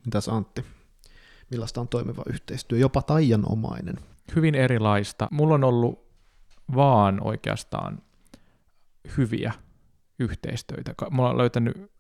Mitäs 0.05 0.29
Antti? 0.29 0.65
Millaista 1.51 1.81
on 1.81 1.87
toimiva 1.87 2.23
yhteistyö, 2.29 2.77
jopa 2.77 3.01
taianomainen? 3.01 3.95
Hyvin 4.35 4.55
erilaista. 4.55 5.27
Mulla 5.31 5.55
on 5.55 5.63
ollut 5.63 6.07
vaan 6.75 7.23
oikeastaan 7.23 8.01
hyviä 9.17 9.53
yhteistöitä. 10.19 10.93
Mä 11.11 11.21
oon 11.21 11.37
löytänyt 11.37 11.91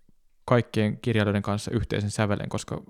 kaikkien 0.45 0.97
kirjailijoiden 0.97 1.41
kanssa 1.41 1.71
yhteisen 1.71 2.11
sävelen, 2.11 2.49
koska 2.49 2.81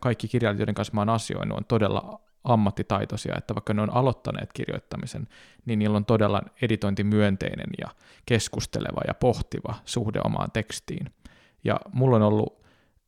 kaikki 0.00 0.28
kirjailijoiden 0.28 0.74
kanssa 0.74 0.94
mä 0.94 1.00
oon 1.00 1.08
asioinut 1.08 1.58
on 1.58 1.64
todella 1.64 2.20
ammattitaitoisia, 2.44 3.34
että 3.38 3.54
vaikka 3.54 3.74
ne 3.74 3.82
on 3.82 3.92
aloittaneet 3.92 4.52
kirjoittamisen, 4.52 5.28
niin 5.66 5.78
niillä 5.78 5.96
on 5.96 6.04
todella 6.04 6.42
editointimyönteinen 6.62 7.70
ja 7.80 7.90
keskusteleva 8.26 9.00
ja 9.08 9.14
pohtiva 9.14 9.74
suhde 9.84 10.20
omaan 10.24 10.50
tekstiin. 10.50 11.06
Ja 11.64 11.80
mulla 11.92 12.16
on 12.16 12.22
ollut 12.22 12.62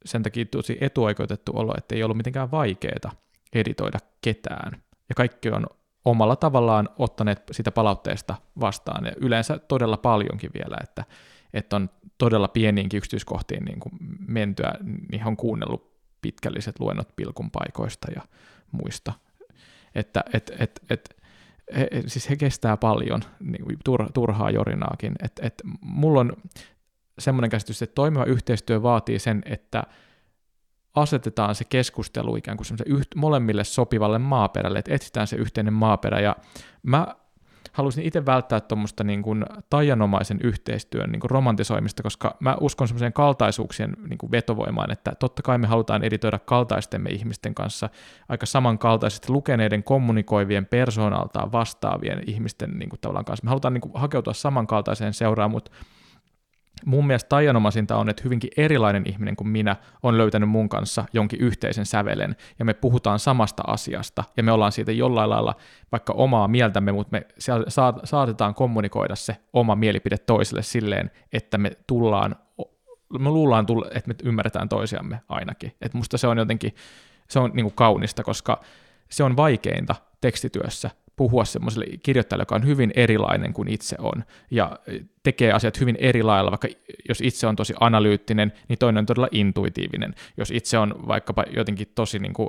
sen 0.05 0.23
takia 0.23 0.45
tosi 0.45 0.79
etuoikeutettu 0.81 1.53
olo, 1.55 1.75
että 1.79 1.95
ei 1.95 2.03
ollut 2.03 2.17
mitenkään 2.17 2.51
vaikeaa 2.51 3.13
editoida 3.53 3.99
ketään. 4.21 4.83
Ja 5.09 5.15
kaikki 5.15 5.51
on 5.51 5.67
omalla 6.05 6.37
tavallaan 6.37 6.89
ottaneet 6.99 7.43
sitä 7.51 7.71
palautteesta 7.71 8.35
vastaan, 8.61 9.07
ja 9.07 9.13
yleensä 9.17 9.59
todella 9.59 9.97
paljonkin 9.97 10.51
vielä, 10.55 10.77
että, 10.83 11.05
että 11.55 11.77
on 11.77 11.91
todella 12.19 12.49
pieniinkin 12.49 12.99
yksityiskohtiin 12.99 13.65
niin 13.65 13.81
kuin 13.81 13.93
mentyä, 14.29 14.75
niin 15.11 15.27
on 15.27 15.37
kuunnellut 15.37 15.95
pitkälliset 16.23 16.81
luennot 16.81 17.17
pilkun 17.17 17.51
paikoista 17.51 18.09
ja 18.15 18.23
muista. 18.73 19.13
Että 19.95 20.25
et, 20.33 20.53
et, 20.59 20.81
et, 20.91 21.17
he, 21.77 21.89
siis 22.07 22.31
he 22.31 22.37
kestää 22.37 22.77
paljon 22.77 23.23
niin 23.41 23.65
kuin 23.65 23.77
tur, 23.85 24.13
turhaa 24.13 24.51
jorinaakin. 24.51 25.15
Et, 25.23 25.33
et, 25.43 25.63
mulla 25.81 26.21
on 26.21 26.33
semmoinen 27.19 27.51
käsitys, 27.51 27.83
että 27.83 27.95
toimiva 27.95 28.25
yhteistyö 28.25 28.83
vaatii 28.83 29.19
sen, 29.19 29.43
että 29.45 29.83
asetetaan 30.95 31.55
se 31.55 31.65
keskustelu 31.65 32.37
ikään 32.37 32.57
kuin 32.57 32.67
yht, 32.87 33.15
molemmille 33.15 33.65
sopivalle 33.65 34.19
maaperälle, 34.19 34.79
että 34.79 34.95
etsitään 34.95 35.27
se 35.27 35.37
yhteinen 35.37 35.73
maaperä, 35.73 36.21
ja 36.21 36.37
mä 36.83 37.07
haluaisin 37.73 38.05
itse 38.05 38.27
välttää 38.27 38.61
tuommoista 38.61 39.05
niin 39.05 39.23
kuin 39.23 39.45
taianomaisen 39.71 40.39
yhteistyön 40.43 41.13
niin 41.13 41.21
kuin 41.21 41.31
romantisoimista, 41.31 42.03
koska 42.03 42.37
mä 42.41 42.57
uskon 42.61 42.89
semmoiseen 42.89 43.13
kaltaisuuksien 43.13 43.97
niin 44.09 44.19
kuin 44.19 44.31
vetovoimaan, 44.31 44.93
että 44.93 45.13
totta 45.19 45.43
kai 45.43 45.59
me 45.59 45.67
halutaan 45.67 46.05
editoida 46.05 46.39
kaltaistemme 46.39 47.11
ihmisten 47.11 47.55
kanssa 47.55 47.89
aika 48.29 48.47
samankaltaisesti 48.47 49.33
lukeneiden, 49.33 49.85
kommunikoivien, 49.85 50.67
persoonaltaan 50.67 51.53
vastaavien 51.53 52.23
ihmisten 52.27 52.71
niin 52.71 52.89
kuin 52.89 53.01
tavallaan 53.01 53.25
kanssa. 53.25 53.45
Me 53.45 53.49
halutaan 53.49 53.75
niin 53.75 53.83
kuin 53.83 53.93
hakeutua 53.95 54.33
samankaltaiseen 54.33 55.15
seuraan, 55.15 55.51
mutta 55.51 55.71
mun 56.85 57.07
mielestä 57.07 57.29
taianomaisinta 57.29 57.97
on, 57.97 58.09
että 58.09 58.23
hyvinkin 58.25 58.51
erilainen 58.57 59.03
ihminen 59.07 59.37
kuin 59.37 59.49
minä 59.49 59.77
on 60.03 60.19
löytänyt 60.19 60.49
mun 60.49 60.69
kanssa 60.69 61.05
jonkin 61.13 61.41
yhteisen 61.41 61.87
sävelen, 61.87 62.37
ja 62.59 62.65
me 62.65 62.75
puhutaan 62.75 63.19
samasta 63.19 63.63
asiasta, 63.67 64.25
ja 64.37 64.43
me 64.43 64.53
ollaan 64.53 64.73
siitä 64.73 64.93
jollain 64.93 65.31
lailla 65.31 65.55
vaikka 65.93 66.13
omaa 66.13 66.49
mieltämme, 66.49 66.93
mutta 66.93 67.11
me 67.13 67.27
sa- 67.69 67.95
saatetaan 68.05 68.55
kommunikoida 68.55 69.17
se 69.17 69.37
oma 69.53 69.75
mielipide 69.75 70.19
toiselle 70.19 70.63
silleen, 70.63 71.11
että 71.33 71.59
me 71.59 71.73
tullaan, 71.87 72.37
me 73.19 73.31
luullaan, 73.31 73.67
että 73.95 74.09
me 74.09 74.15
ymmärretään 74.25 74.69
toisiamme 74.69 75.21
ainakin. 75.29 75.73
Et 75.81 75.95
musta 75.95 76.19
se 76.19 76.27
on 76.27 76.39
jotenkin, 76.39 76.75
se 77.29 77.39
on 77.39 77.51
niinku 77.55 77.73
kaunista, 77.75 78.23
koska 78.23 78.61
se 79.09 79.25
on 79.25 79.37
vaikeinta 79.37 79.95
tekstityössä, 80.21 80.91
puhua 81.17 81.45
semmoiselle 81.45 81.87
kirjoittajalle, 82.03 82.43
joka 82.43 82.55
on 82.55 82.67
hyvin 82.67 82.93
erilainen 82.97 83.53
kuin 83.53 83.69
itse 83.69 83.97
on, 83.99 84.25
ja 84.51 84.79
tekee 85.23 85.53
asiat 85.53 85.81
hyvin 85.81 85.97
eri 86.01 86.23
lailla, 86.23 86.51
vaikka 86.51 86.69
jos 87.09 87.21
itse 87.21 87.47
on 87.47 87.57
tosi 87.57 87.75
analyyttinen, 87.81 88.53
niin 88.69 88.79
toinen 88.79 89.03
on 89.03 89.07
todella 89.07 89.29
intuitiivinen. 89.31 90.15
Jos 90.37 90.51
itse 90.51 90.79
on 90.79 90.95
vaikkapa 91.09 91.45
jotenkin 91.57 91.93
tosi 91.95 92.19
niin 92.19 92.35
kuin 92.35 92.49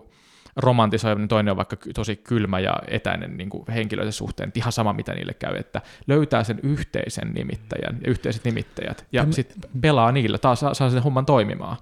romantisoiva, 0.55 1.19
niin 1.19 1.27
toinen 1.27 1.51
on 1.51 1.57
vaikka 1.57 1.77
tosi 1.95 2.15
kylmä 2.15 2.59
ja 2.59 2.79
etäinen 2.87 3.37
niin 3.37 3.49
kuin 3.49 3.63
henkilöiden 3.73 4.13
suhteen, 4.13 4.51
ihan 4.55 4.71
sama 4.71 4.93
mitä 4.93 5.13
niille 5.13 5.33
käy, 5.33 5.55
että 5.55 5.81
löytää 6.07 6.43
sen 6.43 6.59
yhteisen 6.63 7.31
nimittäjän 7.33 7.97
ja 8.01 8.09
yhteiset 8.09 8.43
nimittäjät, 8.45 9.05
ja 9.11 9.21
En- 9.21 9.33
sitten 9.33 9.71
pelaa 9.81 10.11
niillä, 10.11 10.37
taas 10.37 10.59
saa, 10.59 10.73
saa 10.73 10.89
sen 10.89 11.03
homman 11.03 11.25
toimimaan. 11.25 11.77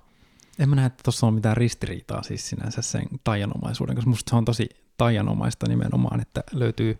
En 0.59 0.69
mä 0.69 0.75
näe, 0.75 0.85
että 0.85 1.03
tuossa 1.03 1.27
on 1.27 1.33
mitään 1.33 1.57
ristiriitaa 1.57 2.23
siis 2.23 2.49
sinänsä 2.49 2.81
sen 2.81 3.03
taianomaisuuden, 3.23 3.95
koska 3.95 4.09
musta 4.09 4.29
se 4.29 4.35
on 4.35 4.45
tosi 4.45 4.69
taianomaista 4.97 5.67
nimenomaan, 5.69 6.19
että 6.19 6.43
löytyy 6.51 6.99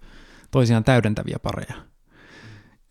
toisiaan 0.51 0.84
täydentäviä 0.84 1.39
pareja. 1.43 1.73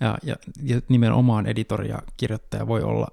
Ja, 0.01 0.19
ja, 0.23 0.37
ja 0.63 0.81
nimenomaan 0.89 1.47
editori 1.47 1.89
ja 1.89 2.03
kirjoittaja 2.17 2.67
voi 2.67 2.83
olla, 2.83 3.09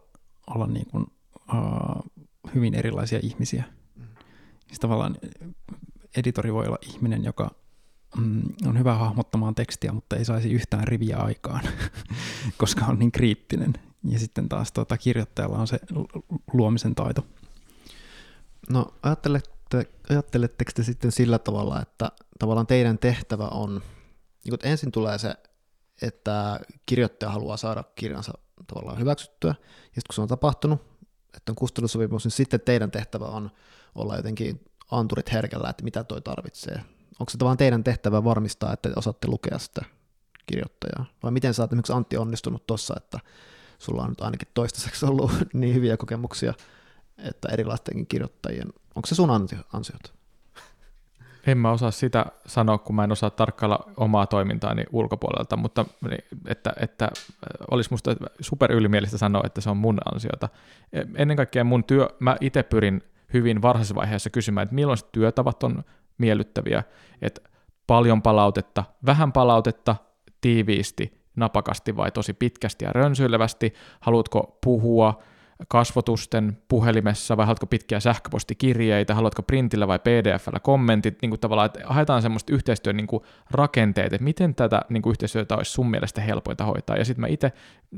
olla 0.48 0.68
niin 0.68 0.86
kuin, 0.86 1.06
uh, 1.36 2.26
hyvin 2.56 2.76
erilaisia 2.76 3.20
ihmisiä. 3.24 3.64
Siis 4.68 4.80
tavallaan 4.80 5.18
editori 6.18 6.54
voi 6.54 6.66
olla 6.66 6.78
ihminen, 6.82 7.24
joka 7.24 7.52
mm, 8.18 8.42
on 8.66 8.80
hyvä 8.80 8.94
hahmottamaan 8.96 9.56
tekstiä, 9.56 9.92
mutta 9.92 10.16
ei 10.16 10.26
saisi 10.26 10.52
yhtään 10.52 10.88
riviä 10.88 11.18
aikaan, 11.18 11.62
koska 12.58 12.86
on 12.86 13.00
niin 13.00 13.12
kriittinen. 13.12 13.74
Ja 14.04 14.20
sitten 14.20 14.50
taas 14.50 14.72
tuota, 14.72 14.98
kirjoittajalla 14.98 15.58
on 15.58 15.68
se 15.68 15.80
lu- 15.92 16.08
luomisen 16.54 16.96
taito. 16.96 17.26
No 18.70 18.94
ajattelette, 19.78 20.14
ajatteletteko 20.14 20.72
te 20.76 20.84
sitten 20.84 21.12
sillä 21.12 21.40
tavalla, 21.40 21.82
että 21.82 22.12
tavallaan 22.40 22.68
teidän 22.68 23.00
tehtävä 23.00 23.48
on, 23.48 23.82
niin 24.44 24.50
kun 24.50 24.60
ensin 24.64 24.92
tulee 24.92 25.18
se, 25.18 25.36
että 26.02 26.60
kirjoittaja 26.86 27.32
haluaa 27.32 27.58
saada 27.58 27.84
kirjansa 27.96 28.34
tavallaan 28.68 29.00
hyväksyttyä, 29.00 29.50
ja 29.50 29.56
sitten 29.84 30.08
kun 30.08 30.16
se 30.16 30.22
on 30.22 30.28
tapahtunut, 30.28 30.82
että 31.38 31.52
on 31.52 31.56
kustannusopimus, 31.56 32.26
niin 32.26 32.32
sitten 32.32 32.62
teidän 32.62 32.92
tehtävä 32.92 33.26
on 33.26 33.52
olla 33.96 34.16
jotenkin 34.16 34.66
anturit 34.92 35.32
herkällä, 35.32 35.70
että 35.70 35.84
mitä 35.84 36.04
toi 36.04 36.22
tarvitsee 36.22 36.84
onko 37.20 37.30
se 37.30 37.38
vaan 37.40 37.58
teidän 37.58 37.84
tehtävä 37.84 38.24
varmistaa, 38.24 38.74
että 38.74 38.90
osaatte 38.96 39.28
lukea 39.28 39.58
sitä 39.58 39.82
kirjoittajaa? 40.46 41.06
Vai 41.24 41.32
miten 41.32 41.54
sä 41.54 41.64
oot 41.64 41.72
esimerkiksi 41.72 41.94
Antti 41.94 42.18
onnistunut 42.18 42.68
tuossa, 42.68 42.94
että 42.98 43.20
sulla 43.80 44.04
on 44.04 44.10
nyt 44.10 44.22
ainakin 44.22 44.48
toistaiseksi 44.54 45.06
ollut 45.06 45.32
niin 45.54 45.76
hyviä 45.76 45.98
kokemuksia, 45.98 46.54
että 47.24 47.50
erilaistenkin 47.52 48.08
kirjoittajien, 48.08 48.68
onko 48.96 49.06
se 49.06 49.16
sun 49.16 49.30
ansiot? 49.74 50.20
En 51.48 51.58
mä 51.58 51.72
osaa 51.72 51.92
sitä 51.92 52.26
sanoa, 52.46 52.78
kun 52.78 52.96
mä 52.96 53.04
en 53.04 53.12
osaa 53.12 53.30
tarkkailla 53.30 53.80
omaa 53.98 54.28
toimintaani 54.28 54.84
ulkopuolelta, 54.92 55.58
mutta 55.58 55.86
niin, 56.10 56.24
että, 56.48 56.74
että 56.80 57.10
olisi 57.72 57.90
musta 57.92 58.16
super 58.42 58.72
ylimielistä 58.72 59.18
sanoa, 59.18 59.44
että 59.46 59.62
se 59.62 59.70
on 59.70 59.78
mun 59.78 59.98
ansiota. 60.14 60.50
E, 60.94 61.02
ennen 61.16 61.38
kaikkea 61.38 61.64
mun 61.64 61.84
työ, 61.84 62.10
mä 62.20 62.38
itse 62.42 62.64
pyrin 62.64 63.04
hyvin 63.34 63.62
varhaisessa 63.62 63.96
vaiheessa 63.96 64.30
kysymään, 64.30 64.64
että 64.64 64.76
milloin 64.76 65.00
työtavat 65.12 65.64
on 65.64 65.84
miellyttäviä, 66.18 66.84
että 67.22 67.42
paljon 67.88 68.22
palautetta, 68.22 68.84
vähän 69.06 69.32
palautetta, 69.32 69.96
tiiviisti, 70.42 71.20
napakasti 71.36 71.98
vai 71.98 72.12
tosi 72.12 72.34
pitkästi 72.34 72.86
ja 72.86 72.94
rönsyilevästi, 72.94 73.74
haluatko 74.00 74.58
puhua, 74.64 75.24
kasvotusten 75.68 76.58
puhelimessa 76.68 77.38
vai 77.38 77.46
haluatko 77.46 77.66
pitkiä 77.66 78.00
sähköpostikirjeitä, 78.00 79.16
haluatko 79.16 79.44
printillä 79.44 79.88
vai 79.88 80.00
pdfllä 80.00 80.60
kommentit, 80.60 81.18
niin 81.22 81.30
kuin 81.30 81.40
tavallaan, 81.40 81.66
että 81.66 81.80
haetaan 81.86 82.22
semmoista 82.22 82.54
yhteistyön 82.54 82.98
niin 82.98 83.08
kuin 83.08 83.24
rakenteet, 83.52 84.14
että 84.14 84.24
miten 84.24 84.56
tätä 84.56 84.82
niin 84.90 85.02
kuin 85.02 85.12
yhteistyötä 85.12 85.56
olisi 85.56 85.72
sun 85.72 85.90
mielestä 85.90 86.22
helpointa 86.22 86.66
hoitaa, 86.66 86.98
ja 86.98 87.06
sitten 87.06 87.22
mä 87.22 87.28
itse 87.28 87.52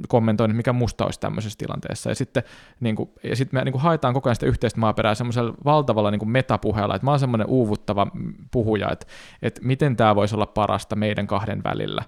kommentoin, 0.07 0.55
mikä 0.55 0.73
musta 0.73 1.05
olisi 1.05 1.19
tämmöisessä 1.19 1.57
tilanteessa, 1.57 2.09
ja 2.09 2.15
sitten 2.15 2.43
niin 2.79 2.95
kuin, 2.95 3.09
ja 3.23 3.35
sit 3.35 3.53
me 3.53 3.63
niin 3.63 3.73
kuin 3.73 3.81
haetaan 3.81 4.13
koko 4.13 4.29
ajan 4.29 4.35
sitä 4.35 4.45
yhteistä 4.45 4.79
maaperää 4.79 5.15
semmoisella 5.15 5.53
valtavalla 5.65 6.11
niin 6.11 6.19
kuin 6.19 6.29
metapuheella, 6.29 6.95
että 6.95 7.05
mä 7.05 7.11
oon 7.11 7.19
semmoinen 7.19 7.47
uuvuttava 7.47 8.07
puhuja, 8.51 8.91
että, 8.91 9.05
että 9.41 9.61
miten 9.63 9.95
tämä 9.95 10.15
voisi 10.15 10.35
olla 10.35 10.45
parasta 10.45 10.95
meidän 10.95 11.27
kahden 11.27 11.63
välillä, 11.63 12.03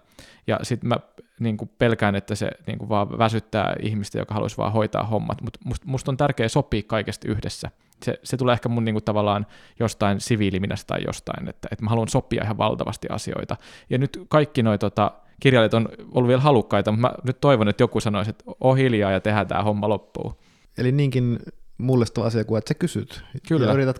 ja 0.47 0.59
sitten 0.63 0.87
mä 0.87 0.97
niin 1.39 1.57
kuin 1.57 1.71
pelkään, 1.77 2.15
että 2.15 2.35
se 2.35 2.51
niin 2.67 2.77
kuin 2.77 2.89
vaan 2.89 3.17
väsyttää 3.17 3.75
ihmistä, 3.81 4.17
joka 4.17 4.33
haluaisi 4.33 4.57
vaan 4.57 4.71
hoitaa 4.71 5.03
hommat, 5.03 5.41
mutta 5.41 5.59
musta 5.65 5.87
must 5.87 6.07
on 6.07 6.17
tärkeää 6.17 6.49
sopia 6.49 6.81
kaikesta 6.87 7.27
yhdessä. 7.27 7.71
Se, 8.03 8.19
se 8.23 8.37
tulee 8.37 8.53
ehkä 8.53 8.69
mun 8.69 8.85
niin 8.85 8.95
kuin 8.95 9.03
tavallaan 9.03 9.45
jostain 9.79 10.19
siviiliminästä 10.19 10.87
tai 10.87 11.03
jostain, 11.07 11.49
että, 11.49 11.67
että 11.71 11.83
mä 11.83 11.89
haluan 11.89 12.07
sopia 12.07 12.43
ihan 12.43 12.57
valtavasti 12.57 13.07
asioita. 13.09 13.57
Ja 13.89 13.97
nyt 13.97 14.21
kaikki 14.29 14.63
noi 14.63 14.77
tota, 14.77 15.11
kirjailijat 15.39 15.73
on 15.73 15.89
ollut 16.11 16.27
vielä 16.27 16.41
halukkaita, 16.41 16.91
mutta 16.91 17.07
mä 17.07 17.13
nyt 17.23 17.41
toivon, 17.41 17.69
että 17.69 17.83
joku 17.83 17.99
sanoisi, 17.99 18.29
että 18.29 18.43
oh 18.61 18.75
hiljaa 18.75 19.11
ja 19.11 19.19
tehdään 19.19 19.47
tämä 19.47 19.63
homma 19.63 19.89
loppuun. 19.89 20.35
Eli 20.77 20.91
niinkin 20.91 21.39
mullistava 21.77 22.25
asia 22.25 22.43
kuin, 22.43 22.57
että 22.57 22.69
sä 22.69 22.73
kysyt 22.73 23.23
Kyllä. 23.47 23.65
ja 23.67 23.73
yrität 23.73 23.99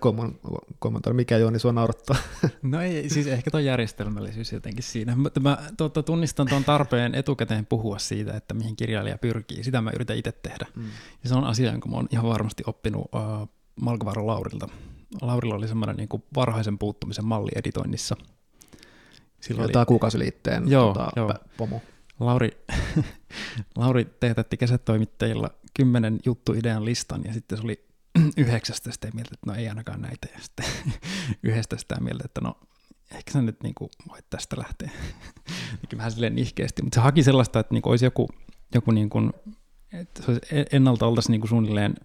kommentoida, 0.79 1.13
mikä 1.13 1.37
Jooni 1.37 1.59
sua 1.59 1.71
naurattaa. 1.71 2.15
No 2.61 2.81
ei, 2.81 3.09
siis 3.09 3.27
ehkä 3.27 3.51
tuo 3.51 3.59
järjestelmällisyys 3.59 4.51
jotenkin 4.51 4.83
siinä. 4.83 5.15
Mutta 5.15 5.39
mä 5.39 5.57
tuota, 5.77 6.03
tunnistan 6.03 6.47
tuon 6.47 6.63
tarpeen 6.63 7.15
etukäteen 7.15 7.65
puhua 7.65 7.99
siitä, 7.99 8.37
että 8.37 8.53
mihin 8.53 8.75
kirjailija 8.75 9.17
pyrkii. 9.17 9.63
Sitä 9.63 9.81
mä 9.81 9.91
yritän 9.95 10.17
itse 10.17 10.31
tehdä. 10.31 10.65
Mm. 10.75 10.83
Ja 11.23 11.29
se 11.29 11.35
on 11.35 11.43
asia, 11.43 11.71
jonka 11.71 11.89
mä 11.89 11.95
oon 11.95 12.07
ihan 12.11 12.29
varmasti 12.29 12.63
oppinut 12.67 13.01
uh, 13.01 13.49
Malkavaro 13.81 14.27
Laurilta. 14.27 14.67
Laurilla 15.21 15.55
oli 15.55 15.67
semmoinen 15.67 15.95
niin 15.95 16.09
kuin 16.09 16.23
varhaisen 16.35 16.77
puuttumisen 16.77 17.25
malli 17.25 17.51
editoinnissa. 17.55 18.15
Silloin 19.41 19.71
Tämä 19.71 19.81
oli... 19.81 19.85
kuukausiliitteen 19.85 20.71
joo, 20.71 20.93
tota, 20.93 21.11
joo. 21.15 21.33
pomo. 21.57 21.81
Lauri, 22.19 22.51
Lauri 23.75 24.05
teetätti 24.05 24.57
kesätoimittajilla 24.57 25.49
kymmenen 25.73 26.19
juttuidean 26.25 26.85
listan 26.85 27.21
ja 27.25 27.33
sitten 27.33 27.57
se 27.57 27.63
oli 27.63 27.85
yhdeksästä 28.37 28.91
sitä 28.91 29.07
mieltä, 29.13 29.31
että 29.33 29.51
no 29.51 29.57
ei 29.57 29.69
ainakaan 29.69 30.01
näitä 30.01 30.27
ja 30.33 30.39
sitten 30.41 30.65
yhdestä 31.43 31.77
sitä 31.77 31.95
mieltä, 32.01 32.23
että 32.25 32.41
no 32.41 32.55
ehkä 33.11 33.31
sä 33.31 33.41
nyt 33.41 33.63
niin 33.63 33.75
kuin 33.75 33.89
voit 34.09 34.25
tästä 34.29 34.55
lähteä. 34.59 34.91
vähän 35.97 36.11
silleen 36.11 36.35
nihkeästi, 36.35 36.81
mutta 36.83 36.95
se 36.95 37.01
haki 37.01 37.23
sellaista, 37.23 37.59
että 37.59 37.73
niin 37.73 37.81
kuin 37.81 37.91
olisi 37.91 38.05
joku, 38.05 38.29
joku 38.75 38.91
niin 38.91 39.09
kuin, 39.09 39.33
että 39.93 40.23
se 40.23 40.31
olisi 40.31 40.45
ennalta 40.71 41.07
oltaisiin 41.07 41.31
niin 41.31 41.41
kuin 41.41 41.49
suunnilleen 41.49 41.95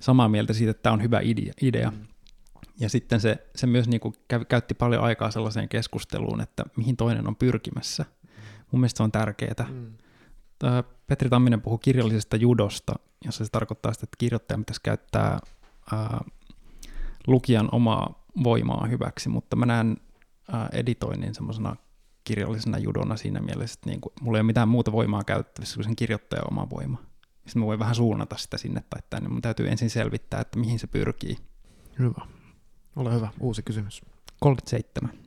samaa 0.00 0.28
mieltä 0.28 0.52
siitä, 0.52 0.70
että 0.70 0.82
tämä 0.82 0.92
on 0.92 1.02
hyvä 1.02 1.20
idea. 1.60 1.90
Mm. 1.90 2.06
Ja 2.80 2.88
sitten 2.88 3.20
se, 3.20 3.46
se 3.56 3.66
myös 3.66 3.88
niin 3.88 4.00
kuin 4.00 4.14
käytti 4.48 4.74
paljon 4.74 5.02
aikaa 5.02 5.30
sellaiseen 5.30 5.68
keskusteluun, 5.68 6.40
että 6.40 6.64
mihin 6.76 6.96
toinen 6.96 7.28
on 7.28 7.36
pyrkimässä. 7.36 8.04
Mun 8.70 8.80
mielestä 8.80 8.96
se 8.96 9.02
on 9.02 9.12
tärkeää. 9.12 9.66
Mm. 9.70 9.92
Petri 11.12 11.28
Tamminen 11.28 11.60
puhuu 11.60 11.78
kirjallisesta 11.78 12.36
judosta, 12.36 12.94
jossa 13.24 13.44
se 13.44 13.50
tarkoittaa 13.50 13.92
sitä, 13.92 14.04
että 14.04 14.16
kirjoittaja 14.18 14.58
pitäisi 14.58 14.80
käyttää 14.82 15.38
ää, 15.92 16.24
lukijan 17.26 17.68
omaa 17.72 18.26
voimaa 18.44 18.86
hyväksi, 18.86 19.28
mutta 19.28 19.56
mä 19.56 19.66
näen 19.66 19.96
ää, 20.52 20.68
editoinnin 20.72 21.34
semmoisena 21.34 21.76
kirjallisena 22.24 22.78
judona 22.78 23.16
siinä 23.16 23.40
mielessä, 23.40 23.74
että 23.74 23.90
niin 23.90 24.00
kuin, 24.00 24.12
mulla 24.20 24.38
ei 24.38 24.40
ole 24.40 24.46
mitään 24.46 24.68
muuta 24.68 24.92
voimaa 24.92 25.24
käyttävissä 25.24 25.74
kuin 25.74 25.84
sen 25.84 25.96
kirjoittajan 25.96 26.46
oma 26.50 26.70
voima. 26.70 26.98
Sitten 27.34 27.62
mä 27.62 27.66
voin 27.66 27.78
vähän 27.78 27.94
suunnata 27.94 28.36
sitä 28.36 28.58
sinne 28.58 28.82
tai 28.90 29.00
tänne. 29.10 29.28
Mun 29.28 29.42
täytyy 29.42 29.68
ensin 29.68 29.90
selvittää, 29.90 30.40
että 30.40 30.58
mihin 30.58 30.78
se 30.78 30.86
pyrkii. 30.86 31.36
Hyvä. 31.98 32.26
Ole 32.96 33.14
hyvä. 33.14 33.28
Uusi 33.40 33.62
kysymys. 33.62 34.02
37. 34.40 35.18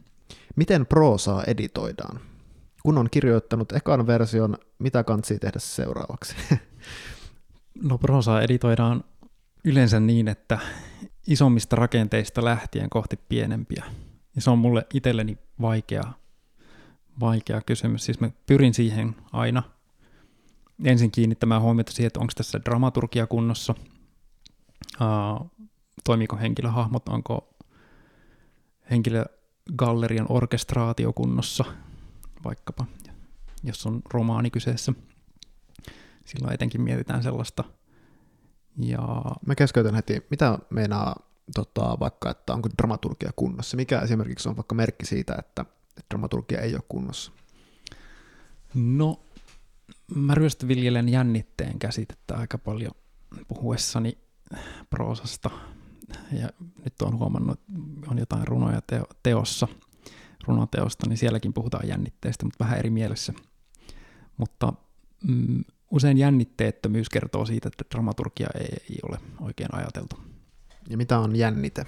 Miten 0.56 0.86
proosaa 0.86 1.44
editoidaan? 1.44 2.20
Kun 2.86 2.98
on 2.98 3.08
kirjoittanut 3.12 3.72
ekan 3.72 4.08
version, 4.08 4.58
mitä 4.80 5.04
kantsii 5.04 5.40
tehdä 5.40 5.60
seuraavaksi? 5.60 6.36
No 7.84 7.98
prosaa 7.98 8.42
editoidaan 8.42 9.04
yleensä 9.64 10.00
niin, 10.00 10.28
että 10.28 10.60
isommista 11.28 11.76
rakenteista 11.76 12.46
lähtien 12.46 12.90
kohti 12.90 13.20
pienempiä. 13.30 13.86
Ja 14.36 14.42
se 14.42 14.50
on 14.50 14.58
mulle 14.58 14.86
itselleni 14.94 15.38
vaikea, 15.62 16.04
vaikea 17.20 17.62
kysymys. 17.62 18.06
Siis 18.06 18.20
mä 18.20 18.30
pyrin 18.46 18.74
siihen 18.74 19.16
aina 19.32 19.64
ensin 20.84 21.12
kiinnittämään 21.12 21.62
huomiota 21.62 21.92
siihen, 21.92 22.08
että 22.08 22.20
onko 22.20 22.34
tässä 22.36 22.60
dramaturgia 22.66 23.28
kunnossa, 23.28 23.76
uh, 25.02 25.52
toimiko 26.04 26.38
henkilöhahmot, 26.38 27.10
onko 27.10 27.50
henkilögallerian 28.92 30.28
orkestraatio 30.30 31.14
kunnossa, 31.14 31.66
vaikkapa, 32.46 32.86
jos 33.64 33.86
on 33.86 34.02
romaani 34.14 34.50
kyseessä. 34.50 34.94
Silloin 36.26 36.54
etenkin 36.54 36.82
mietitään 36.82 37.24
sellaista. 37.24 37.64
Ja... 38.78 39.24
Mä 39.46 39.56
keskeytän 39.56 39.96
heti. 39.96 40.26
Mitä 40.30 40.60
meinaa 40.70 41.16
tota, 41.56 41.98
vaikka, 42.00 42.30
että 42.30 42.54
onko 42.54 42.70
dramaturgia 42.78 43.32
kunnossa? 43.36 43.78
Mikä 43.78 44.00
esimerkiksi 44.00 44.50
on 44.50 44.56
vaikka 44.56 44.76
merkki 44.76 45.06
siitä, 45.06 45.36
että 45.40 45.66
dramaturgia 46.10 46.62
ei 46.62 46.74
ole 46.74 46.84
kunnossa? 46.90 47.32
No, 48.74 49.20
mä 50.16 50.36
ryöstöviljelen 50.36 51.10
jännitteen 51.10 51.80
käsitettä 51.80 52.38
aika 52.38 52.58
paljon 52.58 52.92
puhuessani 53.48 54.18
proosasta. 54.90 55.50
Ja 56.32 56.50
nyt 56.84 57.02
on 57.02 57.18
huomannut, 57.20 57.60
että 57.60 58.12
on 58.12 58.18
jotain 58.18 58.48
runoja 58.48 58.82
teo- 58.82 59.16
teossa– 59.24 59.68
runoteosta, 60.48 61.10
niin 61.10 61.18
sielläkin 61.18 61.54
puhutaan 61.54 61.88
jännitteestä, 61.88 62.46
mutta 62.46 62.64
vähän 62.64 62.80
eri 62.80 62.90
mielessä. 62.90 63.34
Mutta 64.38 64.74
mm, 65.28 65.64
usein 65.92 66.18
jännitteettömyys 66.18 67.10
kertoo 67.10 67.46
siitä, 67.46 67.68
että 67.68 67.86
dramaturgia 67.92 68.48
ei, 68.60 68.68
ei 68.90 69.00
ole 69.10 69.18
oikein 69.42 69.76
ajateltu. 69.76 70.16
Ja 70.90 70.98
mitä 70.98 71.20
on 71.20 71.36
jännite? 71.36 71.86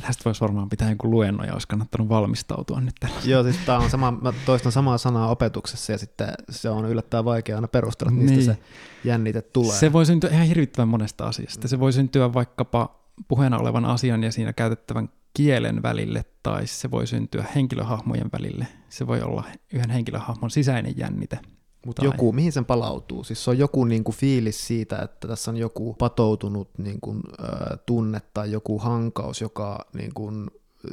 Tästä 0.00 0.24
voisi 0.24 0.40
varmaan 0.40 0.68
pitää 0.68 0.90
joku 0.90 1.10
luennon 1.10 1.46
ja 1.46 1.52
olisi 1.52 1.68
kannattanut 1.68 2.08
valmistautua 2.08 2.80
nyt 2.80 2.94
tällä. 3.00 3.16
Joo, 3.24 3.42
siis 3.42 3.56
tämä 3.66 3.78
on 3.78 3.90
sama, 3.90 4.10
mä 4.10 4.32
toistan 4.46 4.72
samaa 4.72 4.98
sanaa 4.98 5.30
opetuksessa 5.30 5.92
ja 5.92 5.98
sitten 5.98 6.28
se 6.50 6.70
on 6.70 6.84
yllättävän 6.84 7.24
vaikea 7.24 7.56
aina 7.56 7.68
perustella, 7.68 8.12
mistä 8.12 8.36
niin. 8.36 8.44
se 8.44 8.58
jännite 9.04 9.42
tulee. 9.42 9.76
Se 9.76 9.92
voi 9.92 10.06
syntyä 10.06 10.30
ihan 10.30 10.46
hirvittävän 10.46 10.88
monesta 10.88 11.26
asiasta. 11.26 11.68
Se 11.68 11.80
voi 11.80 11.92
syntyä 11.92 12.32
vaikkapa 12.32 13.00
puheena 13.28 13.58
olevan 13.58 13.84
asian 13.84 14.24
ja 14.24 14.32
siinä 14.32 14.52
käytettävän 14.52 15.08
kielen 15.36 15.82
välille 15.82 16.24
tai 16.42 16.66
se 16.66 16.90
voi 16.90 17.06
syntyä 17.06 17.44
henkilöhahmojen 17.54 18.30
välille. 18.32 18.66
Se 18.88 19.06
voi 19.06 19.22
olla 19.22 19.44
yhden 19.72 19.90
henkilöhahmon 19.90 20.50
sisäinen 20.50 20.94
jännite. 20.96 21.38
Mutta 21.86 22.04
joku, 22.04 22.32
mihin 22.32 22.52
sen 22.52 22.64
palautuu? 22.64 23.24
Siis 23.24 23.44
se 23.44 23.50
on 23.50 23.58
joku 23.58 23.84
niin 23.84 24.04
kuin 24.04 24.16
fiilis 24.16 24.66
siitä, 24.66 24.98
että 24.98 25.28
tässä 25.28 25.50
on 25.50 25.56
joku 25.56 25.94
patoutunut 25.94 26.70
niin 26.78 27.00
kuin, 27.00 27.22
äh, 27.40 27.78
tunne 27.86 28.20
tai 28.34 28.52
joku 28.52 28.78
hankaus, 28.78 29.40
joka 29.40 29.86
niin 29.92 30.14
kuin, 30.14 30.50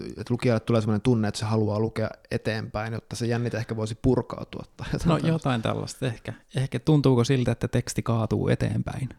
että 0.07 0.33
lukijalle 0.33 0.59
tulee 0.59 0.81
sellainen 0.81 1.01
tunne, 1.01 1.27
että 1.27 1.39
se 1.39 1.45
haluaa 1.45 1.79
lukea 1.79 2.09
eteenpäin, 2.31 2.93
jotta 2.93 3.15
se 3.15 3.25
jännite 3.25 3.57
ehkä 3.57 3.75
voisi 3.75 3.95
purkautua. 4.01 4.63
Tai 4.77 4.87
jotain 4.93 5.09
no 5.09 5.15
tällaista. 5.15 5.27
jotain 5.27 5.61
tällaista 5.61 6.05
ehkä. 6.05 6.33
Ehkä 6.55 6.79
tuntuuko 6.79 7.23
siltä, 7.23 7.51
että 7.51 7.67
teksti 7.67 8.03
kaatuu 8.03 8.47
eteenpäin? 8.47 9.09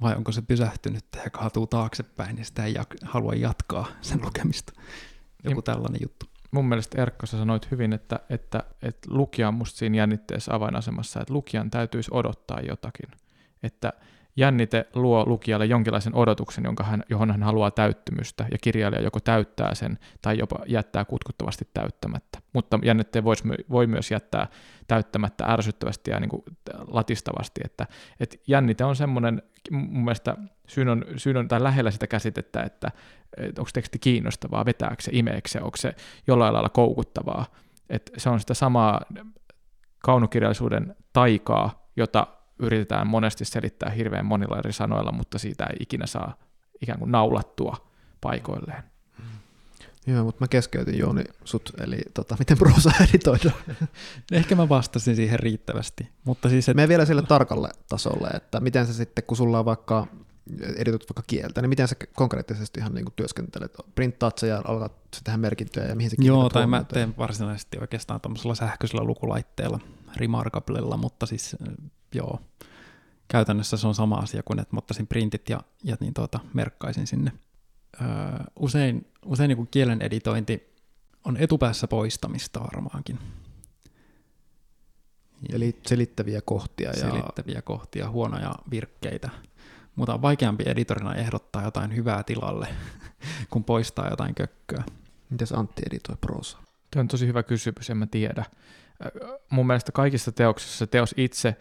Vai 0.00 0.14
onko 0.14 0.32
se 0.32 0.42
pysähtynyt 0.42 1.04
ja 1.24 1.30
kaatuu 1.30 1.66
taaksepäin 1.66 2.38
ja 2.38 2.44
sitä 2.44 2.64
ei 2.64 2.74
jak- 2.74 2.98
halua 3.06 3.34
jatkaa 3.34 3.86
sen 4.00 4.22
lukemista. 4.22 4.72
Joku 5.44 5.58
ja 5.58 5.62
tällainen 5.62 6.00
juttu. 6.02 6.26
Mun 6.50 6.68
mielestä 6.68 7.02
Erkko, 7.02 7.26
sä 7.26 7.38
sanoit 7.38 7.70
hyvin, 7.70 7.92
että, 7.92 8.20
että, 8.30 8.64
että 8.82 9.08
lukija 9.10 9.48
on 9.48 9.54
musta 9.54 9.78
siinä 9.78 9.96
jännitteessä 9.96 10.54
avainasemassa, 10.54 11.20
että 11.20 11.34
lukijan 11.34 11.70
täytyisi 11.70 12.10
odottaa 12.14 12.60
jotakin. 12.60 13.10
Että 13.62 13.92
jännite 14.36 14.86
luo 14.94 15.24
lukijalle 15.26 15.66
jonkinlaisen 15.66 16.14
odotuksen, 16.14 16.64
jonka 16.64 16.84
hän, 16.84 17.02
johon 17.10 17.30
hän 17.30 17.42
haluaa 17.42 17.70
täyttymystä, 17.70 18.46
ja 18.50 18.58
kirjailija 18.60 19.02
joko 19.02 19.20
täyttää 19.20 19.74
sen 19.74 19.98
tai 20.22 20.38
jopa 20.38 20.58
jättää 20.66 21.04
kutkuttavasti 21.04 21.68
täyttämättä. 21.74 22.38
Mutta 22.52 22.78
jännitteen 22.82 23.24
voi, 23.24 23.34
voi 23.70 23.86
myös 23.86 24.10
jättää 24.10 24.46
täyttämättä 24.88 25.44
ärsyttävästi 25.44 26.10
ja 26.10 26.20
niin 26.20 26.28
kuin 26.28 26.42
latistavasti, 26.88 27.60
että, 27.64 27.86
että 28.20 28.36
jännite 28.46 28.84
on 28.84 28.96
semmoinen, 28.96 29.42
mun 29.70 30.04
mielestä 30.04 30.36
syyn 30.68 30.88
on, 30.88 31.04
syyn 31.16 31.36
on 31.36 31.48
tai 31.48 31.62
lähellä 31.62 31.90
sitä 31.90 32.06
käsitettä, 32.06 32.62
että, 32.62 32.90
että 33.36 33.60
onko 33.60 33.70
teksti 33.72 33.98
kiinnostavaa, 33.98 34.64
vetääkö 34.64 35.02
se, 35.02 35.10
imeekö 35.14 35.48
se, 35.48 35.60
onko 35.60 35.76
se 35.76 35.94
jollain 36.26 36.54
lailla 36.54 36.68
koukuttavaa, 36.68 37.46
että 37.90 38.12
se 38.16 38.28
on 38.30 38.40
sitä 38.40 38.54
samaa 38.54 39.00
kaunokirjallisuuden 39.98 40.96
taikaa, 41.12 41.88
jota 41.96 42.26
yritetään 42.58 43.06
monesti 43.06 43.44
selittää 43.44 43.90
hirveän 43.90 44.26
monilla 44.26 44.58
eri 44.58 44.72
sanoilla, 44.72 45.12
mutta 45.12 45.38
siitä 45.38 45.64
ei 45.64 45.76
ikinä 45.80 46.06
saa 46.06 46.36
ikään 46.82 46.98
kuin 46.98 47.12
naulattua 47.12 47.76
paikoilleen. 48.20 48.82
Joo, 50.06 50.24
mutta 50.24 50.44
mä 50.44 50.48
keskeytin 50.48 50.98
Jouni 50.98 51.24
sut, 51.44 51.72
eli 51.80 51.98
tota, 52.14 52.36
miten 52.38 52.58
prosa 52.58 52.90
editoidaan. 53.08 53.54
Ehkä 54.32 54.54
mä 54.54 54.68
vastasin 54.68 55.16
siihen 55.16 55.40
riittävästi. 55.40 56.08
Mutta 56.24 56.48
siis, 56.48 56.68
et... 56.68 56.76
Me 56.76 56.88
vielä 56.88 57.04
sille 57.04 57.22
tarkalle 57.22 57.68
tasolle, 57.88 58.28
että 58.28 58.60
miten 58.60 58.86
se 58.86 58.92
sitten, 58.92 59.24
kun 59.26 59.36
sulla 59.36 59.58
on 59.58 59.64
vaikka 59.64 60.06
editot 60.76 61.04
vaikka 61.08 61.22
kieltä, 61.26 61.62
niin 61.62 61.68
miten 61.68 61.88
sä 61.88 61.94
konkreettisesti 62.14 62.80
ihan 62.80 62.94
niin 62.94 63.04
kuin 63.04 63.14
työskentelet? 63.16 63.74
Printtaat 63.94 64.38
sä 64.38 64.46
ja 64.46 64.62
alkaat 64.64 64.92
tehdä 65.24 65.38
merkintöjä 65.38 65.86
ja 65.86 65.96
mihin 65.96 66.10
se 66.10 66.16
Joo, 66.20 66.48
tai 66.48 66.66
mä 66.66 66.84
teen 66.84 67.14
varsinaisesti 67.18 67.78
oikeastaan 67.80 68.20
tuommoisella 68.20 68.54
sähköisellä 68.54 69.04
lukulaitteella, 69.04 69.80
Remarkablella, 70.16 70.96
mutta 70.96 71.26
siis 71.26 71.56
joo, 72.16 72.40
käytännössä 73.28 73.76
se 73.76 73.86
on 73.86 73.94
sama 73.94 74.16
asia 74.16 74.42
kuin, 74.42 74.58
että 74.58 74.74
mä 74.74 74.78
ottaisin 74.78 75.06
printit 75.06 75.48
ja, 75.48 75.60
ja 75.84 75.96
niin 76.00 76.14
tuota, 76.14 76.40
merkkaisin 76.54 77.06
sinne. 77.06 77.32
Öö, 78.00 78.08
usein 78.58 79.06
usein 79.26 79.48
niin 79.48 79.68
kielen 79.70 80.02
editointi 80.02 80.76
on 81.24 81.36
etupäässä 81.36 81.88
poistamista 81.88 82.60
varmaankin. 82.60 83.18
Eli 85.52 85.80
selittäviä 85.86 86.40
kohtia. 86.40 86.90
Ja... 86.90 86.96
Selittäviä 86.96 87.62
kohtia, 87.62 88.10
huonoja 88.10 88.54
virkkeitä. 88.70 89.30
Mutta 89.96 90.14
on 90.14 90.22
vaikeampi 90.22 90.64
editorina 90.66 91.14
ehdottaa 91.14 91.62
jotain 91.62 91.96
hyvää 91.96 92.22
tilalle, 92.22 92.68
kun 93.50 93.64
poistaa 93.64 94.10
jotain 94.10 94.34
kökköä. 94.34 94.84
Mitäs 95.30 95.52
Antti 95.52 95.82
editoi 95.86 96.16
prosa? 96.20 96.58
Tämä 96.90 97.00
on 97.00 97.08
tosi 97.08 97.26
hyvä 97.26 97.42
kysymys, 97.42 97.90
en 97.90 97.96
mä 97.96 98.06
tiedä. 98.06 98.44
Mun 99.50 99.66
mielestä 99.66 99.92
kaikissa 99.92 100.32
teoksissa 100.32 100.78
se 100.78 100.86
teos 100.86 101.14
itse 101.16 101.56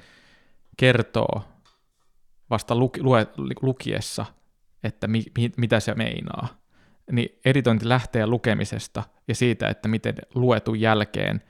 kertoo 0.77 1.43
vasta 2.49 2.75
luki, 2.75 3.03
lue, 3.03 3.27
lukiessa, 3.61 4.25
että 4.83 5.07
mi, 5.07 5.23
mi, 5.37 5.51
mitä 5.57 5.79
se 5.79 5.93
meinaa. 5.93 6.47
Niin 7.11 7.39
editointi 7.45 7.89
lähtee 7.89 8.27
lukemisesta 8.27 9.03
ja 9.27 9.35
siitä, 9.35 9.69
että 9.69 9.87
miten 9.87 10.15
luetun 10.35 10.79
jälkeen 10.79 11.41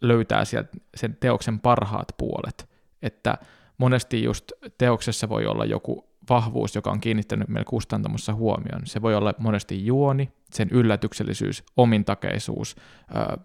löytää 0.00 0.44
sieltä 0.44 0.70
sen 0.96 1.16
teoksen 1.20 1.60
parhaat 1.60 2.08
puolet. 2.18 2.68
Että 3.02 3.38
monesti 3.78 4.22
just 4.22 4.52
teoksessa 4.78 5.28
voi 5.28 5.46
olla 5.46 5.64
joku 5.64 6.07
vahvuus, 6.28 6.74
joka 6.74 6.90
on 6.90 7.00
kiinnittänyt 7.00 7.48
meillä 7.48 7.68
kustantamossa 7.68 8.34
huomioon. 8.34 8.82
Se 8.84 9.02
voi 9.02 9.14
olla 9.14 9.34
monesti 9.38 9.86
juoni, 9.86 10.32
sen 10.52 10.68
yllätyksellisyys, 10.70 11.64
omintakeisuus, 11.76 12.76
ää, 13.14 13.38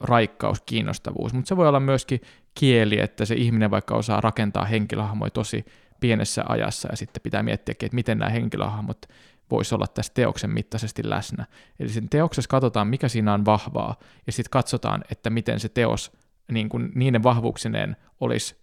raikkaus, 0.00 0.60
kiinnostavuus, 0.60 1.34
mutta 1.34 1.48
se 1.48 1.56
voi 1.56 1.68
olla 1.68 1.80
myöskin 1.80 2.20
kieli, 2.54 3.00
että 3.00 3.24
se 3.24 3.34
ihminen 3.34 3.70
vaikka 3.70 3.94
osaa 3.94 4.20
rakentaa 4.20 4.64
henkilöhahmoja 4.64 5.30
tosi 5.30 5.64
pienessä 6.00 6.44
ajassa 6.48 6.88
ja 6.90 6.96
sitten 6.96 7.22
pitää 7.22 7.42
miettiä, 7.42 7.72
että 7.72 7.94
miten 7.94 8.18
nämä 8.18 8.30
henkilöhahmot 8.30 9.06
voisi 9.50 9.74
olla 9.74 9.86
tässä 9.86 10.12
teoksen 10.14 10.50
mittaisesti 10.50 11.10
läsnä. 11.10 11.46
Eli 11.78 11.88
sen 11.88 12.08
teoksessa 12.08 12.48
katsotaan, 12.48 12.86
mikä 12.86 13.08
siinä 13.08 13.34
on 13.34 13.44
vahvaa, 13.44 13.96
ja 14.26 14.32
sitten 14.32 14.50
katsotaan, 14.50 15.04
että 15.10 15.30
miten 15.30 15.60
se 15.60 15.68
teos 15.68 16.12
niin 16.52 16.68
kuin 16.68 16.92
niiden 16.94 17.22
vahvuuksineen 17.22 17.96
olisi 18.20 18.59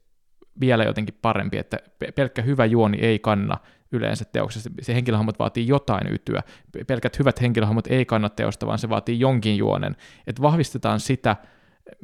vielä 0.59 0.83
jotenkin 0.83 1.17
parempi, 1.21 1.57
että 1.57 1.77
pelkkä 2.15 2.41
hyvä 2.41 2.65
juoni 2.65 2.97
ei 3.01 3.19
kanna 3.19 3.57
yleensä 3.91 4.25
teoksessa. 4.25 4.69
Se 4.81 4.95
henkilöhahmot 4.95 5.39
vaatii 5.39 5.67
jotain 5.67 6.13
ytyä. 6.13 6.43
Pelkät 6.87 7.19
hyvät 7.19 7.41
henkilöhahmot 7.41 7.87
ei 7.87 8.05
kanna 8.05 8.29
teosta, 8.29 8.67
vaan 8.67 8.79
se 8.79 8.89
vaatii 8.89 9.19
jonkin 9.19 9.57
juonen. 9.57 9.95
Että 10.27 10.41
vahvistetaan 10.41 10.99
sitä, 10.99 11.35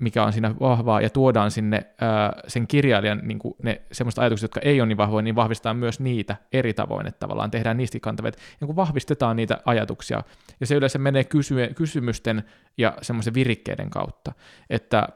mikä 0.01 0.23
on 0.23 0.33
siinä 0.33 0.55
vahvaa, 0.59 1.01
ja 1.01 1.09
tuodaan 1.09 1.51
sinne 1.51 1.85
ää, 2.01 2.33
sen 2.47 2.67
kirjailijan 2.67 3.19
niin 3.23 3.39
kuin 3.39 3.55
ne 3.63 3.81
semmoista 3.91 4.21
ajatukset, 4.21 4.43
jotka 4.43 4.59
ei 4.59 4.81
ole 4.81 4.87
niin 4.87 4.97
vahvoja, 4.97 5.21
niin 5.21 5.35
vahvistetaan 5.35 5.77
myös 5.77 5.99
niitä 5.99 6.35
eri 6.53 6.73
tavoin, 6.73 7.07
että 7.07 7.19
tavallaan 7.19 7.51
tehdään 7.51 7.77
niistä 7.77 7.99
kantavia, 8.01 8.31
niin 8.59 8.65
kuin 8.65 8.75
vahvistetaan 8.75 9.35
niitä 9.35 9.57
ajatuksia, 9.65 10.23
ja 10.59 10.67
se 10.67 10.75
yleensä 10.75 10.99
menee 10.99 11.23
kysy- 11.23 11.73
kysymysten 11.75 12.43
ja 12.77 12.93
semmoisen 13.01 13.33
virikkeiden 13.33 13.89
kautta, 13.89 14.31
että 14.69 15.07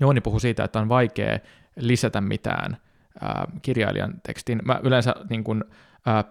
Jooni 0.00 0.20
puhui 0.20 0.40
siitä, 0.40 0.64
että 0.64 0.80
on 0.80 0.88
vaikea 0.88 1.38
lisätä 1.78 2.20
mitään 2.20 2.76
ää, 3.20 3.46
kirjailijan 3.62 4.14
tekstiin. 4.26 4.60
Mä 4.64 4.80
yleensä 4.82 5.14
niin 5.30 5.44
kuin, 5.44 5.64
ää, 6.06 6.24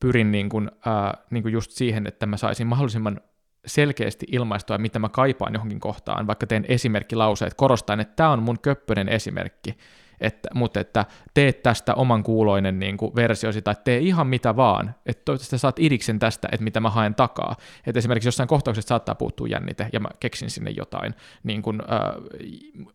pyrin 0.00 0.32
niin 0.32 0.48
kuin, 0.48 0.70
ää, 0.86 1.14
niin 1.30 1.42
kuin 1.42 1.52
just 1.52 1.70
siihen, 1.70 2.06
että 2.06 2.26
mä 2.26 2.36
saisin 2.36 2.66
mahdollisimman 2.66 3.20
selkeästi 3.66 4.26
ilmaistua, 4.32 4.78
mitä 4.78 4.98
mä 4.98 5.08
kaipaan 5.08 5.54
johonkin 5.54 5.80
kohtaan, 5.80 6.26
vaikka 6.26 6.46
teen 6.46 6.64
esimerkkilauseet 6.68 7.54
korostan, 7.54 8.00
että 8.00 8.16
tämä 8.16 8.30
on 8.30 8.42
mun 8.42 8.58
köppönen 8.60 9.08
esimerkki, 9.08 9.76
että, 10.20 10.48
mutta 10.54 10.80
että 10.80 11.04
teet 11.34 11.62
tästä 11.62 11.94
oman 11.94 12.22
kuuloinen 12.22 12.78
niin 12.78 12.96
kuin 12.96 13.14
versiosi 13.16 13.62
tai 13.62 13.74
tee 13.84 13.98
ihan 13.98 14.26
mitä 14.26 14.56
vaan, 14.56 14.94
että 15.06 15.22
toivottavasti 15.24 15.58
saat 15.58 15.78
idiksen 15.78 16.18
tästä, 16.18 16.48
että 16.52 16.64
mitä 16.64 16.80
mä 16.80 16.90
haen 16.90 17.14
takaa. 17.14 17.56
Että 17.86 17.98
esimerkiksi 17.98 18.28
jossain 18.28 18.48
kohtauksessa 18.48 18.88
saattaa 18.88 19.14
puuttua 19.14 19.46
jännite 19.46 19.88
ja 19.92 20.00
mä 20.00 20.08
keksin 20.20 20.50
sinne 20.50 20.70
jotain 20.70 21.14
niin 21.42 21.62
kuin, 21.62 21.80
äh, 21.80 21.98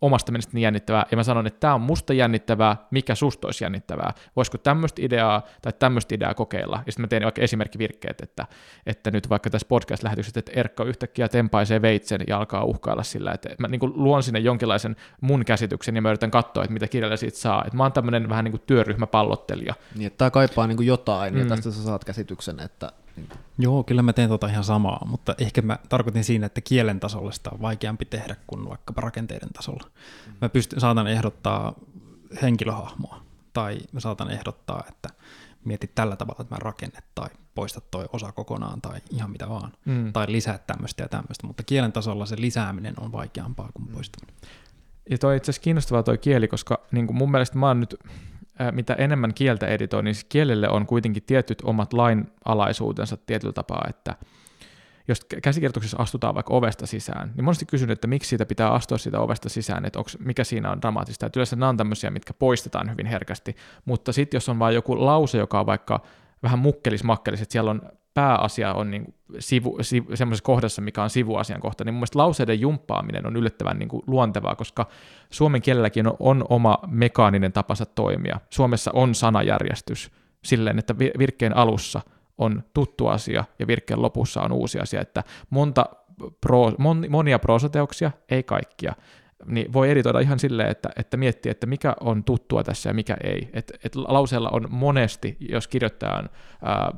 omasta 0.01 0.32
mielestäni 0.32 0.61
jännittävää 0.61 1.05
ja 1.11 1.17
mä 1.17 1.24
sanon, 1.24 1.47
että 1.47 1.59
tämä 1.59 1.74
on 1.74 1.82
musta 1.82 2.13
jännittävää, 2.13 2.78
mikä 2.91 3.15
susta 3.15 3.47
olisi 3.47 3.63
jännittävää. 3.63 4.13
Voisiko 4.36 4.57
tämmöistä 4.57 5.01
ideaa 5.01 5.41
tai 5.61 5.74
tämmöistä 5.80 6.15
ideaa 6.15 6.34
kokeilla? 6.34 6.84
Ja 6.86 6.91
sitten 6.91 7.03
mä 7.03 7.07
teen 7.07 7.24
vaikka 7.24 7.41
esimerkkivirkkeet, 7.41 8.21
että, 8.21 8.47
että 8.86 9.11
nyt 9.11 9.30
vaikka 9.30 9.49
tässä 9.49 9.67
podcast-lähetyksessä, 9.67 10.39
että 10.39 10.51
Erkka 10.55 10.84
yhtäkkiä 10.84 11.28
tempaisee 11.28 11.82
veitsen 11.82 12.21
ja 12.28 12.38
alkaa 12.38 12.63
uhkailla 12.63 13.03
sillä, 13.03 13.32
että 13.32 13.49
mä 13.59 13.67
niin 13.67 13.80
kuin 13.80 13.93
luon 13.95 14.24
sinne 14.24 14.39
jonkinlaisen 14.39 14.95
mun 15.21 15.45
käsityksen 15.45 15.95
ja 15.95 16.01
mä 16.01 16.09
yritän 16.09 16.32
katsoa, 16.32 16.63
että 16.63 16.74
mitä 16.74 16.88
kirjailija 16.88 17.12
vielä 17.14 17.18
siitä 17.18 17.38
saa. 17.38 17.64
Et 17.68 17.74
mä 17.74 17.84
oon 17.84 17.91
tämmöinen 17.91 18.30
vähän 18.30 18.43
niin 18.43 18.51
kuin 18.51 18.64
työryhmäpallottelija. 18.68 19.74
Niin, 19.95 20.07
että 20.07 20.18
tämä 20.18 20.32
kaipaa 20.32 20.68
niin 20.68 20.78
kuin 20.78 20.88
jotain, 20.88 21.34
mm. 21.34 21.39
ja 21.39 21.45
tästä 21.45 21.72
sä 21.72 21.84
saat 21.84 22.05
käsityksen, 22.05 22.59
että... 22.59 22.91
Niin 23.16 23.28
kuin... 23.28 23.39
Joo, 23.57 23.84
kyllä 23.84 24.01
mä 24.01 24.14
teen 24.14 24.30
tota 24.30 24.47
ihan 24.47 24.64
samaa, 24.64 25.05
mutta 25.05 25.36
ehkä 25.38 25.61
mä 25.61 25.78
tarkoitin 25.89 26.24
siinä, 26.24 26.45
että 26.45 26.61
kielen 26.61 26.99
tasolla 26.99 27.32
sitä 27.32 27.49
on 27.53 27.61
vaikeampi 27.61 28.05
tehdä 28.05 28.36
kuin 28.47 28.70
vaikkapa 28.70 29.01
rakenteiden 29.01 29.49
tasolla. 29.53 29.84
Mm. 30.28 30.34
Mä 30.41 30.49
pystyn, 30.49 30.80
saatan 30.80 31.07
ehdottaa 31.07 31.74
henkilöhahmoa, 32.41 33.22
tai 33.53 33.78
mä 33.91 33.99
saatan 33.99 34.32
ehdottaa, 34.32 34.84
että 34.89 35.09
mietit 35.66 35.95
tällä 35.95 36.16
tavalla, 36.16 36.41
että 36.41 36.55
mä 36.55 36.59
rakennet, 36.59 37.03
tai 37.16 37.30
poistat 37.55 37.91
toi 37.91 38.05
osa 38.14 38.32
kokonaan, 38.32 38.82
tai 38.82 39.01
ihan 39.09 39.32
mitä 39.32 39.49
vaan, 39.49 39.72
mm. 39.86 40.14
tai 40.14 40.26
lisää 40.30 40.57
tämmöistä 40.57 41.03
ja 41.03 41.09
tämmöistä, 41.09 41.47
mutta 41.47 41.64
kielen 41.64 41.91
tasolla 41.91 42.26
se 42.26 42.36
lisääminen 42.39 42.93
on 42.99 43.11
vaikeampaa 43.11 43.70
kuin 43.74 43.88
mm. 43.88 43.93
poistaminen. 43.93 44.36
Ja 45.10 45.18
toi 45.18 45.38
itse 45.38 45.51
asiassa 45.51 45.64
kiinnostavaa 45.64 46.04
toi 46.04 46.18
kieli, 46.18 46.47
koska 46.47 46.82
niin 46.91 47.08
kuin 47.08 47.18
mun 47.18 47.32
mielestä 47.32 47.58
mä 47.58 47.68
oon 47.68 47.80
nyt, 47.80 47.95
ää, 48.60 48.72
mitä 48.72 48.93
enemmän 48.93 49.34
kieltä 49.34 49.68
editoin, 49.68 50.06
niin 50.06 50.16
kielelle 50.30 50.70
on 50.70 50.86
kuitenkin 50.86 51.24
tietyt 51.24 51.62
omat 51.64 51.93
lainalaisuutensa 51.93 53.18
tietyllä 53.18 53.54
tapaa, 53.54 53.86
että 53.89 54.16
jos 55.08 55.26
käsikirjoituksessa 55.43 55.97
astutaan 55.97 56.36
vaikka 56.36 56.54
ovesta 56.54 56.88
sisään, 56.88 57.32
niin 57.36 57.45
monesti 57.45 57.66
kysyn, 57.66 57.91
että 57.91 58.08
miksi 58.08 58.30
siitä 58.30 58.45
pitää 58.45 58.72
astua 58.72 58.97
siitä 58.97 59.20
ovesta 59.20 59.49
sisään, 59.49 59.86
että 59.86 59.99
onks, 59.99 60.18
mikä 60.20 60.43
siinä 60.43 60.72
on 60.72 60.82
dramaattista. 60.82 61.26
Että 61.26 61.39
yleensä 61.39 61.56
nämä 61.56 61.70
on 61.70 61.78
tämmöisiä, 61.78 62.10
mitkä 62.10 62.34
poistetaan 62.34 62.91
hyvin 62.91 63.06
herkästi, 63.06 63.56
mutta 63.86 64.12
sitten 64.12 64.36
jos 64.36 64.49
on 64.49 64.60
vain 64.60 64.76
joku 64.76 65.06
lause, 65.06 65.38
joka 65.38 65.60
on 65.60 65.66
vaikka 65.66 66.01
vähän 66.43 66.60
mukkelis-makkelis, 66.60 67.41
että 67.41 67.51
siellä 67.51 67.72
on 67.72 67.82
pääasia 68.14 68.74
on 68.74 68.91
niin 68.91 69.14
sivu, 69.39 69.78
sivu, 69.82 70.16
semmoisessa 70.16 70.45
kohdassa, 70.45 70.82
mikä 70.82 71.03
on 71.03 71.09
sivuasian 71.09 71.61
kohta, 71.61 71.84
niin 71.84 71.93
mun 71.93 71.99
mielestä 71.99 72.20
lauseiden 72.20 72.61
jumppaaminen 72.61 73.28
on 73.28 73.36
yllättävän 73.36 73.80
niin 73.80 73.89
kuin 73.89 74.03
luontevaa, 74.07 74.55
koska 74.55 74.88
suomen 75.30 75.61
kielelläkin 75.61 76.07
on, 76.07 76.16
on 76.20 76.45
oma 76.49 76.78
mekaaninen 76.88 77.53
tapansa 77.53 77.86
toimia. 77.86 78.39
Suomessa 78.49 78.91
on 78.93 79.16
sanajärjestys 79.16 80.11
silleen, 80.43 80.80
että 80.80 80.97
virkkeen 80.97 81.57
alussa 81.57 82.01
on 82.38 82.64
tuttu 82.74 83.07
asia 83.07 83.43
ja 83.59 83.68
virkkeen 83.68 84.01
lopussa 84.01 84.41
on 84.41 84.51
uusi 84.51 84.80
asia, 84.80 85.01
että 85.01 85.24
monta 85.49 85.86
pro, 86.41 86.72
mon, 86.78 87.05
monia 87.09 87.39
proosateoksia, 87.39 88.11
ei 88.30 88.43
kaikkia, 88.43 88.93
niin 89.45 89.74
voi 89.74 89.89
editoida 89.89 90.20
ihan 90.20 90.39
silleen, 90.39 90.70
että, 90.70 90.89
että 90.95 91.18
miettii, 91.18 91.49
että 91.49 91.68
mikä 91.68 91.95
on 91.99 92.24
tuttua 92.24 92.64
tässä 92.64 92.89
ja 92.89 92.93
mikä 92.93 93.18
ei. 93.24 93.49
Et, 93.53 93.72
et 93.84 93.95
lauseella 93.95 94.49
on 94.49 94.68
monesti, 94.70 95.38
jos 95.39 95.68
kirjoittaja 95.68 96.18
on 96.18 96.30
ää, 96.61 96.91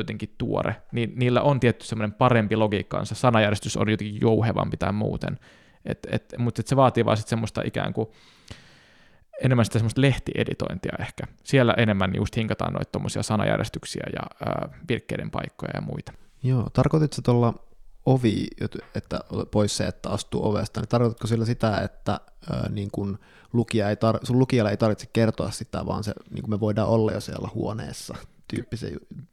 jotenkin 0.00 0.34
tuore, 0.38 0.76
niin 0.92 1.12
niillä 1.16 1.42
on 1.42 1.60
tietty 1.60 1.86
semmoinen 1.86 2.12
parempi 2.12 2.56
logiikkaansa, 2.56 3.14
sanajärjestys 3.14 3.76
on 3.76 3.90
jotenkin 3.90 4.20
jouhevampi 4.20 4.76
tai 4.76 4.92
muuten, 4.92 5.38
et, 5.84 6.06
et, 6.10 6.34
mutta 6.38 6.60
et 6.60 6.66
se 6.66 6.76
vaatii 6.76 7.04
vaan 7.04 7.16
sitten 7.16 7.30
semmoista 7.30 7.62
ikään 7.64 7.92
kuin 7.92 8.08
enemmän 9.44 9.64
sitä 9.64 9.78
semmoista 9.78 10.00
lehtieditointia 10.00 10.92
ehkä. 11.00 11.24
Siellä 11.44 11.74
enemmän 11.76 12.12
just 12.16 12.36
hinkataan 12.36 12.72
noita 12.72 12.92
tuommoisia 12.92 13.22
sanajärjestyksiä 13.22 14.06
ja 14.12 14.46
ää, 14.46 14.68
virkkeiden 14.88 15.30
paikkoja 15.30 15.70
ja 15.74 15.80
muita. 15.80 16.12
Joo, 16.42 16.66
tarkoititko 16.72 17.22
tuolla 17.22 17.54
ovi, 18.06 18.46
että 18.94 19.20
pois 19.50 19.76
se, 19.76 19.86
että 19.86 20.10
astuu 20.10 20.48
ovesta, 20.48 20.80
niin 20.80 20.88
tarkoitatko 20.88 21.26
sillä 21.26 21.44
sitä, 21.44 21.80
että 21.80 22.20
ää, 22.52 22.68
niin 22.70 22.88
kun 22.92 23.18
lukija 23.52 23.90
ei 23.90 23.94
tar- 23.94 24.26
sun 24.26 24.38
lukijalle 24.38 24.70
ei 24.70 24.76
tarvitse 24.76 25.06
kertoa 25.12 25.50
sitä, 25.50 25.86
vaan 25.86 26.04
se, 26.04 26.12
niin 26.30 26.42
kun 26.42 26.50
me 26.50 26.60
voidaan 26.60 26.88
olla 26.88 27.12
jo 27.12 27.20
siellä 27.20 27.48
huoneessa, 27.54 28.14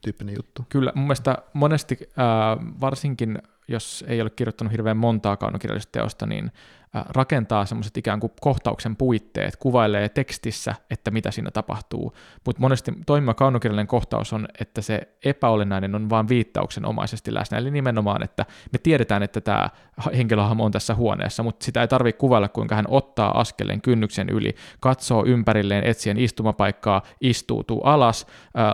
tyyppinen 0.01 0.36
juttu? 0.36 0.66
Kyllä, 0.70 0.91
mun 0.95 1.03
mielestä 1.05 1.38
monesti, 1.53 1.99
ää, 2.18 2.57
varsinkin 2.82 3.41
jos 3.68 4.05
ei 4.07 4.22
ole 4.22 4.30
kirjoittanut 4.30 4.72
hirveän 4.72 4.97
montaa 4.97 5.38
kaunokirjallista 5.38 5.91
teosta, 5.91 6.26
niin 6.26 6.51
rakentaa 6.93 7.66
semmoiset 7.66 7.97
ikään 7.97 8.20
kuin 8.20 8.32
kohtauksen 8.41 8.95
puitteet, 8.95 9.55
kuvailee 9.55 10.09
tekstissä, 10.09 10.76
että 10.89 11.11
mitä 11.11 11.32
siinä 11.32 11.51
tapahtuu, 11.51 12.14
mutta 12.45 12.61
monesti 12.61 12.91
toimiva 13.05 13.34
kaunokirjallinen 13.34 13.88
kohtaus 13.88 14.34
on, 14.34 14.47
että 14.59 14.82
se 14.82 15.01
epäolennainen 15.26 15.95
on 15.95 16.09
vain 16.09 16.30
viittauksenomaisesti 16.30 17.34
läsnä, 17.34 17.57
eli 17.57 17.72
nimenomaan, 17.72 18.24
että 18.24 18.45
me 18.72 18.80
tiedetään, 18.84 19.24
että 19.24 19.41
tämä 19.41 19.70
henkilöhahmo 20.18 20.66
on 20.66 20.72
tässä 20.72 20.95
huoneessa, 20.95 21.43
mutta 21.43 21.66
sitä 21.66 21.82
ei 21.82 21.88
tarvitse 21.88 22.20
kuvailla, 22.20 22.49
kuinka 22.49 22.76
hän 22.76 22.86
ottaa 22.88 23.39
askeleen 23.39 23.82
kynnyksen 23.82 24.30
yli, 24.30 24.55
katsoo 24.80 25.26
ympärilleen 25.26 25.84
etsien 25.84 26.18
istumapaikkaa, 26.18 27.01
istuutuu 27.22 27.82
alas, 27.84 28.28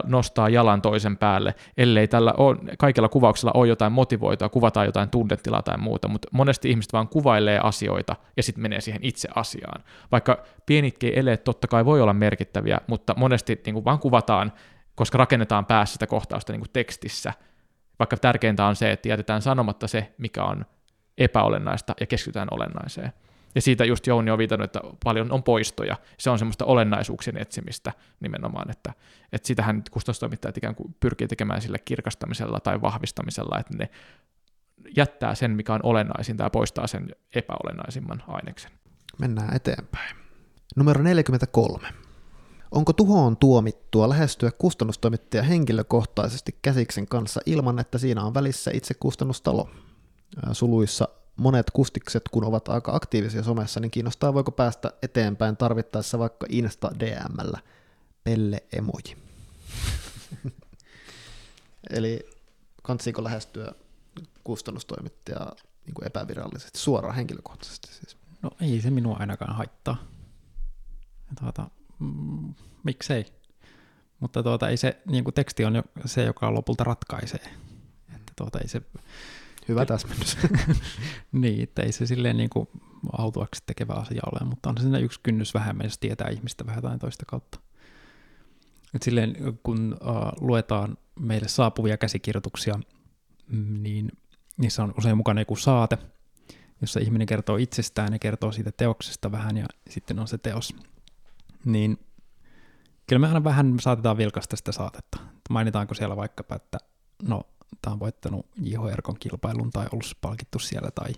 nostaa 0.04 0.50
jalan 0.50 0.82
toisen 0.82 1.18
päälle, 1.18 1.56
ellei 1.78 2.08
tällä 2.08 2.34
ole, 2.38 2.58
kaikilla 2.78 3.10
kuvauksella 3.10 3.52
ole 3.54 3.68
jotain 3.68 3.92
motivoitua, 3.92 4.50
kuvataan 4.80 4.88
jotain 4.88 5.10
tunnetilaa 5.10 5.62
tai 5.62 5.78
muuta, 5.78 6.08
mutta 6.08 6.28
monesti 6.32 6.70
ihmiset 6.70 6.94
vaan 6.94 7.08
kuvailee 7.08 7.60
asioita, 7.64 8.16
ja 8.38 8.44
sitten 8.44 8.62
menee 8.62 8.82
siihen 8.82 9.04
itse 9.04 9.28
asiaan. 9.36 9.84
Vaikka 10.12 10.44
pienitkin 10.66 11.14
eleet 11.16 11.44
totta 11.44 11.68
kai 11.68 11.86
voi 11.86 12.02
olla 12.02 12.14
merkittäviä, 12.14 12.80
mutta 12.88 13.14
monesti 13.18 13.62
niin 13.66 13.74
kuin 13.74 13.86
vaan 13.86 14.00
kuvataan, 14.00 14.52
koska 14.96 15.18
rakennetaan 15.18 15.66
päässä 15.66 15.94
sitä 15.94 16.08
kohtausta 16.08 16.54
niin 16.54 16.62
kuin 16.62 16.72
tekstissä. 16.74 17.34
Vaikka 18.00 18.18
tärkeintä 18.18 18.66
on 18.66 18.76
se, 18.76 18.92
että 18.92 19.10
jätetään 19.10 19.42
sanomatta 19.42 19.88
se, 19.88 20.14
mikä 20.18 20.44
on 20.44 20.66
epäolennaista 21.18 21.96
ja 22.00 22.08
keskitytään 22.08 22.48
olennaiseen. 22.52 23.14
Ja 23.56 23.62
siitä 23.62 23.86
just 23.86 24.08
Jouni 24.08 24.32
on 24.32 24.38
viitannut, 24.38 24.66
että 24.66 24.80
paljon 25.04 25.32
on 25.32 25.44
poistoja. 25.44 25.96
Se 26.18 26.30
on 26.30 26.40
semmoista 26.40 26.66
olennaisuuksien 26.66 27.38
etsimistä 27.38 27.94
nimenomaan, 28.20 28.72
että, 28.72 28.94
että 29.34 29.48
sitähän 29.48 29.84
kustannustoimittajat 29.92 30.58
ikään 30.58 30.76
kuin 30.76 30.96
pyrkii 31.00 31.28
tekemään 31.28 31.62
sille 31.62 31.80
kirkastamisella 31.86 32.60
tai 32.60 32.82
vahvistamisella, 32.82 33.60
että 33.60 33.78
ne 33.78 33.90
jättää 34.98 35.36
sen, 35.36 35.52
mikä 35.52 35.74
on 35.74 35.80
olennaisinta 35.84 36.44
ja 36.44 36.50
poistaa 36.50 36.88
sen 36.88 37.16
epäolennaisimman 37.36 38.24
aineksen. 38.28 38.72
Mennään 39.18 39.56
eteenpäin. 39.56 40.16
Numero 40.76 41.04
43. 41.04 41.88
Onko 42.72 42.94
tuhoon 42.94 43.38
tuomittua 43.38 44.10
lähestyä 44.10 44.52
kustannustoimittaja 44.52 45.44
henkilökohtaisesti 45.44 46.56
käsiksen 46.62 47.08
kanssa 47.08 47.42
ilman, 47.46 47.80
että 47.80 47.98
siinä 47.98 48.24
on 48.24 48.34
välissä 48.34 48.72
itse 48.74 48.94
kustannustalo? 48.94 49.70
Suluissa 50.52 51.08
monet 51.36 51.72
kustikset, 51.72 52.24
kun 52.32 52.44
ovat 52.44 52.70
aika 52.70 52.96
aktiivisia 52.96 53.44
somessa, 53.44 53.80
niin 53.80 53.92
kiinnostaa 53.92 54.34
voiko 54.34 54.52
päästä 54.52 54.92
eteenpäin 55.04 55.58
tarvittaessa 55.58 56.20
vaikka 56.20 56.46
Insta 56.50 56.92
DMllä. 57.00 57.60
Pelle 58.24 58.64
emoji. 58.74 59.18
Eli 61.98 62.30
kantsiko 62.84 63.24
lähestyä 63.24 63.72
kustannustoimittaja 64.50 65.52
niin 65.86 65.94
kuin 65.94 66.08
epävirallisesti, 66.08 66.80
suoraan 66.80 67.16
henkilökohtaisesti 67.16 67.88
siis. 67.94 68.18
No 68.42 68.52
ei 68.62 68.82
se 68.82 68.90
minua 68.90 69.18
ainakaan 69.20 69.56
haittaa. 69.56 69.98
Tuota, 71.40 71.70
mm, 72.00 72.54
miksei. 72.84 73.26
Mutta 74.20 74.44
tuota, 74.44 74.70
ei 74.70 74.78
se, 74.78 75.02
niin 75.06 75.24
kuin 75.24 75.34
teksti 75.34 75.66
on 75.66 75.76
jo 75.76 75.84
se, 76.06 76.24
joka 76.24 76.54
lopulta 76.54 76.84
ratkaisee. 76.84 77.56
Että 78.16 78.34
tuota, 78.36 78.60
ei 78.60 78.68
se, 78.68 78.82
Hyvä 79.70 79.86
täsmennys. 79.86 80.38
niin, 81.32 81.64
että 81.64 81.82
ei 81.82 81.92
se 81.92 82.06
silleen 82.06 82.38
niin 82.38 82.50
kuin 82.50 82.68
autuaksi 83.18 83.64
tekevä 83.66 83.94
asia 83.94 84.22
ole, 84.32 84.50
mutta 84.50 84.70
on 84.70 84.78
se 84.78 84.82
siinä 84.82 84.98
yksi 84.98 85.20
kynnys 85.24 85.54
vähemmän, 85.54 85.86
jos 85.86 85.98
tietää 85.98 86.30
ihmistä 86.30 86.66
vähän 86.66 86.82
tai 86.82 87.00
toista 87.00 87.26
kautta. 87.26 87.60
Et 88.94 89.04
silleen, 89.04 89.36
kun 89.64 89.98
uh, 90.02 90.48
luetaan 90.48 90.98
meille 91.20 91.48
saapuvia 91.48 91.98
käsikirjoituksia, 91.98 92.80
mm, 93.48 93.84
niin 93.84 94.12
niissä 94.60 94.84
on 94.84 94.94
usein 94.98 95.18
mukana 95.18 95.42
joku 95.42 95.56
saate, 95.56 95.98
jossa 96.82 97.00
ihminen 97.00 97.28
kertoo 97.28 97.58
itsestään 97.58 98.14
ja 98.14 98.20
kertoo 98.20 98.52
siitä 98.52 98.72
teoksesta 98.72 99.32
vähän 99.32 99.58
ja 99.58 99.66
sitten 99.90 100.20
on 100.20 100.28
se 100.28 100.38
teos. 100.38 100.76
Niin 101.66 101.98
kyllä 103.08 103.20
me 103.20 103.28
aina 103.28 103.44
vähän 103.44 103.76
saatetaan 103.82 104.18
vilkaista 104.18 104.56
sitä 104.56 104.72
saatetta. 104.72 105.20
Mainitaanko 105.50 105.94
siellä 105.94 106.16
vaikkapa, 106.16 106.56
että 106.56 106.78
no, 107.24 107.44
tämä 107.82 107.94
on 107.94 108.00
voittanut 108.00 108.46
J.H. 108.62 108.92
Erkon 108.92 109.20
kilpailun 109.20 109.72
tai 109.72 109.88
ollut 109.92 110.18
palkittu 110.22 110.60
siellä 110.60 110.92
tai 110.92 111.14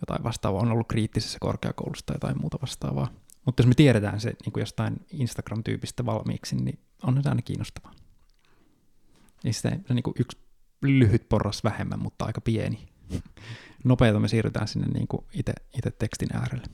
jotain 0.00 0.24
vastaavaa, 0.24 0.60
on 0.60 0.72
ollut 0.72 0.88
kriittisessä 0.88 1.38
korkeakoulussa 1.40 2.06
tai 2.06 2.14
jotain 2.16 2.40
muuta 2.40 2.58
vastaavaa. 2.62 3.08
Mutta 3.44 3.62
jos 3.62 3.66
me 3.66 3.74
tiedetään 3.74 4.20
se 4.20 4.28
niin 4.44 4.52
kuin 4.52 4.62
jostain 4.62 5.06
Instagram-tyypistä 5.10 6.06
valmiiksi, 6.06 6.56
niin 6.56 6.78
on 7.02 7.22
se 7.22 7.28
aina 7.28 7.42
kiinnostavaa. 7.42 7.92
Niin 9.44 9.54
se, 9.54 9.80
se 9.88 9.94
niin 9.94 10.02
kuin 10.02 10.14
yksi 10.18 10.38
lyhyt 10.82 11.28
porras 11.28 11.64
vähemmän, 11.64 12.02
mutta 12.02 12.24
aika 12.24 12.40
pieni. 12.40 12.88
Nopeita 13.84 14.20
me 14.20 14.28
siirrytään 14.28 14.68
sinne 14.68 14.86
niin 14.94 15.08
kuin 15.08 15.24
itse, 15.32 15.52
itse 15.76 15.90
tekstin 15.90 16.36
äärelle. 16.36 16.66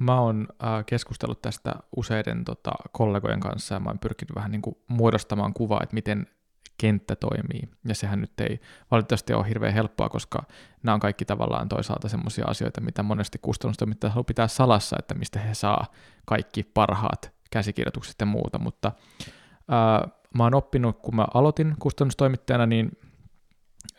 Mä 0.00 0.20
oon 0.20 0.48
äh, 0.64 0.84
keskustellut 0.86 1.42
tästä 1.42 1.74
useiden 1.96 2.44
tota, 2.44 2.70
kollegojen 2.92 3.40
kanssa 3.40 3.74
ja 3.74 3.80
mä 3.80 3.90
oon 3.90 3.98
pyrkinyt 3.98 4.34
vähän 4.34 4.50
niin 4.50 4.62
kuin 4.62 4.76
muodostamaan 4.88 5.54
kuvaa, 5.54 5.80
että 5.82 5.94
miten 5.94 6.26
kenttä 6.78 7.16
toimii. 7.16 7.68
Ja 7.84 7.94
sehän 7.94 8.20
nyt 8.20 8.40
ei 8.40 8.60
valitettavasti 8.90 9.32
ole 9.32 9.48
hirveän 9.48 9.74
helppoa, 9.74 10.08
koska 10.08 10.42
nämä 10.82 10.94
on 10.94 11.00
kaikki 11.00 11.24
tavallaan 11.24 11.68
toisaalta 11.68 12.08
semmoisia 12.08 12.44
asioita, 12.46 12.80
mitä 12.80 13.02
monesti 13.02 13.38
kustannustoimittajat 13.42 14.14
haluaa 14.14 14.24
pitää 14.24 14.48
salassa, 14.48 14.96
että 14.98 15.14
mistä 15.14 15.40
he 15.40 15.54
saa 15.54 15.86
kaikki 16.24 16.62
parhaat 16.62 17.32
käsikirjoitukset 17.50 18.14
ja 18.20 18.26
muuta, 18.26 18.58
mutta 18.58 18.92
ää, 19.68 20.08
mä 20.34 20.44
oon 20.44 20.54
oppinut, 20.54 20.98
kun 20.98 21.16
mä 21.16 21.26
aloitin 21.34 21.74
kustannustoimittajana, 21.78 22.66
niin 22.66 22.90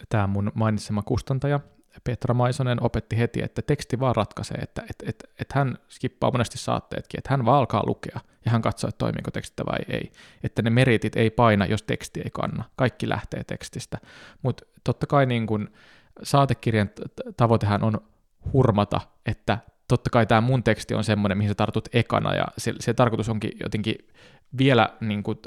tämä 0.09 0.27
mun 0.27 0.51
mainitsema 0.55 1.01
kustantaja 1.01 1.59
Petra 2.03 2.33
Maisonen 2.33 2.83
opetti 2.83 3.17
heti, 3.17 3.43
että 3.43 3.61
teksti 3.61 3.99
vaan 3.99 4.15
ratkaisee, 4.15 4.57
että 4.57 4.83
et, 4.89 5.03
et, 5.07 5.23
et 5.39 5.53
hän 5.53 5.77
skippaa 5.89 6.31
monesti 6.31 6.57
saatteetkin, 6.57 7.17
että 7.17 7.29
hän 7.33 7.45
vaan 7.45 7.59
alkaa 7.59 7.83
lukea 7.85 8.19
ja 8.45 8.51
hän 8.51 8.61
katsoo, 8.61 8.87
että 8.87 8.97
toimiiko 8.97 9.31
teksti 9.31 9.63
vai 9.71 9.79
ei. 9.89 10.11
Että 10.43 10.61
ne 10.61 10.69
meritit 10.69 11.15
ei 11.15 11.29
paina, 11.29 11.65
jos 11.65 11.83
teksti 11.83 12.21
ei 12.21 12.29
kanna. 12.33 12.63
Kaikki 12.75 13.09
lähtee 13.09 13.43
tekstistä. 13.43 13.97
Mutta 14.41 14.65
totta 14.83 15.07
kai 15.07 15.25
niin 15.25 15.47
kun 15.47 15.69
saatekirjan 16.23 16.89
tavoitehan 17.37 17.83
on 17.83 17.97
hurmata, 18.53 19.01
että 19.25 19.57
totta 19.87 20.09
kai 20.09 20.25
tämä 20.25 20.41
mun 20.41 20.63
teksti 20.63 20.93
on 20.93 21.03
semmoinen, 21.03 21.37
mihin 21.37 21.49
sä 21.49 21.55
tartut 21.55 21.89
ekana 21.93 22.35
ja 22.35 22.45
se, 22.57 22.73
se 22.79 22.93
tarkoitus 22.93 23.29
onkin 23.29 23.51
jotenkin 23.63 23.95
vielä 24.57 24.89
niin 25.01 25.23
kun, 25.23 25.39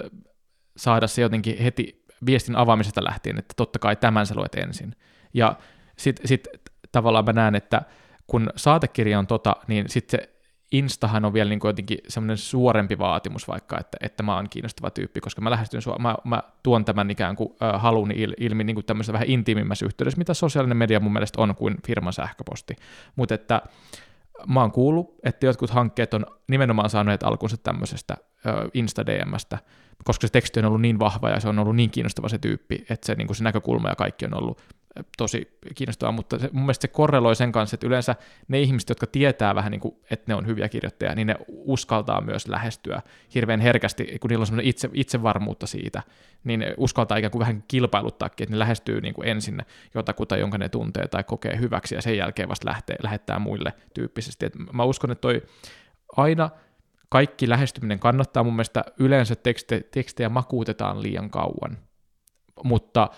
saada 0.77 1.07
se 1.07 1.23
jotenkin 1.23 1.59
heti 1.59 2.06
viestin 2.27 2.57
avaamisesta 2.57 3.05
lähtien, 3.05 3.39
että 3.39 3.55
totta 3.57 3.79
kai 3.79 3.97
tämän 3.97 4.27
sä 4.27 4.35
luet 4.35 4.55
ensin. 4.55 4.97
Ja 5.35 5.57
sitten 5.97 6.29
sit 6.29 6.49
tavallaan 6.93 7.25
mä 7.25 7.33
näen, 7.33 7.55
että 7.55 7.83
kun 8.27 8.51
saatekirja 8.57 9.19
on 9.19 9.27
tota, 9.27 9.57
niin 9.69 9.89
sitten 9.89 10.21
se 10.21 10.37
Instahan 10.73 11.25
on 11.25 11.33
vielä 11.33 11.49
niin 11.49 11.61
kuin 11.61 11.69
jotenkin 11.69 11.99
semmoinen 12.09 12.37
suorempi 12.37 12.99
vaatimus 12.99 13.49
vaikka, 13.49 13.81
että, 13.81 13.99
että 14.01 14.23
mä 14.23 14.35
oon 14.35 14.49
kiinnostava 14.51 14.91
tyyppi, 14.91 15.21
koska 15.21 15.41
mä 15.41 15.51
lähestyn 15.51 15.83
sua, 15.83 15.97
mä, 15.99 16.15
mä 16.25 16.43
tuon 16.63 16.85
tämän 16.85 17.11
ikään 17.11 17.37
kuin 17.37 17.55
äh, 17.63 17.83
haluni 17.83 18.15
il, 18.17 18.35
ilmi 18.41 18.65
niin 18.65 18.77
kuin 18.77 18.87
tämmöisessä 18.87 19.13
vähän 19.13 19.29
intiimimmässä 19.29 19.87
yhteydessä, 19.87 20.19
mitä 20.19 20.35
sosiaalinen 20.35 20.77
media 20.77 21.01
mun 21.01 21.13
mielestä 21.13 21.43
on 21.43 21.55
kuin 21.55 21.77
firman 21.87 22.13
sähköposti. 22.13 22.77
Mutta 23.17 23.35
että 23.35 23.63
mä 24.47 24.61
oon 24.61 24.73
kuullut, 24.73 25.15
että 25.23 25.47
jotkut 25.47 25.71
hankkeet 25.71 26.15
on 26.15 26.27
nimenomaan 26.49 26.91
saaneet 26.91 27.23
alkunsa 27.23 27.57
tämmöisestä 27.57 28.17
äh, 28.47 28.55
Insta-DMstä, 28.75 29.59
koska 30.07 30.27
se 30.27 30.33
teksti 30.33 30.61
on 30.61 30.67
ollut 30.67 30.81
niin 30.81 30.99
vahva 30.99 31.31
ja 31.31 31.41
se 31.41 31.49
on 31.49 31.59
ollut 31.59 31.77
niin 31.77 31.91
kiinnostava 31.91 32.29
se 32.29 32.39
tyyppi, 32.39 32.85
että 32.91 33.07
se, 33.07 33.15
niin 33.15 33.27
kuin 33.27 33.37
se 33.37 33.45
näkökulma 33.45 33.89
ja 33.89 33.97
kaikki 33.97 34.27
on 34.27 34.35
ollut 34.35 34.63
tosi 35.17 35.59
kiinnostavaa, 35.75 36.13
mutta 36.13 36.39
se, 36.39 36.51
mun 36.53 36.63
mielestä 36.63 36.83
se 36.83 36.89
korreloi 36.89 37.37
sen 37.37 37.53
kanssa, 37.53 37.75
että 37.75 37.87
yleensä 37.87 38.17
ne 38.49 38.61
ihmiset, 38.61 38.89
jotka 38.89 39.07
tietää 39.07 39.55
vähän, 39.55 39.71
niin 39.71 39.81
kuin, 39.81 39.95
että 40.11 40.25
ne 40.29 40.35
on 40.35 40.47
hyviä 40.47 40.69
kirjoittajia, 40.69 41.15
niin 41.15 41.27
ne 41.27 41.37
uskaltaa 41.49 42.21
myös 42.21 42.49
lähestyä 42.49 43.03
hirveän 43.35 43.61
herkästi, 43.61 44.19
kun 44.21 44.29
niillä 44.29 44.43
on 44.43 44.47
semmoinen 44.47 44.71
itse, 44.71 44.91
itsevarmuutta 44.93 45.67
siitä, 45.67 46.03
niin 46.45 46.61
ne 46.61 46.75
uskaltaa 46.77 47.19
ikään 47.19 47.31
kuin 47.31 47.41
vähän 47.41 47.65
kilpailuttaakin, 47.69 48.45
että 48.45 48.55
ne 48.55 48.59
lähestyy 48.59 49.01
niin 49.01 49.15
kuin 49.15 49.29
ensin 49.29 49.63
jotakuta, 49.95 50.37
jonka 50.37 50.59
ne 50.59 50.69
tuntee 50.69 51.09
tai 51.09 51.25
kokee 51.25 51.59
hyväksi, 51.59 51.95
ja 51.95 52.03
sen 52.03 52.17
jälkeen 52.17 52.49
vasta 52.49 52.69
lähtee, 52.69 52.97
lähettää 53.03 53.39
muille 53.39 53.73
tyyppisesti. 53.95 54.47
Et 54.47 54.55
mä 54.73 54.85
uskon, 54.85 55.11
että 55.11 55.21
toi 55.21 55.43
aina 56.17 56.51
kaikki 57.09 57.49
lähestyminen 57.49 57.99
kannattaa. 57.99 58.45
Mun 58.45 58.53
mielestä 58.53 58.85
yleensä 58.99 59.37
tekste, 59.37 59.81
tekstejä 59.91 60.29
makuutetaan 60.29 61.03
liian 61.03 61.31
kauan, 61.31 61.79
mutta 62.65 63.11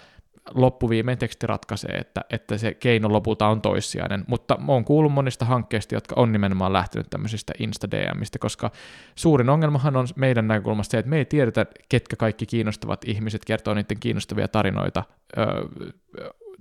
loppuviimein 0.55 1.19
teksti 1.19 1.47
ratkaisee, 1.47 1.93
että, 1.93 2.21
että 2.31 2.59
se 2.59 2.75
keino 2.75 3.13
lopulta 3.13 3.49
on 3.49 3.63
toissijainen, 3.63 4.25
mutta 4.27 4.59
oon 4.69 4.85
kuullut 4.85 5.13
monista 5.13 5.45
hankkeista, 5.45 5.95
jotka 5.95 6.15
on 6.19 6.33
nimenomaan 6.33 6.73
lähtenyt 6.73 7.11
tämmöisistä 7.11 7.53
Insta-DMistä, 7.59 8.39
koska 8.41 8.71
suurin 9.15 9.51
ongelmahan 9.51 9.97
on 9.97 10.07
meidän 10.17 10.49
näkökulmasta 10.49 10.91
se, 10.91 10.99
että 10.99 11.11
me 11.11 11.17
ei 11.19 11.25
tiedetä, 11.25 11.67
ketkä 11.89 12.17
kaikki 12.17 12.47
kiinnostavat 12.47 13.01
ihmiset 13.07 13.45
kertoo 13.45 13.75
niiden 13.75 14.01
kiinnostavia 14.01 14.49
tarinoita 14.49 15.05
ö, 15.39 15.43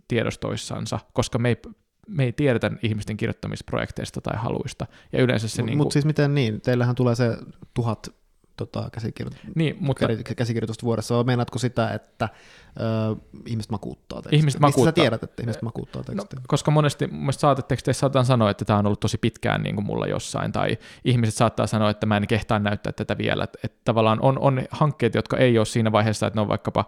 tiedostoissansa, 0.08 1.00
koska 1.14 1.40
me 1.40 1.50
ei 1.50 1.58
me 2.08 2.24
ei 2.24 2.34
tiedetä 2.34 2.72
ihmisten 2.82 3.18
kirjoittamisprojekteista 3.18 4.22
tai 4.22 4.38
haluista. 4.38 4.88
Ja 5.14 5.22
yleensä 5.22 5.48
se... 5.48 5.62
Mutta 5.62 5.70
niin 5.70 5.78
mut 5.78 5.92
siis 5.92 6.06
miten 6.06 6.36
niin? 6.36 6.62
Teillähän 6.62 6.96
tulee 6.96 7.16
se 7.16 7.38
tuhat 7.74 8.08
tota, 8.58 8.90
käsikirjoitusta, 8.92 9.48
niin, 9.56 9.78
mutta, 9.80 10.06
käsikirjoitusta 10.36 10.86
vuodessa, 10.86 11.16
vai 11.16 11.24
meinaatko 11.24 11.60
sitä, 11.60 11.90
että 11.94 12.30
ö, 12.80 13.16
ihmiset 13.46 13.72
makuuttaa 13.72 14.22
tekstiä? 14.22 14.38
Ihmiset 14.38 14.60
Mistä 14.60 14.68
makuuttaa. 14.68 14.92
sä 14.92 15.02
tiedät, 15.02 15.24
että 15.24 15.42
ihmiset 15.42 15.62
makuuttaa 15.62 16.04
tekstiä? 16.04 16.40
No, 16.40 16.46
koska 16.48 16.72
monesti 16.72 17.10
saateteksteissä 17.32 18.00
saatetaan 18.00 18.26
sanoa, 18.26 18.50
että 18.50 18.66
tämä 18.66 18.80
on 18.80 18.86
ollut 18.86 19.00
tosi 19.00 19.18
pitkään 19.18 19.64
niin 19.64 19.76
kuin 19.76 19.86
mulla 19.86 20.08
jossain, 20.08 20.52
tai 20.52 20.78
ihmiset 21.06 21.36
saattaa 21.36 21.68
sanoa, 21.68 21.90
että 21.90 22.06
mä 22.06 22.18
en 22.18 22.28
kehtaa 22.28 22.60
näyttää 22.60 22.94
tätä 22.94 23.18
vielä. 23.18 23.44
Että, 23.44 23.60
että 23.64 23.78
tavallaan 23.86 24.22
on, 24.22 24.40
on 24.40 24.62
hankkeita, 24.72 25.18
jotka 25.18 25.38
ei 25.38 25.58
ole 25.58 25.66
siinä 25.66 25.92
vaiheessa, 25.92 26.28
että 26.28 26.38
ne 26.38 26.42
on 26.42 26.48
vaikkapa 26.48 26.86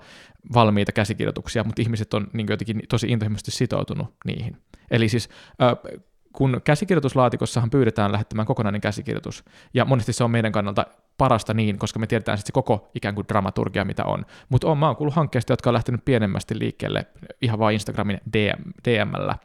valmiita 0.53 0.91
käsikirjoituksia, 0.91 1.63
mutta 1.63 1.81
ihmiset 1.81 2.13
on 2.13 2.27
niin 2.33 2.47
jotenkin 2.49 2.81
tosi 2.89 3.07
intohimoisesti 3.07 3.51
sitoutunut 3.51 4.13
niihin. 4.25 4.57
Eli 4.91 5.09
siis 5.09 5.29
ö, 5.61 5.99
kun 6.33 6.61
käsikirjoituslaatikossahan 6.63 7.69
pyydetään 7.69 8.11
lähettämään 8.11 8.45
kokonainen 8.45 8.81
käsikirjoitus, 8.81 9.43
ja 9.73 9.85
monesti 9.85 10.13
se 10.13 10.23
on 10.23 10.31
meidän 10.31 10.51
kannalta 10.51 10.85
parasta 11.19 11.53
niin, 11.53 11.79
koska 11.79 11.99
me 11.99 12.07
tiedetään 12.07 12.37
sitten 12.37 12.49
se 12.49 12.53
koko 12.53 12.91
ikään 12.95 13.15
kuin 13.15 13.27
dramaturgia, 13.27 13.85
mitä 13.85 14.05
on. 14.05 14.25
Mutta 14.49 14.67
on, 14.67 14.77
mä 14.77 14.87
oon 14.87 14.95
kuullut 14.95 15.15
hankkeesta, 15.15 15.53
jotka 15.53 15.69
on 15.69 15.73
lähtenyt 15.73 16.05
pienemmästi 16.05 16.59
liikkeelle 16.59 17.05
ihan 17.41 17.59
vain 17.59 17.73
Instagramin 17.73 18.19
DM, 18.33 18.61
DMllä, 18.87 19.35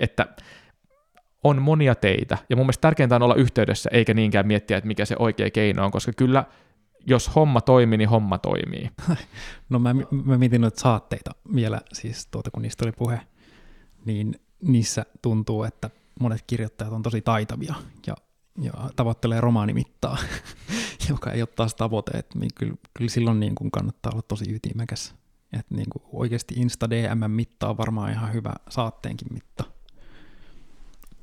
että 0.00 0.26
on 1.44 1.62
monia 1.62 1.94
teitä, 1.94 2.38
ja 2.50 2.56
mun 2.56 2.66
mielestä 2.66 2.80
tärkeintä 2.80 3.16
on 3.16 3.22
olla 3.22 3.34
yhteydessä, 3.34 3.90
eikä 3.92 4.14
niinkään 4.14 4.46
miettiä, 4.46 4.76
että 4.76 4.88
mikä 4.88 5.04
se 5.04 5.16
oikea 5.18 5.50
keino 5.50 5.84
on, 5.84 5.90
koska 5.90 6.12
kyllä 6.16 6.44
jos 7.06 7.34
homma 7.34 7.60
toimii, 7.60 7.98
niin 7.98 8.08
homma 8.08 8.38
toimii. 8.38 8.90
No 9.68 9.78
mä, 9.78 9.94
mä 10.24 10.38
mietin 10.38 10.60
noita 10.60 10.80
saatteita 10.80 11.30
vielä, 11.54 11.80
siis 11.92 12.26
tuota 12.26 12.50
kun 12.50 12.62
niistä 12.62 12.84
oli 12.84 12.92
puhe, 12.92 13.20
niin 14.04 14.40
niissä 14.62 15.06
tuntuu, 15.22 15.64
että 15.64 15.90
monet 16.20 16.44
kirjoittajat 16.46 16.92
on 16.92 17.02
tosi 17.02 17.20
taitavia 17.22 17.74
ja, 18.06 18.14
ja 18.58 18.72
tavoittelee 18.96 19.40
romaanimittaa, 19.40 20.18
joka 21.08 21.30
ei 21.30 21.42
ole 21.42 21.48
taas 21.56 21.74
tavoite, 21.74 22.18
että 22.18 22.38
niin 22.38 22.50
kyllä, 22.54 22.74
kyllä 22.94 23.10
silloin 23.10 23.40
niin 23.40 23.54
kuin 23.54 23.70
kannattaa 23.70 24.12
olla 24.12 24.22
tosi 24.22 24.52
ytimekäs. 24.54 25.14
Että 25.52 25.74
niin 25.74 25.86
kuin 25.92 26.02
oikeasti 26.12 26.54
Insta 26.54 26.90
DM 26.90 27.30
mitta 27.30 27.68
on 27.68 27.78
varmaan 27.78 28.12
ihan 28.12 28.32
hyvä 28.32 28.52
saatteenkin 28.68 29.28
mitta. 29.32 29.64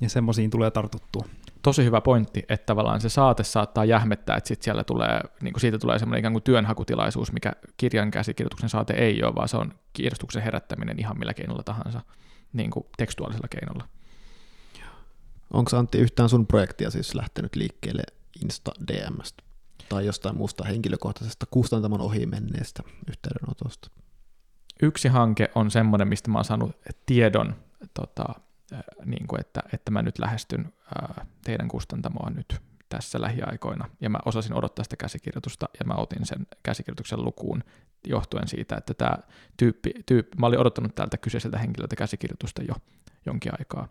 Ja 0.02 0.10
semmoisiin 0.10 0.50
tulee 0.50 0.72
tartuttua. 0.72 1.26
Tosi 1.62 1.84
hyvä 1.84 2.02
pointti, 2.02 2.44
että 2.50 2.66
tavallaan 2.66 3.02
se 3.02 3.10
saate 3.10 3.44
saattaa 3.44 3.86
jähmettää, 3.86 4.38
että 4.38 4.48
sit 4.48 4.62
siellä 4.62 4.84
tulee, 4.84 5.22
niin 5.42 5.54
kuin 5.54 5.62
siitä 5.62 5.78
tulee 5.80 6.00
semmoinen 6.00 6.20
ikään 6.20 6.34
kuin 6.34 6.44
työnhakutilaisuus, 6.44 7.32
mikä 7.32 7.54
kirjan 7.78 8.12
käsikirjoituksen 8.12 8.70
saate 8.70 8.94
ei 8.94 9.24
ole, 9.24 9.36
vaan 9.36 9.50
se 9.50 9.58
on 9.58 9.74
kiinnostuksen 9.94 10.44
herättäminen 10.44 11.00
ihan 11.00 11.20
millä 11.20 11.34
keinolla 11.34 11.64
tahansa, 11.64 12.02
niin 12.54 12.72
kuin 12.72 12.86
tekstuaalisella 12.98 13.48
keinolla. 13.48 13.97
Onko 15.54 15.78
Antti 15.78 15.98
yhtään 15.98 16.30
sun 16.30 16.48
projektia 16.48 16.92
siis 16.92 17.16
lähtenyt 17.16 17.56
liikkeelle 17.56 18.04
Insta 18.44 18.72
DMstä 18.88 19.44
tai 19.90 20.06
jostain 20.06 20.38
muusta 20.38 20.64
henkilökohtaisesta 20.64 21.46
kustantamon 21.52 22.02
ohi 22.02 22.26
menneestä 22.26 22.84
yhteydenotosta? 23.10 23.90
Yksi 24.82 25.08
hanke 25.08 25.52
on 25.56 25.72
semmoinen, 25.72 26.08
mistä 26.08 26.32
mä 26.32 26.38
oon 26.38 26.46
saanut 26.46 26.72
tiedon, 27.06 27.56
tota, 27.94 28.26
niin 29.06 29.28
kuin 29.28 29.42
että, 29.42 29.64
että 29.74 29.92
mä 29.92 30.02
nyt 30.02 30.20
lähestyn 30.20 30.74
ää, 30.96 31.26
teidän 31.44 31.68
kustantamoa 31.68 32.30
nyt 32.30 32.62
tässä 32.90 33.22
lähiaikoina, 33.22 33.90
ja 34.02 34.10
mä 34.10 34.20
osasin 34.26 34.54
odottaa 34.54 34.84
sitä 34.84 34.96
käsikirjoitusta, 34.96 35.70
ja 35.80 35.86
mä 35.86 35.94
otin 35.94 36.26
sen 36.26 36.48
käsikirjoituksen 36.64 37.26
lukuun 37.26 37.64
johtuen 38.08 38.48
siitä, 38.48 38.76
että 38.76 38.94
tämä 38.94 39.18
tyyppi, 39.58 39.92
tyyppi, 40.06 40.38
mä 40.38 40.46
olin 40.46 40.60
odottanut 40.60 40.96
tältä 40.96 41.18
kyseiseltä 41.18 41.58
henkilöltä 41.58 41.96
käsikirjoitusta 41.96 42.64
jo 42.64 42.76
jonkin 43.26 43.52
aikaa, 43.60 43.88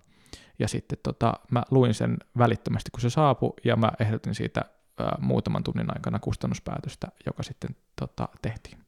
ja 0.58 0.68
sitten 0.68 0.98
tota, 1.02 1.34
mä 1.50 1.62
luin 1.70 1.94
sen 1.94 2.16
välittömästi, 2.38 2.90
kun 2.90 3.00
se 3.00 3.10
saapui, 3.10 3.52
ja 3.64 3.76
mä 3.76 3.90
ehdotin 4.00 4.34
siitä 4.34 4.64
ää, 4.98 5.18
muutaman 5.20 5.64
tunnin 5.64 5.96
aikana 5.96 6.18
kustannuspäätöstä, 6.18 7.08
joka 7.26 7.42
sitten 7.42 7.76
tota, 8.00 8.28
tehtiin. 8.42 8.78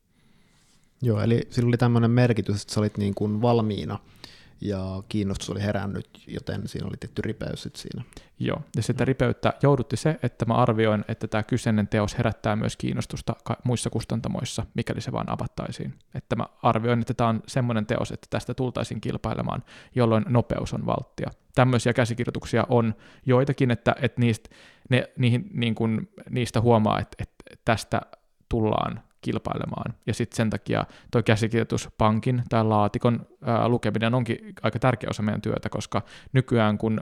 Joo, 1.02 1.20
eli 1.20 1.40
sillä 1.50 1.68
oli 1.68 1.76
tämmöinen 1.76 2.10
merkitys, 2.10 2.62
että 2.62 2.74
sä 2.74 2.80
olit 2.80 2.98
niin 2.98 3.14
kuin 3.14 3.42
valmiina 3.42 3.98
ja 4.60 5.02
kiinnostus 5.08 5.50
oli 5.50 5.62
herännyt, 5.62 6.08
joten 6.26 6.68
siinä 6.68 6.88
oli 6.88 6.96
tietty 7.00 7.22
ripeys 7.22 7.62
sit 7.62 7.76
siinä. 7.76 8.04
Joo, 8.38 8.62
ja 8.76 8.82
sitä 8.82 9.04
ripeyttä 9.04 9.52
joudutti 9.62 9.96
se, 9.96 10.18
että 10.22 10.44
mä 10.44 10.54
arvioin, 10.54 11.04
että 11.08 11.26
tämä 11.28 11.42
kyseinen 11.42 11.88
teos 11.88 12.18
herättää 12.18 12.56
myös 12.56 12.76
kiinnostusta 12.76 13.36
muissa 13.64 13.90
kustantamoissa, 13.90 14.66
mikäli 14.74 15.00
se 15.00 15.12
vaan 15.12 15.30
avattaisiin. 15.30 15.94
Että 16.14 16.36
mä 16.36 16.46
arvioin, 16.62 17.00
että 17.00 17.14
tämä 17.14 17.30
on 17.30 17.42
semmoinen 17.46 17.86
teos, 17.86 18.12
että 18.12 18.26
tästä 18.30 18.54
tultaisiin 18.54 19.00
kilpailemaan, 19.00 19.64
jolloin 19.94 20.24
nopeus 20.28 20.74
on 20.74 20.86
valttia. 20.86 21.30
Tämmöisiä 21.54 21.92
käsikirjoituksia 21.92 22.66
on 22.68 22.94
joitakin, 23.26 23.70
että, 23.70 23.94
että 24.02 24.20
niistä, 24.20 24.50
ne, 24.90 25.10
niihin, 25.18 25.50
niin 25.52 25.74
kuin, 25.74 26.08
niistä 26.30 26.60
huomaa, 26.60 27.00
että, 27.00 27.16
että 27.18 27.44
tästä 27.64 28.00
tullaan 28.48 29.00
kilpailemaan. 29.20 29.94
Ja 30.06 30.14
sitten 30.14 30.36
sen 30.36 30.50
takia 30.50 30.84
tuo 31.10 31.22
käsikirjoituspankin 31.22 32.42
tai 32.48 32.64
laatikon 32.64 33.26
ää, 33.44 33.68
lukeminen 33.68 34.14
onkin 34.14 34.38
aika 34.62 34.78
tärkeä 34.78 35.10
osa 35.10 35.22
meidän 35.22 35.40
työtä, 35.40 35.68
koska 35.68 36.02
nykyään 36.32 36.78
kun 36.78 37.00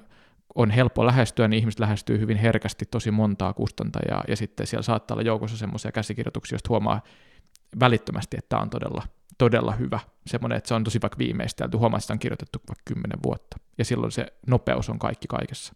on 0.55 0.71
helppo 0.71 1.07
lähestyä, 1.07 1.49
niin 1.49 1.59
ihmiset 1.59 1.81
lähestyy 1.81 2.21
hyvin 2.21 2.37
herkästi 2.37 2.85
tosi 2.91 3.11
montaa 3.11 3.53
kustantajaa, 3.53 4.25
ja 4.29 4.37
sitten 4.37 4.67
siellä 4.67 4.83
saattaa 4.83 5.15
olla 5.15 5.23
joukossa 5.23 5.57
semmoisia 5.57 5.93
käsikirjoituksia, 5.93 6.55
joista 6.55 6.69
huomaa 6.69 7.01
välittömästi, 7.81 8.37
että 8.37 8.49
tämä 8.49 8.63
on 8.63 8.71
todella, 8.71 9.03
todella 9.39 9.73
hyvä. 9.73 10.01
Semmoinen, 10.27 10.59
että 10.59 10.69
se 10.69 10.75
on 10.75 10.85
tosi 10.85 11.03
vaikka 11.03 11.19
viimeistelty, 11.19 11.77
huomaa, 11.77 11.97
että 11.97 12.03
sitä 12.03 12.13
on 12.13 12.19
kirjoitettu 12.19 12.59
vaikka 12.69 12.83
kymmenen 12.85 13.19
vuotta, 13.25 13.57
ja 13.79 13.85
silloin 13.85 14.13
se 14.13 14.27
nopeus 14.47 14.91
on 14.91 14.99
kaikki 14.99 15.27
kaikessa. 15.29 15.75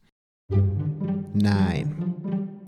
Näin. 1.42 2.19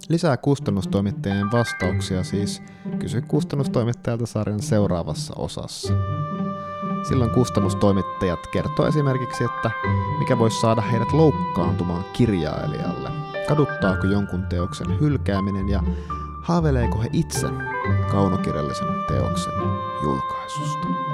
Lisää 0.09 0.37
kustannustoimittajien 0.37 1.53
vastauksia 1.53 2.25
siis 2.25 2.63
kysy 2.99 3.21
kustannustoimittajalta 3.21 4.27
sarjan 4.27 4.63
seuraavassa 4.63 5.35
osassa. 5.37 5.93
Silloin 7.09 7.31
kustannustoimittajat 7.31 8.47
kertoo 8.53 8.87
esimerkiksi, 8.87 9.45
että 9.45 9.71
mikä 10.19 10.39
voisi 10.39 10.61
saada 10.61 10.81
heidät 10.81 11.13
loukkaantumaan 11.13 12.05
kirjailijalle. 12.13 13.11
Kaduttaako 13.49 14.07
jonkun 14.07 14.43
teoksen 14.43 15.01
hylkääminen 15.01 15.69
ja 15.69 15.83
haaveileeko 16.43 17.03
he 17.03 17.09
itse 17.13 17.47
kaunokirjallisen 18.11 18.89
teoksen 19.09 19.55
julkaisusta. 20.03 21.12